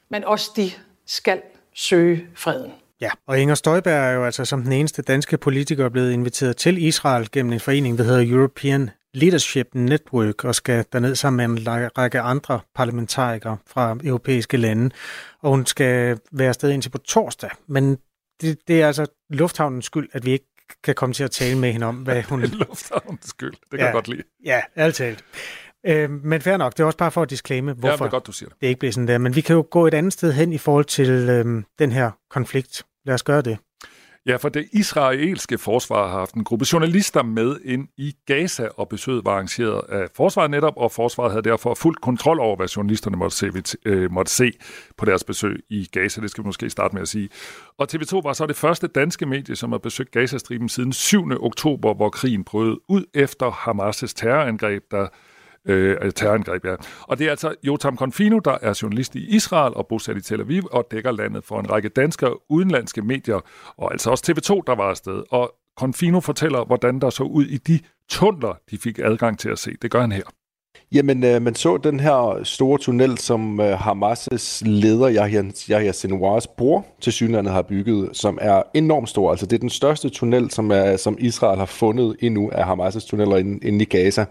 men 0.09 0.23
også 0.23 0.51
de 0.55 0.71
skal 1.05 1.41
søge 1.75 2.27
freden. 2.35 2.71
Ja, 3.01 3.09
og 3.27 3.39
Inger 3.39 3.55
Støjberg 3.55 3.93
er 3.93 4.11
jo 4.11 4.25
altså 4.25 4.45
som 4.45 4.63
den 4.63 4.71
eneste 4.71 5.01
danske 5.01 5.37
politiker 5.37 5.89
blevet 5.89 6.11
inviteret 6.11 6.57
til 6.57 6.83
Israel 6.83 7.31
gennem 7.31 7.53
en 7.53 7.59
forening, 7.59 7.97
der 7.97 8.03
hedder 8.03 8.37
European 8.37 8.89
Leadership 9.13 9.67
Network, 9.73 10.43
og 10.43 10.55
skal 10.55 10.85
derned 10.93 11.15
sammen 11.15 11.53
med 11.53 11.61
en 11.61 11.67
række 11.97 12.19
andre 12.19 12.59
parlamentarikere 12.75 13.57
fra 13.67 13.97
europæiske 14.03 14.57
lande. 14.57 14.89
Og 15.41 15.49
hun 15.49 15.65
skal 15.65 16.19
være 16.31 16.47
afsted 16.47 16.71
indtil 16.71 16.89
på 16.89 16.97
torsdag. 16.97 17.49
Men 17.67 17.97
det, 18.41 18.57
det 18.67 18.81
er 18.81 18.87
altså 18.87 19.05
lufthavnens 19.29 19.85
skyld, 19.85 20.09
at 20.13 20.25
vi 20.25 20.31
ikke 20.31 20.45
kan 20.83 20.95
komme 20.95 21.13
til 21.13 21.23
at 21.23 21.31
tale 21.31 21.59
med 21.59 21.71
hende 21.71 21.85
om, 21.85 21.95
hvad 21.95 22.23
hun... 22.29 22.41
lufthavnens 22.41 23.25
skyld, 23.27 23.51
det 23.51 23.69
kan 23.69 23.79
ja, 23.79 23.85
jeg 23.85 23.93
godt 23.93 24.07
lide. 24.07 24.23
Ja, 24.45 24.61
altid. 24.75 25.15
Øh, 25.85 26.09
men 26.09 26.41
fair 26.41 26.57
nok, 26.57 26.73
det 26.73 26.79
er 26.79 26.85
også 26.85 26.97
bare 26.97 27.11
for 27.11 27.21
at 27.21 27.29
disclaime, 27.29 27.73
hvorfor 27.73 27.87
ja, 27.87 27.95
det, 27.95 28.01
er 28.01 28.09
godt, 28.09 28.27
du 28.27 28.31
siger 28.31 28.49
det. 28.49 28.61
det 28.61 28.67
ikke 28.67 28.79
bliver 28.79 28.91
sådan 28.91 29.07
der. 29.07 29.17
Men 29.17 29.35
vi 29.35 29.41
kan 29.41 29.55
jo 29.55 29.65
gå 29.71 29.87
et 29.87 29.93
andet 29.93 30.13
sted 30.13 30.33
hen 30.33 30.53
i 30.53 30.57
forhold 30.57 30.85
til 30.85 31.09
øh, 31.09 31.63
den 31.79 31.91
her 31.91 32.11
konflikt. 32.29 32.83
Lad 33.05 33.13
os 33.13 33.23
gøre 33.23 33.41
det. 33.41 33.57
Ja, 34.25 34.35
for 34.35 34.49
det 34.49 34.67
israelske 34.73 35.57
forsvar 35.57 36.07
har 36.07 36.19
haft 36.19 36.33
en 36.33 36.43
gruppe 36.43 36.65
journalister 36.73 37.23
med 37.23 37.55
ind 37.65 37.87
i 37.97 38.15
Gaza, 38.25 38.67
og 38.77 38.89
besøget 38.89 39.25
var 39.25 39.31
arrangeret 39.31 39.81
af 39.89 40.07
forsvaret 40.15 40.51
netop, 40.51 40.73
og 40.77 40.91
forsvaret 40.91 41.31
havde 41.31 41.43
derfor 41.43 41.73
fuldt 41.73 42.01
kontrol 42.01 42.39
over, 42.39 42.55
hvad 42.55 42.67
journalisterne 42.67 43.17
måtte 43.17 43.37
se, 43.37 43.51
øh, 43.85 44.11
måtte 44.11 44.31
se 44.31 44.51
på 44.97 45.05
deres 45.05 45.23
besøg 45.23 45.59
i 45.69 45.89
Gaza. 45.91 46.21
Det 46.21 46.29
skal 46.29 46.43
vi 46.43 46.45
måske 46.45 46.69
starte 46.69 46.95
med 46.95 47.01
at 47.01 47.07
sige. 47.07 47.29
Og 47.77 47.87
TV2 47.91 48.21
var 48.23 48.33
så 48.33 48.45
det 48.45 48.55
første 48.55 48.87
danske 48.87 49.25
medie, 49.25 49.55
som 49.55 49.71
har 49.71 49.79
besøgt 49.79 50.11
Gazastriben 50.11 50.69
siden 50.69 50.93
7. 50.93 51.31
oktober, 51.43 51.93
hvor 51.93 52.09
krigen 52.09 52.43
brød 52.43 52.77
ud 52.87 53.03
efter 53.13 53.51
Hamas' 53.51 54.13
terrorangreb, 54.15 54.83
der 54.91 55.07
øh, 55.65 56.11
terrorangreb, 56.11 56.65
ja. 56.65 56.75
Og 57.01 57.19
det 57.19 57.27
er 57.27 57.31
altså 57.31 57.55
Jotam 57.63 57.97
Confino, 57.97 58.39
der 58.39 58.57
er 58.61 58.79
journalist 58.81 59.15
i 59.15 59.35
Israel 59.35 59.73
og 59.73 59.87
bosat 59.87 60.17
i 60.17 60.21
Tel 60.21 60.41
Aviv 60.41 60.67
og 60.71 60.87
dækker 60.91 61.11
landet 61.11 61.45
for 61.45 61.59
en 61.59 61.71
række 61.71 61.89
danske 61.89 62.27
og 62.27 62.41
udenlandske 62.49 63.01
medier, 63.01 63.39
og 63.77 63.91
altså 63.91 64.09
også 64.09 64.23
TV2, 64.31 64.61
der 64.67 64.75
var 64.75 64.89
afsted. 64.89 65.23
Og 65.29 65.53
Confino 65.79 66.19
fortæller, 66.19 66.65
hvordan 66.65 66.99
der 66.99 67.09
så 67.09 67.23
ud 67.23 67.45
i 67.45 67.57
de 67.57 67.79
tunneler, 68.09 68.53
de 68.71 68.77
fik 68.77 68.99
adgang 68.99 69.39
til 69.39 69.49
at 69.49 69.59
se. 69.59 69.71
Det 69.81 69.91
gør 69.91 70.01
han 70.01 70.11
her. 70.11 70.23
Jamen, 70.91 71.23
øh, 71.23 71.41
man 71.41 71.55
så 71.55 71.77
den 71.77 71.99
her 71.99 72.41
store 72.43 72.77
tunnel, 72.77 73.17
som 73.17 73.59
øh, 73.59 73.79
Hamas' 73.79 74.61
leder, 74.61 75.11
Yahya, 75.11 75.43
Yahya 75.69 75.91
Sinwars 75.91 76.47
bror 76.47 76.85
til 77.01 77.13
synlandet 77.13 77.53
har 77.53 77.61
bygget, 77.61 78.09
som 78.13 78.37
er 78.41 78.63
enormt 78.73 79.09
stor. 79.09 79.31
Altså, 79.31 79.45
det 79.45 79.55
er 79.55 79.59
den 79.59 79.69
største 79.69 80.09
tunnel, 80.09 80.51
som, 80.51 80.71
er, 80.71 80.97
som 80.97 81.17
Israel 81.19 81.59
har 81.59 81.65
fundet 81.65 82.15
endnu 82.19 82.49
af 82.53 82.63
Hamas' 82.63 83.07
tunneller 83.09 83.37
inde, 83.37 83.67
inde 83.67 83.81
i 83.81 83.85
Gaza. 83.85 84.25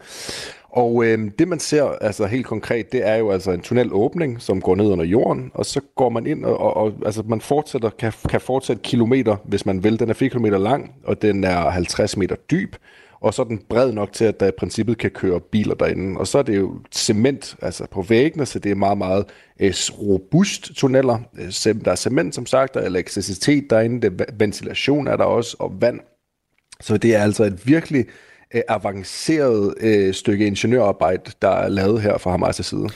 Og 0.71 1.05
øh, 1.05 1.31
det 1.39 1.49
man 1.49 1.59
ser 1.59 1.85
altså 1.85 2.27
helt 2.27 2.47
konkret, 2.47 2.93
det 2.93 3.07
er 3.07 3.17
jo 3.17 3.31
altså 3.31 3.51
en 3.51 3.61
tunnelåbning, 3.61 4.43
som 4.43 4.61
går 4.61 4.75
ned 4.75 4.87
under 4.87 5.05
jorden, 5.05 5.51
og 5.55 5.67
så 5.67 5.81
går 5.97 6.09
man 6.09 6.27
ind, 6.27 6.45
og, 6.45 6.59
og, 6.59 6.77
og 6.77 6.93
altså 7.07 7.23
man 7.27 7.41
fortsætter, 7.41 7.91
kan, 7.91 8.13
kan 8.29 8.41
fortsætte 8.41 8.83
kilometer, 8.83 9.37
hvis 9.45 9.67
man 9.67 9.85
vil. 9.85 9.99
Den 9.99 10.11
er 10.11 10.15
4 10.15 10.29
km 10.29 10.45
lang, 10.45 10.95
og 11.05 11.23
den 11.23 11.45
er 11.45 11.71
50 11.71 12.17
meter 12.17 12.37
dyb, 12.51 12.77
og 13.21 13.35
så 13.35 13.43
er 13.43 13.47
den 13.47 13.63
bred 13.69 13.93
nok 13.93 14.13
til, 14.13 14.25
at 14.25 14.41
der 14.41 14.47
i 14.47 14.53
princippet 14.59 14.99
kan 14.99 15.11
køre 15.11 15.41
biler 15.41 15.75
derinde. 15.75 16.21
Og 16.21 16.27
så 16.27 16.39
er 16.39 16.43
det 16.43 16.57
jo 16.57 16.79
cement 16.93 17.57
altså 17.63 17.87
på 17.91 18.03
væggene, 18.03 18.47
så 18.47 18.59
det 18.59 18.71
er 18.71 18.77
meget, 18.77 18.99
meget 18.99 19.25
øh, 19.61 19.75
robust 20.01 20.75
tunneller. 20.75 21.19
Øh, 21.39 21.75
der 21.85 21.91
er 21.91 21.97
cement, 21.97 22.35
som 22.35 22.47
sagt, 22.47 22.75
der 22.75 22.81
er 22.81 22.87
elektricitet 22.87 23.71
derinde, 23.71 24.11
det, 24.11 24.27
ventilation 24.39 25.07
er 25.07 25.17
der 25.17 25.25
også, 25.25 25.57
og 25.59 25.81
vand. 25.81 26.01
Så 26.81 26.97
det 26.97 27.15
er 27.15 27.23
altså 27.23 27.45
et 27.45 27.67
virkelig 27.67 28.07
øh, 28.55 28.63
avanceret 28.69 29.75
øh, 29.81 30.15
stykke 30.15 30.47
ingeniørarbejde, 30.47 31.33
der 31.43 31.51
er 31.51 31.69
lavet 31.69 32.03
her 32.03 32.19
fra 32.19 32.37
Hamas' 32.37 32.63
side. 32.63 32.89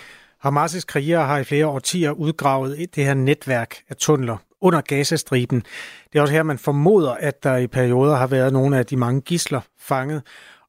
Hamas' 0.47 0.85
krigere 0.87 1.27
har 1.27 1.39
i 1.39 1.45
flere 1.45 1.67
årtier 1.67 2.11
udgravet 2.11 2.95
det 2.95 3.05
her 3.05 3.15
netværk 3.15 3.77
af 3.89 3.97
tunneler 3.97 4.37
under 4.61 4.81
Gazastriben. 4.81 5.63
Det 6.13 6.19
er 6.19 6.23
også 6.23 6.35
her, 6.35 6.43
man 6.43 6.59
formoder, 6.59 7.11
at 7.11 7.43
der 7.43 7.57
i 7.57 7.67
perioder 7.67 8.17
har 8.17 8.27
været 8.27 8.53
nogle 8.53 8.79
af 8.79 8.87
de 8.87 8.97
mange 8.97 9.21
gisler 9.21 9.61
fanget. 9.81 10.23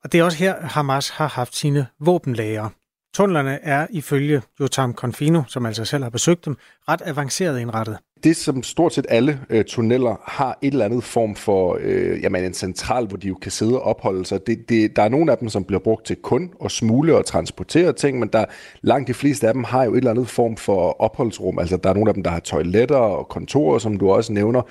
Og 0.03 0.11
det 0.11 0.19
er 0.19 0.23
også 0.23 0.37
her, 0.37 0.61
Hamas 0.61 1.09
har 1.09 1.27
haft 1.27 1.55
sine 1.55 1.87
våbenlager. 1.99 2.69
Tunnelerne 3.13 3.59
er 3.63 3.87
ifølge 3.89 4.41
Jotam 4.59 4.93
Confino, 4.93 5.43
som 5.47 5.65
altså 5.65 5.85
selv 5.85 6.03
har 6.03 6.09
besøgt 6.09 6.45
dem, 6.45 6.57
ret 6.89 7.01
avanceret 7.05 7.59
indrettet 7.59 7.97
det, 8.23 8.35
som 8.35 8.63
stort 8.63 8.93
set 8.93 9.05
alle 9.09 9.39
øh, 9.49 9.65
tunneller 9.65 10.21
har 10.25 10.57
et 10.61 10.71
eller 10.71 10.85
andet 10.85 11.03
form 11.03 11.35
for 11.35 11.77
øh, 11.81 12.23
jamen, 12.23 12.43
en 12.43 12.53
central, 12.53 13.05
hvor 13.07 13.17
de 13.17 13.27
jo 13.27 13.35
kan 13.35 13.51
sidde 13.51 13.81
og 13.81 13.81
opholde 13.81 14.25
sig. 14.25 14.47
Det, 14.47 14.69
det, 14.69 14.95
der 14.95 15.03
er 15.03 15.09
nogle 15.09 15.31
af 15.31 15.37
dem, 15.37 15.49
som 15.49 15.63
bliver 15.63 15.79
brugt 15.79 16.05
til 16.05 16.15
kun 16.15 16.51
at 16.65 16.71
smule 16.71 17.17
og 17.17 17.25
transportere 17.25 17.93
ting, 17.93 18.19
men 18.19 18.29
der, 18.33 18.45
langt 18.81 19.07
de 19.07 19.13
fleste 19.13 19.47
af 19.47 19.53
dem 19.53 19.63
har 19.63 19.83
jo 19.83 19.91
et 19.93 19.97
eller 19.97 20.11
andet 20.11 20.27
form 20.27 20.57
for 20.57 21.01
opholdsrum. 21.01 21.59
Altså, 21.59 21.77
der 21.77 21.89
er 21.89 21.93
nogle 21.93 22.09
af 22.09 22.13
dem, 22.13 22.23
der 22.23 22.31
har 22.31 22.39
toiletter 22.39 22.95
og 22.95 23.27
kontorer, 23.29 23.79
som 23.79 23.97
du 23.97 24.11
også 24.11 24.33
nævner. 24.33 24.61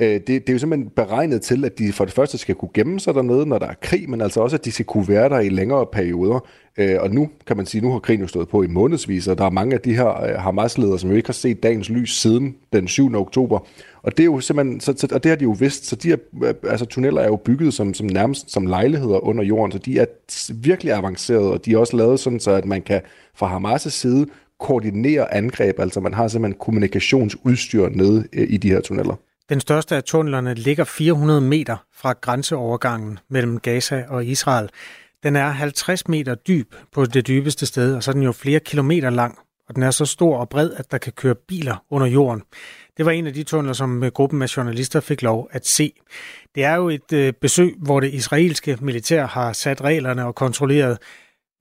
Øh, 0.00 0.08
det, 0.14 0.26
det 0.26 0.48
er 0.48 0.52
jo 0.52 0.58
simpelthen 0.58 0.90
beregnet 0.90 1.42
til, 1.42 1.64
at 1.64 1.78
de 1.78 1.92
for 1.92 2.04
det 2.04 2.14
første 2.14 2.38
skal 2.38 2.54
kunne 2.54 2.70
gemme 2.74 3.00
sig 3.00 3.14
dernede, 3.14 3.46
når 3.46 3.58
der 3.58 3.66
er 3.66 3.74
krig, 3.82 4.10
men 4.10 4.20
altså 4.20 4.40
også, 4.40 4.56
at 4.56 4.64
de 4.64 4.72
skal 4.72 4.84
kunne 4.84 5.08
være 5.08 5.28
der 5.28 5.38
i 5.38 5.48
længere 5.48 5.86
perioder. 5.92 6.46
Øh, 6.78 6.96
og 7.00 7.10
nu 7.10 7.30
kan 7.46 7.56
man 7.56 7.66
sige, 7.66 7.82
nu 7.82 7.92
har 7.92 7.98
krigen 7.98 8.20
jo 8.20 8.26
stået 8.26 8.48
på 8.48 8.62
i 8.62 8.66
månedsvis, 8.66 9.28
og 9.28 9.38
der 9.38 9.44
er 9.44 9.50
mange 9.50 9.74
af 9.74 9.80
de 9.80 9.94
her 9.94 10.22
øh, 10.22 10.34
Hamas-ledere, 10.34 10.98
som 10.98 11.10
jo 11.10 11.16
ikke 11.16 11.28
har 11.28 11.32
set 11.32 11.62
dagens 11.62 11.88
lys 11.88 12.20
siden 12.20 12.56
den 12.72 12.88
7. 12.88 13.14
oktober. 13.14 13.58
Og 14.02 14.16
det 14.16 14.22
er 14.22 14.24
jo 14.24 14.40
simpelthen, 14.40 14.80
så, 14.80 14.94
så, 14.96 15.08
og 15.12 15.22
det 15.22 15.28
har 15.28 15.36
de 15.36 15.44
jo 15.44 15.56
vidst, 15.58 15.86
så 15.86 15.96
de 15.96 16.08
her, 16.08 16.16
øh, 16.44 16.54
altså 16.68 16.86
tunneller 16.86 17.20
er 17.20 17.26
jo 17.26 17.36
bygget 17.36 17.74
som, 17.74 17.94
som 17.94 18.06
nærmest 18.06 18.50
som 18.50 18.66
lejligheder 18.66 19.24
under 19.24 19.44
jorden, 19.44 19.72
så 19.72 19.78
de 19.78 19.98
er 19.98 20.06
virkelig 20.54 20.92
avancerede, 20.92 21.52
og 21.52 21.64
de 21.64 21.72
er 21.72 21.78
også 21.78 21.96
lavet 21.96 22.20
sådan, 22.20 22.40
så 22.40 22.50
at 22.50 22.64
man 22.64 22.82
kan 22.82 23.00
fra 23.34 23.58
Hamas' 23.58 23.90
side 23.90 24.26
koordinere 24.60 25.34
angreb, 25.34 25.80
altså 25.80 26.00
man 26.00 26.14
har 26.14 26.28
simpelthen 26.28 26.58
kommunikationsudstyr 26.60 27.88
nede 27.88 28.24
øh, 28.32 28.46
i 28.50 28.56
de 28.56 28.70
her 28.70 28.80
tunneller. 28.80 29.14
Den 29.48 29.60
største 29.60 29.96
af 29.96 30.04
tunnelerne 30.04 30.54
ligger 30.54 30.84
400 30.84 31.40
meter 31.40 31.76
fra 31.92 32.12
grænseovergangen 32.12 33.18
mellem 33.28 33.60
Gaza 33.60 34.04
og 34.08 34.26
Israel. 34.26 34.68
Den 35.22 35.36
er 35.36 35.48
50 35.48 36.08
meter 36.08 36.34
dyb 36.34 36.74
på 36.92 37.04
det 37.04 37.26
dybeste 37.26 37.66
sted, 37.66 37.94
og 37.94 38.02
så 38.02 38.10
er 38.10 38.12
den 38.12 38.22
jo 38.22 38.32
flere 38.32 38.60
kilometer 38.60 39.10
lang, 39.10 39.38
og 39.68 39.74
den 39.74 39.82
er 39.82 39.90
så 39.90 40.04
stor 40.04 40.38
og 40.38 40.48
bred, 40.48 40.70
at 40.76 40.90
der 40.90 40.98
kan 40.98 41.12
køre 41.12 41.34
biler 41.34 41.84
under 41.90 42.06
jorden. 42.06 42.42
Det 42.96 43.06
var 43.06 43.12
en 43.12 43.26
af 43.26 43.34
de 43.34 43.42
tunneler, 43.42 43.72
som 43.72 44.04
øh, 44.04 44.10
gruppen 44.10 44.42
af 44.42 44.56
journalister 44.56 45.00
fik 45.00 45.22
lov 45.22 45.48
at 45.50 45.66
se. 45.66 45.92
Det 46.54 46.64
er 46.64 46.74
jo 46.74 46.88
et 46.88 47.12
øh, 47.12 47.32
besøg, 47.32 47.74
hvor 47.78 48.00
det 48.00 48.14
israelske 48.14 48.78
militær 48.80 49.26
har 49.26 49.52
sat 49.52 49.80
reglerne 49.84 50.26
og 50.26 50.34
kontrolleret, 50.34 50.98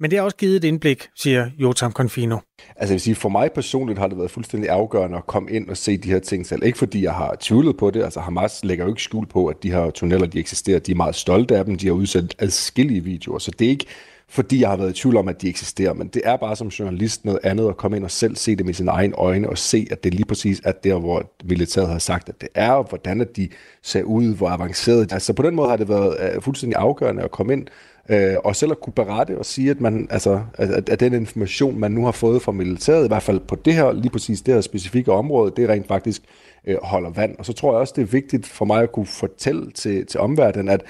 men 0.04 0.12
det 0.12 0.20
har 0.20 0.26
også 0.26 0.38
givet 0.38 0.56
et 0.56 0.64
indblik, 0.64 1.10
siger 1.16 1.50
Jotam 1.58 1.92
Confino. 1.92 2.38
Altså 2.76 2.76
jeg 2.82 2.90
vil 2.90 3.00
sige, 3.00 3.16
for 3.16 3.30
mig 3.30 3.52
personligt 3.52 4.00
har 4.00 4.08
det 4.08 4.18
været 4.18 4.32
fuldstændig 4.32 4.70
afgørende 4.70 5.18
at 5.18 5.28
komme 5.28 5.52
ind 5.52 5.70
og 5.70 5.78
se 5.78 5.98
de 5.98 6.10
her 6.10 6.20
ting 6.20 6.46
selv. 6.46 6.64
Ikke 6.64 6.78
fordi 6.78 7.04
jeg 7.04 7.14
har 7.14 7.36
tvivlet 7.40 7.78
på 7.78 7.92
det. 7.92 8.04
Altså 8.04 8.20
Hamas 8.20 8.64
lægger 8.64 8.86
jo 8.86 8.92
ikke 8.92 9.02
skjul 9.02 9.26
på, 9.26 9.48
at 9.48 9.64
de 9.64 9.72
her 9.72 9.92
tunneller, 9.92 10.28
de 10.28 10.40
eksisterer. 10.40 10.80
De 10.80 10.92
er 10.92 10.96
meget 10.96 11.16
stolte 11.16 11.58
af 11.58 11.66
dem. 11.66 11.76
De 11.76 11.88
har 11.88 11.94
udsendt 11.94 12.36
adskillige 12.40 13.04
videoer. 13.04 13.40
Så 13.40 13.52
det 13.52 13.66
er 13.66 13.70
ikke 13.70 13.86
fordi 14.30 14.62
jeg 14.62 14.70
har 14.70 14.78
været 14.78 14.90
i 14.90 15.02
tvivl 15.02 15.18
om, 15.18 15.28
at 15.28 15.42
de 15.42 15.50
eksisterer, 15.50 15.94
men 15.94 16.08
det 16.08 16.22
er 16.26 16.38
bare 16.38 16.56
som 16.56 16.68
journalist 16.68 17.26
noget 17.26 17.40
andet 17.44 17.70
at 17.70 17.78
komme 17.78 17.98
ind 17.98 18.06
og 18.06 18.12
selv 18.12 18.36
se 18.36 18.56
det 18.56 18.66
med 18.66 18.74
sine 18.74 18.92
egne 18.92 19.16
øjne 19.16 19.50
og 19.50 19.58
se, 19.58 19.88
at 19.92 20.04
det 20.04 20.14
lige 20.14 20.26
præcis 20.26 20.62
er 20.64 20.72
der, 20.72 21.00
hvor 21.00 21.34
militæret 21.44 21.88
har 21.88 22.00
sagt, 22.00 22.30
at 22.30 22.42
det 22.42 22.50
er, 22.56 22.72
og 22.72 22.84
hvordan 22.90 23.22
at 23.22 23.36
de 23.36 23.50
ser 23.82 24.04
ud, 24.04 24.36
hvor 24.36 24.50
avanceret. 24.50 25.14
Altså 25.14 25.34
på 25.34 25.44
den 25.44 25.56
måde 25.56 25.70
har 25.70 25.78
det 25.78 25.90
været 25.90 26.36
uh, 26.36 26.44
fuldstændig 26.44 26.80
afgørende 26.80 27.24
at 27.24 27.32
komme 27.32 27.54
ind 27.54 27.68
øh, 28.10 28.36
og 28.44 28.56
selv 28.56 28.72
at 28.72 28.80
kunne 28.80 28.94
berette 28.94 29.38
og 29.38 29.46
sige, 29.46 29.72
at, 29.72 29.82
man, 29.82 30.08
altså, 30.10 30.42
at, 30.54 30.90
at 30.90 31.00
den 31.00 31.14
information, 31.14 31.80
man 31.80 31.92
nu 31.92 32.06
har 32.06 32.12
fået 32.12 32.42
fra 32.42 32.52
militæret, 32.52 33.06
i 33.06 33.08
hvert 33.08 33.24
fald 33.24 33.40
på 33.40 33.56
det 33.56 33.74
her, 33.74 33.92
lige 33.92 34.10
præcis 34.10 34.42
det 34.42 34.54
her 34.54 34.62
specifikke 34.62 35.12
område, 35.12 35.54
det 35.58 35.70
rent 35.70 35.88
faktisk 35.88 36.22
øh, 36.68 36.78
holder 36.84 37.10
vand. 37.10 37.36
Og 37.40 37.46
så 37.46 37.54
tror 37.54 37.72
jeg 37.72 37.80
også, 37.80 37.94
det 37.96 38.02
er 38.02 38.06
vigtigt 38.06 38.48
for 38.48 38.66
mig 38.66 38.84
at 38.84 38.92
kunne 38.92 39.06
fortælle 39.06 39.72
til, 39.72 40.06
til 40.06 40.20
omverdenen, 40.20 40.70
at 40.70 40.84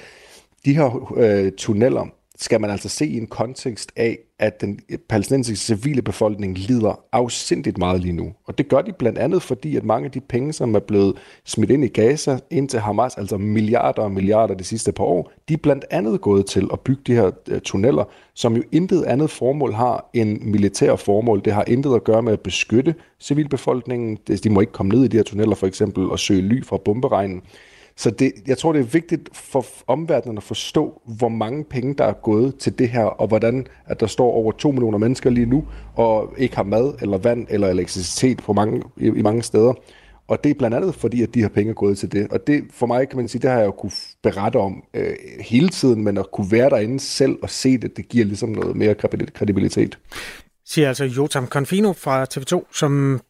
de 0.64 0.74
her 0.74 1.12
øh, 1.16 1.52
tunneller, 1.52 2.06
skal 2.44 2.60
man 2.60 2.70
altså 2.70 2.88
se 2.88 3.06
i 3.06 3.16
en 3.16 3.26
kontekst 3.26 3.92
af, 3.96 4.18
at 4.38 4.60
den 4.60 4.80
palæstinensiske 5.08 5.64
civile 5.64 6.02
befolkning 6.02 6.58
lider 6.58 7.00
afsindigt 7.12 7.78
meget 7.78 8.00
lige 8.00 8.12
nu. 8.12 8.32
Og 8.44 8.58
det 8.58 8.68
gør 8.68 8.82
de 8.82 8.92
blandt 8.92 9.18
andet, 9.18 9.42
fordi 9.42 9.76
at 9.76 9.84
mange 9.84 10.04
af 10.06 10.10
de 10.10 10.20
penge, 10.20 10.52
som 10.52 10.74
er 10.74 10.78
blevet 10.78 11.16
smidt 11.44 11.70
ind 11.70 11.84
i 11.84 11.88
Gaza, 11.88 12.38
ind 12.50 12.68
til 12.68 12.80
Hamas, 12.80 13.16
altså 13.16 13.36
milliarder 13.38 14.02
og 14.02 14.10
milliarder 14.10 14.54
de 14.54 14.64
sidste 14.64 14.92
par 14.92 15.04
år, 15.04 15.32
de 15.48 15.54
er 15.54 15.58
blandt 15.58 15.84
andet 15.90 16.20
gået 16.20 16.46
til 16.46 16.68
at 16.72 16.80
bygge 16.80 17.02
de 17.06 17.14
her 17.14 17.30
øh, 17.48 17.60
tunneller, 17.60 18.04
som 18.34 18.56
jo 18.56 18.62
intet 18.72 19.04
andet 19.04 19.30
formål 19.30 19.72
har 19.72 20.10
end 20.14 20.40
militær 20.40 20.96
formål. 20.96 21.42
Det 21.44 21.52
har 21.52 21.64
intet 21.66 21.94
at 21.94 22.04
gøre 22.04 22.22
med 22.22 22.32
at 22.32 22.40
beskytte 22.40 22.94
civilbefolkningen. 23.20 24.18
De 24.44 24.50
må 24.50 24.60
ikke 24.60 24.72
komme 24.72 24.94
ned 24.94 25.04
i 25.04 25.08
de 25.08 25.16
her 25.16 25.24
tunneller 25.24 25.54
for 25.54 25.66
eksempel 25.66 26.10
og 26.10 26.18
søge 26.18 26.42
ly 26.42 26.64
fra 26.64 26.76
bomberegnen. 26.76 27.42
Så 27.96 28.10
det, 28.10 28.32
jeg 28.46 28.58
tror, 28.58 28.72
det 28.72 28.80
er 28.80 28.84
vigtigt 28.84 29.28
for 29.32 29.66
omverdenen 29.86 30.36
at 30.36 30.42
forstå, 30.42 31.02
hvor 31.06 31.28
mange 31.28 31.64
penge, 31.64 31.94
der 31.94 32.04
er 32.04 32.12
gået 32.12 32.56
til 32.58 32.78
det 32.78 32.88
her, 32.88 33.04
og 33.04 33.28
hvordan 33.28 33.66
at 33.86 34.00
der 34.00 34.06
står 34.06 34.30
over 34.32 34.52
2 34.52 34.70
millioner 34.70 34.98
mennesker 34.98 35.30
lige 35.30 35.46
nu, 35.46 35.64
og 35.96 36.34
ikke 36.38 36.56
har 36.56 36.62
mad, 36.62 36.94
eller 37.02 37.18
vand, 37.18 37.46
eller 37.50 37.68
elektricitet 37.68 38.38
på 38.38 38.52
mange, 38.52 38.82
i, 38.96 39.06
i 39.06 39.22
mange 39.22 39.42
steder. 39.42 39.74
Og 40.28 40.44
det 40.44 40.50
er 40.50 40.54
blandt 40.54 40.76
andet 40.76 40.94
fordi, 40.94 41.22
at 41.22 41.34
de 41.34 41.40
her 41.40 41.48
penge 41.48 41.70
er 41.70 41.74
gået 41.74 41.98
til 41.98 42.12
det. 42.12 42.28
Og 42.32 42.46
det 42.46 42.64
for 42.70 42.86
mig 42.86 43.08
kan 43.08 43.16
man 43.16 43.28
sige, 43.28 43.42
det 43.42 43.50
har 43.50 43.58
jeg 43.58 43.66
jo 43.66 43.70
kunne 43.70 43.92
berette 44.22 44.56
om 44.56 44.84
øh, 44.94 45.16
hele 45.40 45.68
tiden, 45.68 46.04
men 46.04 46.18
at 46.18 46.30
kunne 46.32 46.50
være 46.50 46.70
derinde 46.70 47.00
selv 47.00 47.38
og 47.42 47.50
se 47.50 47.78
det, 47.78 47.96
det 47.96 48.08
giver 48.08 48.24
ligesom 48.24 48.48
noget 48.48 48.76
mere 48.76 48.94
kredibilitet. 49.34 49.98
Siger 50.66 50.88
altså 50.88 51.04
Jotam 51.04 51.46
Confino 51.46 51.92
fra 51.92 52.26
TV2, 52.34 52.72
som 52.72 53.20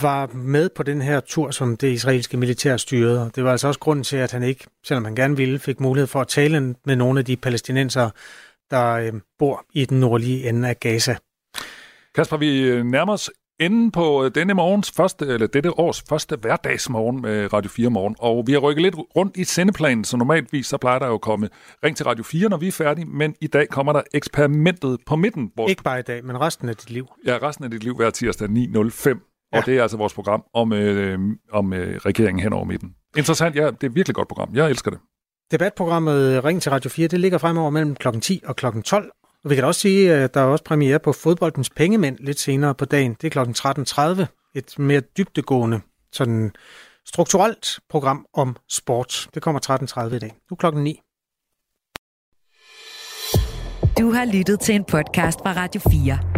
var 0.00 0.26
med 0.26 0.68
på 0.68 0.82
den 0.82 1.02
her 1.02 1.20
tur, 1.20 1.50
som 1.50 1.76
det 1.76 1.88
israelske 1.88 2.36
militær 2.36 2.76
styrede. 2.76 3.30
Det 3.34 3.44
var 3.44 3.50
altså 3.50 3.68
også 3.68 3.80
grunden 3.80 4.04
til, 4.04 4.16
at 4.16 4.32
han 4.32 4.42
ikke, 4.42 4.64
selvom 4.84 5.04
han 5.04 5.14
gerne 5.14 5.36
ville, 5.36 5.58
fik 5.58 5.80
mulighed 5.80 6.06
for 6.06 6.20
at 6.20 6.28
tale 6.28 6.74
med 6.84 6.96
nogle 6.96 7.18
af 7.18 7.24
de 7.24 7.36
palæstinenser, 7.36 8.10
der 8.70 8.92
øh, 8.92 9.12
bor 9.38 9.64
i 9.72 9.84
den 9.84 10.00
nordlige 10.00 10.48
ende 10.48 10.68
af 10.68 10.80
Gaza. 10.80 11.16
Kasper, 12.14 12.36
vi 12.36 12.60
øh, 12.60 12.84
nærmer 12.84 13.12
os 13.12 13.30
enden 13.60 13.90
på 13.90 14.24
øh, 14.24 14.30
denne 14.34 14.54
morgens 14.54 14.90
første, 14.96 15.26
eller 15.26 15.46
dette 15.46 15.78
års 15.78 16.02
første 16.08 16.36
hverdagsmorgen 16.36 17.22
med 17.22 17.52
Radio 17.52 17.70
4 17.70 17.90
morgen. 17.90 18.16
Og 18.18 18.44
vi 18.46 18.52
har 18.52 18.58
rykket 18.58 18.82
lidt 18.82 18.94
rundt 19.16 19.36
i 19.36 19.44
sendeplanen, 19.44 20.04
så 20.04 20.16
normaltvis 20.16 20.66
så 20.66 20.76
plejer 20.76 20.98
der 20.98 21.06
jo 21.06 21.14
at 21.14 21.20
komme 21.20 21.48
ring 21.84 21.96
til 21.96 22.06
Radio 22.06 22.24
4, 22.24 22.48
når 22.48 22.56
vi 22.56 22.68
er 22.68 22.72
færdige. 22.72 23.04
Men 23.04 23.34
i 23.40 23.46
dag 23.46 23.68
kommer 23.68 23.92
der 23.92 24.02
eksperimentet 24.14 24.98
på 25.06 25.16
midten. 25.16 25.52
Vores... 25.56 25.70
Ikke 25.70 25.82
bare 25.82 25.98
i 25.98 26.02
dag, 26.02 26.24
men 26.24 26.40
resten 26.40 26.68
af 26.68 26.76
dit 26.76 26.90
liv. 26.90 27.06
Ja, 27.26 27.38
resten 27.42 27.64
af 27.64 27.70
dit 27.70 27.84
liv 27.84 27.96
hver 27.96 28.10
tirsdag 28.10 28.48
9.05. 28.48 29.37
Og 29.52 29.66
det 29.66 29.78
er 29.78 29.82
altså 29.82 29.96
vores 29.96 30.14
program 30.14 30.44
om, 30.54 30.72
øh, 30.72 31.18
om 31.52 31.72
øh, 31.72 31.96
regeringen 31.96 32.42
hen 32.42 32.52
over 32.52 32.64
midten. 32.64 32.94
Interessant, 33.16 33.56
ja, 33.56 33.66
det 33.66 33.82
er 33.82 33.86
et 33.86 33.94
virkelig 33.94 34.14
godt 34.14 34.28
program. 34.28 34.50
Jeg 34.54 34.70
elsker 34.70 34.90
det. 34.90 35.00
Debatprogrammet 35.50 36.44
Ring 36.44 36.62
til 36.62 36.70
Radio 36.70 36.90
4, 36.90 37.08
det 37.08 37.20
ligger 37.20 37.38
fremover 37.38 37.70
mellem 37.70 37.96
kl. 37.96 38.08
10 38.20 38.42
og 38.46 38.56
kl. 38.56 38.66
12. 38.84 39.10
Og 39.44 39.50
vi 39.50 39.54
kan 39.54 39.64
også 39.64 39.80
sige, 39.80 40.14
at 40.14 40.34
der 40.34 40.40
er 40.40 40.44
også 40.44 40.64
premiere 40.64 40.98
på 40.98 41.12
fodboldens 41.12 41.70
pengemænd 41.70 42.18
lidt 42.20 42.38
senere 42.38 42.74
på 42.74 42.84
dagen. 42.84 43.16
Det 43.20 43.36
er 43.36 43.44
kl. 43.44 44.20
13.30. 44.20 44.26
Et 44.54 44.78
mere 44.78 45.00
dybtegående, 45.00 45.80
sådan 46.12 46.52
strukturelt 47.06 47.78
program 47.90 48.26
om 48.34 48.56
sport. 48.68 49.28
Det 49.34 49.42
kommer 49.42 49.60
13.30 50.10 50.14
i 50.14 50.18
dag. 50.18 50.34
Nu 50.50 50.54
er 50.54 50.56
klokken 50.56 50.84
9. 50.84 51.00
Du 53.98 54.12
har 54.12 54.32
lyttet 54.32 54.60
til 54.60 54.74
en 54.74 54.84
podcast 54.84 55.38
fra 55.38 55.52
Radio 55.52 55.80
4. 55.90 56.37